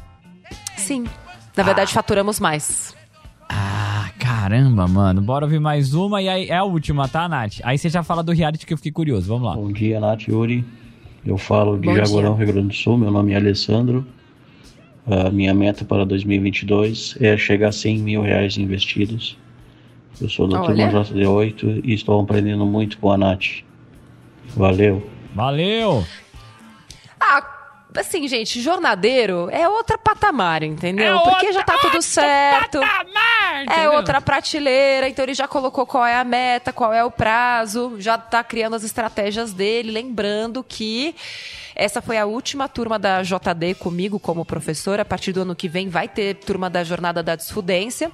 Sim. 0.75 1.06
Na 1.56 1.63
verdade, 1.63 1.91
ah. 1.91 1.93
faturamos 1.93 2.39
mais. 2.39 2.95
Ah, 3.49 4.10
caramba, 4.19 4.88
mano. 4.88 5.21
Bora 5.21 5.45
ouvir 5.45 5.60
mais 5.60 5.93
uma 5.93 6.21
e 6.21 6.30
aí 6.30 6.49
é 6.49 6.58
a 6.58 6.63
última, 6.63 7.08
tá, 7.08 7.28
Nath? 7.28 7.60
Aí 7.63 7.78
você 7.78 7.89
já 7.89 8.04
fala 8.04 8.23
do 8.23 8.32
reality 8.32 8.65
que 8.65 8.73
eu 8.73 8.78
fiquei 8.78 8.91
curioso. 8.91 9.28
Vamos 9.28 9.47
lá. 9.47 9.56
Bom 9.56 9.71
dia, 9.71 9.99
Nath 9.99 10.28
Yuri. 10.28 10.63
Eu 11.25 11.38
falo 11.38 11.78
de 11.78 11.88
Bom 11.88 11.95
Jaguarão, 11.95 12.36
dia. 12.36 12.45
Rio 12.45 12.54
Grande 12.54 12.69
do 12.69 12.73
Sul. 12.73 12.97
Meu 12.97 13.12
nome 13.12 13.34
é 13.34 13.36
Alessandro. 13.36 14.06
A 15.10 15.32
minha 15.32 15.54
meta 15.56 15.84
para 15.84 16.06
2022 16.06 17.17
é 17.19 17.36
chegar 17.36 17.69
a 17.69 17.72
100 17.72 17.98
mil 17.98 18.22
reais 18.22 18.58
investidos. 18.58 19.36
Eu 20.22 20.30
sou 20.30 20.48
da 20.48 20.62
turma 20.62 20.91
JD8 20.91 21.82
e 21.84 21.93
estou 21.95 22.22
aprendendo 22.22 22.63
muito 22.65 22.98
com 23.00 23.12
a 23.12 23.17
Nath. 23.17 23.63
Valeu. 24.56 25.10
Valeu! 25.34 26.06
Ah, 27.19 27.43
assim, 27.98 28.28
gente, 28.28 28.62
jornadeiro 28.62 29.50
é 29.52 29.67
outra 29.67 29.98
patamar, 29.98 30.62
entendeu? 30.62 31.17
É 31.17 31.24
Porque 31.24 31.48
outra, 31.48 31.54
já 31.54 31.63
tá 31.63 31.78
tudo 31.80 32.02
certo. 32.02 32.80
Patamar, 32.80 33.80
é 33.80 33.89
outra 33.89 34.22
prateleira, 34.22 35.10
então 35.10 35.24
ele 35.26 35.34
já 35.34 35.48
colocou 35.48 35.86
qual 35.86 36.06
é 36.06 36.15
a 36.15 36.24
meta, 36.24 36.72
qual 36.72 36.93
é 36.93 37.04
o 37.04 37.10
prazo, 37.10 37.95
já 37.98 38.17
tá 38.17 38.43
criando 38.43 38.76
as 38.76 38.84
estratégias 38.84 39.54
dele, 39.54 39.91
lembrando 39.91 40.63
que 40.63 41.15
essa 41.80 42.02
foi 42.02 42.18
a 42.18 42.26
última 42.26 42.68
turma 42.68 43.00
da 43.00 43.24
JD 43.24 43.76
comigo 43.76 44.20
como 44.20 44.44
professora. 44.44 45.04
A 45.04 45.06
partir 45.06 45.32
do 45.32 45.44
ano 45.44 45.56
que 45.56 45.70
vem 45.70 45.88
vai 45.88 46.10
ter 46.10 46.36
turma 46.36 46.70
da 46.70 46.84
Jornada 46.84 47.24
da 47.24 47.38
Desfudência. 47.38 48.12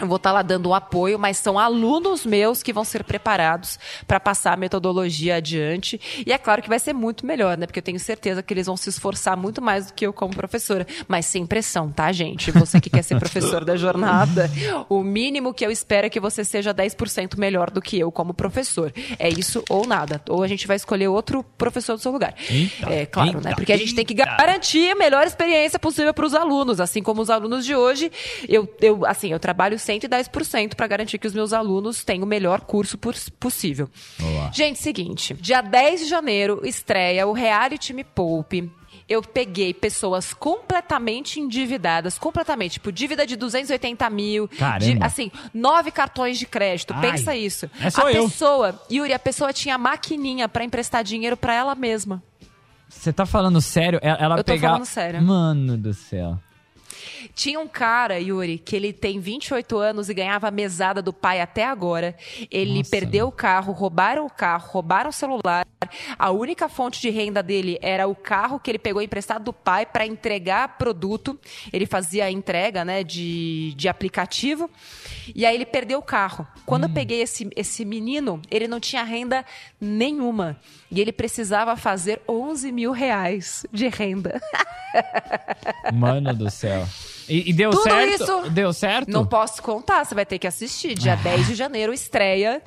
Eu 0.00 0.08
vou 0.08 0.16
estar 0.16 0.30
tá 0.30 0.34
lá 0.34 0.42
dando 0.42 0.68
um 0.68 0.74
apoio, 0.74 1.18
mas 1.18 1.36
são 1.36 1.56
alunos 1.56 2.26
meus 2.26 2.64
que 2.64 2.72
vão 2.72 2.84
ser 2.84 3.04
preparados 3.04 3.78
para 4.08 4.18
passar 4.18 4.54
a 4.54 4.56
metodologia 4.56 5.36
adiante. 5.36 6.00
E 6.26 6.32
é 6.32 6.38
claro 6.38 6.60
que 6.60 6.68
vai 6.68 6.80
ser 6.80 6.92
muito 6.92 7.24
melhor, 7.24 7.56
né? 7.56 7.64
Porque 7.64 7.78
eu 7.78 7.82
tenho 7.82 8.00
certeza 8.00 8.42
que 8.42 8.52
eles 8.52 8.66
vão 8.66 8.76
se 8.76 8.88
esforçar 8.88 9.36
muito 9.36 9.62
mais 9.62 9.86
do 9.86 9.94
que 9.94 10.04
eu 10.04 10.12
como 10.12 10.34
professora. 10.34 10.84
Mas 11.06 11.26
sem 11.26 11.46
pressão, 11.46 11.92
tá, 11.92 12.10
gente? 12.10 12.50
Você 12.50 12.80
que 12.80 12.90
quer 12.90 13.02
ser 13.02 13.18
professor 13.20 13.64
da 13.64 13.76
jornada, 13.76 14.50
o 14.88 15.00
mínimo 15.02 15.54
que 15.54 15.64
eu 15.64 15.70
espero 15.70 16.08
é 16.08 16.10
que 16.10 16.18
você 16.18 16.44
seja 16.44 16.74
10% 16.74 17.38
melhor 17.38 17.70
do 17.70 17.80
que 17.80 17.96
eu 17.96 18.10
como 18.10 18.34
professor. 18.34 18.92
É 19.16 19.28
isso 19.28 19.62
ou 19.70 19.86
nada. 19.86 20.20
Ou 20.28 20.42
a 20.42 20.48
gente 20.48 20.66
vai 20.66 20.76
escolher 20.76 21.06
outro 21.06 21.44
professor 21.56 21.94
do 21.94 22.02
seu 22.02 22.10
lugar. 22.10 22.34
Eita, 22.50 22.92
é 22.92 23.06
claro, 23.06 23.30
né? 23.30 23.36
eita, 23.36 23.48
né? 23.50 23.54
Porque 23.54 23.72
a 23.72 23.76
gente 23.76 23.94
tem 23.94 24.04
que 24.04 24.14
garantir 24.14 24.90
a 24.90 24.96
melhor 24.96 25.24
experiência 25.24 25.78
possível 25.78 26.12
para 26.12 26.26
os 26.26 26.34
alunos. 26.34 26.80
Assim 26.80 27.00
como 27.00 27.22
os 27.22 27.30
alunos 27.30 27.64
de 27.64 27.76
hoje, 27.76 28.10
eu, 28.48 28.68
eu 28.80 29.06
assim, 29.06 29.30
eu 29.30 29.38
trabalho 29.38 29.78
110% 29.84 30.74
para 30.74 30.86
garantir 30.86 31.18
que 31.18 31.26
os 31.26 31.34
meus 31.34 31.52
alunos 31.52 32.04
tenham 32.04 32.24
o 32.24 32.26
melhor 32.26 32.60
curso 32.62 32.98
possível. 33.38 33.88
Olá. 34.20 34.50
Gente, 34.52 34.78
seguinte, 34.78 35.34
dia 35.34 35.60
10 35.60 36.00
de 36.00 36.06
janeiro 36.06 36.60
estreia 36.64 37.26
o 37.26 37.32
Reality 37.32 37.92
Me 37.92 38.04
Poupe 38.04 38.70
eu 39.08 39.22
peguei 39.22 39.74
pessoas 39.74 40.32
completamente 40.32 41.38
endividadas, 41.38 42.18
completamente, 42.18 42.74
tipo, 42.74 42.90
dívida 42.90 43.26
de 43.26 43.36
280 43.36 44.08
mil, 44.10 44.48
de, 44.48 44.98
assim, 45.02 45.30
nove 45.52 45.90
cartões 45.90 46.38
de 46.38 46.46
crédito. 46.46 46.94
Ai, 46.94 47.10
Pensa 47.10 47.36
isso. 47.36 47.70
É 47.78 47.88
a 48.02 48.12
eu. 48.12 48.24
pessoa, 48.24 48.80
Yuri, 48.90 49.12
a 49.12 49.18
pessoa 49.18 49.52
tinha 49.52 49.76
maquininha 49.76 50.48
para 50.48 50.64
emprestar 50.64 51.04
dinheiro 51.04 51.36
para 51.36 51.54
ela 51.54 51.74
mesma. 51.74 52.22
Você 52.88 53.12
tá 53.12 53.26
falando 53.26 53.60
sério? 53.60 53.98
Ela, 54.02 54.18
ela 54.18 54.36
eu 54.36 54.44
tô 54.44 54.52
pegar... 54.52 54.70
falando 54.70 54.86
sério. 54.86 55.22
Mano 55.22 55.76
do 55.76 55.92
céu. 55.92 56.38
Tinha 57.34 57.58
um 57.58 57.66
cara, 57.66 58.20
Yuri, 58.20 58.58
que 58.58 58.76
ele 58.76 58.92
tem 58.92 59.18
28 59.18 59.76
anos 59.76 60.08
e 60.08 60.14
ganhava 60.14 60.48
a 60.48 60.50
mesada 60.50 61.02
do 61.02 61.12
pai 61.12 61.40
até 61.40 61.64
agora. 61.64 62.16
Ele 62.50 62.78
Nossa. 62.78 62.90
perdeu 62.90 63.26
o 63.26 63.32
carro, 63.32 63.72
roubaram 63.72 64.24
o 64.24 64.30
carro, 64.30 64.68
roubaram 64.68 65.10
o 65.10 65.12
celular. 65.12 65.66
A 66.18 66.30
única 66.30 66.68
fonte 66.68 67.00
de 67.00 67.10
renda 67.10 67.42
dele 67.42 67.78
era 67.82 68.06
o 68.06 68.14
carro 68.14 68.60
que 68.60 68.70
ele 68.70 68.78
pegou 68.78 69.02
emprestado 69.02 69.44
do 69.44 69.52
pai 69.52 69.84
para 69.84 70.06
entregar 70.06 70.78
produto. 70.78 71.38
Ele 71.72 71.86
fazia 71.86 72.26
a 72.26 72.30
entrega 72.30 72.84
né, 72.84 73.02
de, 73.02 73.74
de 73.76 73.88
aplicativo. 73.88 74.70
E 75.34 75.44
aí 75.44 75.54
ele 75.54 75.66
perdeu 75.66 75.98
o 75.98 76.02
carro. 76.02 76.46
Quando 76.64 76.84
hum. 76.84 76.88
eu 76.88 76.94
peguei 76.94 77.20
esse, 77.20 77.48
esse 77.56 77.84
menino, 77.84 78.40
ele 78.50 78.68
não 78.68 78.78
tinha 78.78 79.02
renda 79.02 79.44
nenhuma. 79.80 80.56
E 80.90 81.00
ele 81.00 81.12
precisava 81.12 81.76
fazer 81.76 82.20
11 82.28 82.70
mil 82.70 82.92
reais 82.92 83.66
de 83.72 83.88
renda. 83.88 84.40
Mano 85.92 86.32
do 86.32 86.48
céu. 86.50 86.86
E, 87.28 87.50
e 87.50 87.52
deu 87.52 87.70
Tudo 87.70 87.82
certo? 87.82 88.22
isso- 88.22 88.50
Deu 88.50 88.72
certo? 88.72 89.10
Não 89.10 89.26
posso 89.26 89.62
contar, 89.62 90.04
você 90.04 90.14
vai 90.14 90.26
ter 90.26 90.38
que 90.38 90.46
assistir. 90.46 90.94
Dia 90.94 91.16
10 91.16 91.46
de 91.46 91.54
janeiro 91.54 91.92
estreia. 91.92 92.62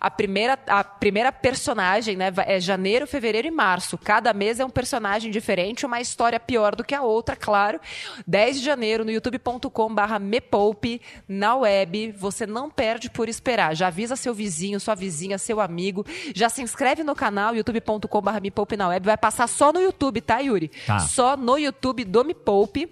A 0.00 0.10
primeira, 0.10 0.58
a 0.66 0.82
primeira 0.84 1.30
personagem, 1.32 2.16
né? 2.16 2.32
É 2.46 2.60
janeiro, 2.60 3.06
fevereiro 3.06 3.48
e 3.48 3.50
março. 3.50 3.98
Cada 3.98 4.32
mês 4.32 4.60
é 4.60 4.64
um 4.64 4.70
personagem 4.70 5.30
diferente, 5.30 5.84
uma 5.84 6.00
história 6.00 6.38
pior 6.38 6.74
do 6.74 6.84
que 6.84 6.94
a 6.94 7.02
outra, 7.02 7.34
claro. 7.36 7.80
10 8.26 8.58
de 8.60 8.64
janeiro 8.64 9.04
no 9.04 9.10
youtube.com/barra 9.10 10.18
mepoupe 10.18 11.00
na 11.28 11.56
web. 11.56 12.12
Você 12.18 12.46
não 12.46 12.70
perde 12.70 13.10
por 13.10 13.28
esperar. 13.28 13.74
Já 13.74 13.88
avisa 13.88 14.16
seu 14.16 14.32
vizinho, 14.32 14.78
sua 14.80 14.94
vizinha, 14.94 15.36
seu 15.38 15.60
amigo. 15.60 16.04
Já 16.34 16.48
se 16.48 16.62
inscreve 16.62 17.02
no 17.02 17.14
canal 17.14 17.54
youtube.com/barra 17.54 18.40
me 18.40 18.50
poupe 18.50 18.76
na 18.76 18.88
web. 18.88 19.04
Vai 19.06 19.16
passar 19.16 19.46
só 19.48 19.72
no 19.72 19.80
YouTube, 19.80 20.20
tá, 20.20 20.38
Yuri? 20.38 20.70
Tá. 20.86 20.98
Só 21.00 21.36
no 21.36 21.58
YouTube 21.58 22.04
do 22.04 22.24
Me 22.24 22.34
Poupe. 22.34 22.88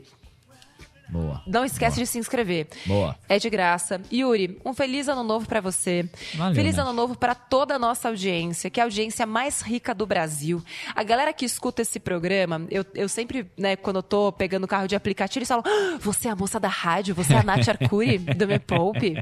Boa. 1.09 1.43
Não 1.47 1.65
esquece 1.65 2.01
de 2.01 2.07
se 2.07 2.19
inscrever. 2.19 2.69
Boa. 2.85 3.17
É 3.29 3.39
de 3.39 3.49
graça. 3.49 4.01
Yuri, 4.13 4.61
um 4.65 4.75
feliz 4.75 5.09
ano 5.09 5.23
novo 5.23 5.47
pra 5.47 5.61
você. 5.61 6.09
Valeu, 6.35 6.55
feliz 6.55 6.77
Nath. 6.77 6.87
ano 6.87 6.95
novo 6.95 7.17
pra 7.17 7.35
toda 7.35 7.75
a 7.77 7.79
nossa 7.79 8.09
audiência, 8.09 8.69
que 8.71 8.81
é 8.81 8.83
a 8.83 8.87
audiência 8.87 9.25
mais 9.27 9.61
rica 9.61 9.95
do 9.95 10.07
Brasil. 10.07 10.63
A 10.95 11.03
galera 11.03 11.33
que 11.33 11.45
escuta 11.45 11.83
esse 11.83 12.01
programa, 12.01 12.67
eu, 12.71 12.85
eu 12.95 13.09
sempre, 13.09 13.51
né, 13.57 13.77
quando 13.77 13.97
eu 13.97 14.03
tô 14.03 14.33
pegando 14.33 14.65
o 14.65 14.69
carro 14.69 14.87
de 14.87 14.97
aplicativo, 14.97 15.39
eles 15.41 15.49
falam: 15.49 15.65
"Ah, 15.67 15.99
você 16.01 16.29
é 16.29 16.31
a 16.31 16.37
moça 16.37 16.59
da 16.59 16.69
rádio, 16.69 17.15
você 17.15 17.35
é 17.35 17.39
a 17.39 17.43
Nath 17.43 17.69
Arcuri 17.69 18.19
do 18.19 18.47
Me 18.49 18.59
Poupe. 18.59 19.17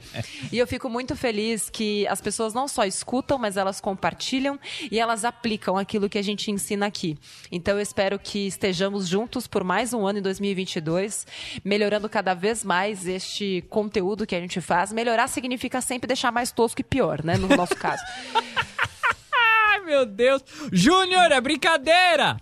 E 0.51 0.59
eu 0.59 0.67
fico 0.67 0.89
muito 0.89 1.15
feliz 1.15 1.69
que 1.69 2.07
as 2.09 2.21
pessoas 2.21 2.55
não 2.55 2.67
só 2.67 2.85
escutam, 2.85 3.39
mas 3.39 3.57
elas 3.57 3.81
compartilham 3.81 4.59
e 4.91 4.99
elas 4.99 5.25
aplicam 5.25 5.77
aquilo 5.77 6.09
que 6.09 6.19
a 6.19 6.23
gente 6.23 6.51
ensina 6.51 6.87
aqui. 6.87 7.17
Então 7.53 7.75
eu 7.77 7.81
espero 7.83 8.19
que 8.19 8.47
estejamos 8.47 9.07
juntos 9.09 9.47
por 9.47 9.63
mais 9.63 9.93
um 9.93 10.07
ano 10.07 10.19
em 10.19 10.23
2022, 10.23 11.27
melhorando 11.75 12.09
cada 12.09 12.35
vez 12.35 12.63
mais 12.63 13.05
este 13.05 13.65
conteúdo 13.69 14.25
que 14.25 14.37
a 14.37 14.41
gente 14.41 14.61
faz. 14.61 14.93
Melhorar 14.93 15.27
significa 15.27 15.81
sempre 15.81 16.07
deixar 16.07 16.31
mais 16.31 16.53
tosco 16.53 16.81
e 16.81 16.85
pior, 16.85 17.21
né? 17.25 17.37
No 17.37 17.49
nosso 17.49 17.75
caso. 17.75 18.01
Ai, 19.69 19.81
meu 19.81 20.07
Deus. 20.07 20.41
Júnior, 20.73 21.33
é 21.33 21.41
brincadeira! 21.41 22.37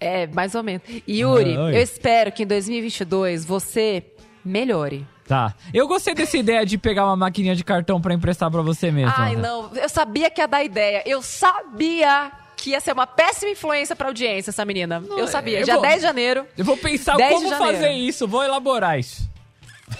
É, 0.00 0.26
mais 0.28 0.54
ou 0.54 0.62
menos. 0.62 0.82
Yuri, 1.06 1.54
Ah, 1.56 1.72
eu 1.74 1.82
espero 1.82 2.32
que 2.32 2.42
em 2.42 2.46
2022 2.46 3.44
você 3.44 4.02
melhore. 4.42 5.06
Tá. 5.28 5.54
Eu 5.72 5.86
gostei 5.86 6.14
dessa 6.14 6.36
ideia 6.38 6.64
de 6.64 6.78
pegar 6.78 7.04
uma 7.04 7.16
maquininha 7.16 7.54
de 7.54 7.64
cartão 7.64 8.00
pra 8.00 8.14
emprestar 8.14 8.50
pra 8.50 8.62
você 8.62 8.90
mesmo. 8.90 9.12
Ai, 9.14 9.36
não. 9.36 9.70
Eu 9.74 9.88
sabia 9.90 10.30
que 10.30 10.40
ia 10.40 10.48
dar 10.48 10.64
ideia. 10.64 11.02
Eu 11.06 11.20
sabia 11.22 12.32
que 12.64 12.70
ia 12.70 12.80
ser 12.80 12.92
uma 12.92 13.06
péssima 13.06 13.50
influência 13.52 13.94
pra 13.94 14.06
audiência, 14.08 14.48
essa 14.48 14.64
menina. 14.64 15.04
eu 15.18 15.28
sabia. 15.28 15.60
eu 15.60 15.64
Dia 15.66 15.74
vou- 15.74 15.82
10 15.82 15.96
de 15.96 16.00
janeiro. 16.00 16.46
Eu 16.56 16.64
vou 16.64 16.78
pensar 16.78 17.14
10 17.14 17.28
de 17.40 17.44
como 17.44 17.56
fazer 17.58 17.90
isso, 17.92 18.26
vou 18.26 18.42
elaborar 18.42 18.98
isso. 18.98 19.28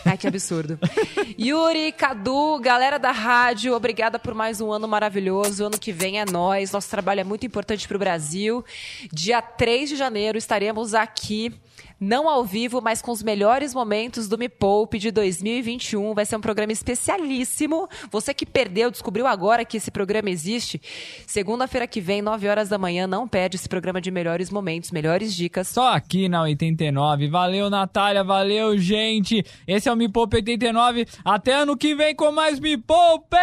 Ai, 0.03 0.17
que 0.17 0.27
absurdo. 0.27 0.79
Yuri, 1.39 1.93
Cadu, 1.93 2.59
galera 2.59 2.99
da 2.99 3.11
rádio, 3.13 3.75
obrigada 3.75 4.19
por 4.19 4.33
mais 4.33 4.63
um 4.63 4.73
ano 4.73 4.89
maravilhoso. 4.89 5.67
Ano 5.67 5.79
que 5.79 5.93
vem 5.93 6.19
é 6.19 6.25
nós. 6.25 6.73
Nosso 6.73 6.89
trabalho 6.89 7.21
é 7.21 7.25
muito 7.25 7.45
importante 7.45 7.87
pro 7.87 7.99
Brasil. 7.99 8.65
Dia 9.13 9.43
3 9.43 9.91
de 9.91 9.97
janeiro 9.97 10.39
estaremos 10.39 10.95
aqui. 10.95 11.53
Não 12.01 12.29
ao 12.29 12.45
vivo, 12.45 12.81
mas 12.81 13.01
com 13.01 13.13
os 13.13 13.23
melhores 13.23 13.73
momentos 13.73 14.29
do 14.29 14.37
Me 14.37 14.49
Poupe 14.49 14.99
de 14.99 15.11
2021. 15.11 16.15
Vai 16.15 16.27
ser 16.27 16.37
um 16.37 16.41
programa 16.41 16.73
especialíssimo. 16.73 17.89
Você 18.11 18.35
que 18.35 18.45
perdeu, 18.45 18.91
descobriu 18.91 19.27
agora 19.27 19.65
que 19.65 19.77
esse 19.77 19.91
programa 19.91 20.31
existe. 20.31 20.81
Segunda-feira 21.27 21.87
que 21.87 22.01
vem, 22.01 22.21
9 22.21 22.49
horas 22.49 22.69
da 22.69 22.79
manhã, 22.79 23.07
não 23.07 23.29
perde 23.29 23.57
esse 23.57 23.69
programa 23.69 24.01
de 24.01 24.11
melhores 24.11 24.51
momentos, 24.51 24.91
melhores 24.91 25.35
dicas. 25.35 25.69
Só 25.69 25.95
aqui 25.95 26.29
na 26.29 26.43
89. 26.43 27.29
Valeu, 27.29 27.71
Natália. 27.71 28.25
Valeu, 28.25 28.77
gente. 28.77 29.45
Esse 29.67 29.89
é 29.89 29.93
o 29.93 29.97
Me 29.97 30.09
Poupe 30.09 30.37
89. 30.37 31.07
Até 31.25 31.55
ano 31.55 31.77
que 31.77 31.95
vem 31.95 32.15
com 32.15 32.33
mais 32.33 32.59
Me 32.59 32.77
Poupe! 32.77 33.37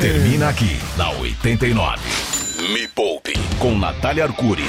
Termina 0.00 0.48
aqui 0.48 0.76
na 0.96 1.10
89. 1.10 1.98
Me 2.72 2.88
Poupe 2.88 3.32
com 3.58 3.76
Natália 3.76 4.24
Arcuri. 4.24 4.64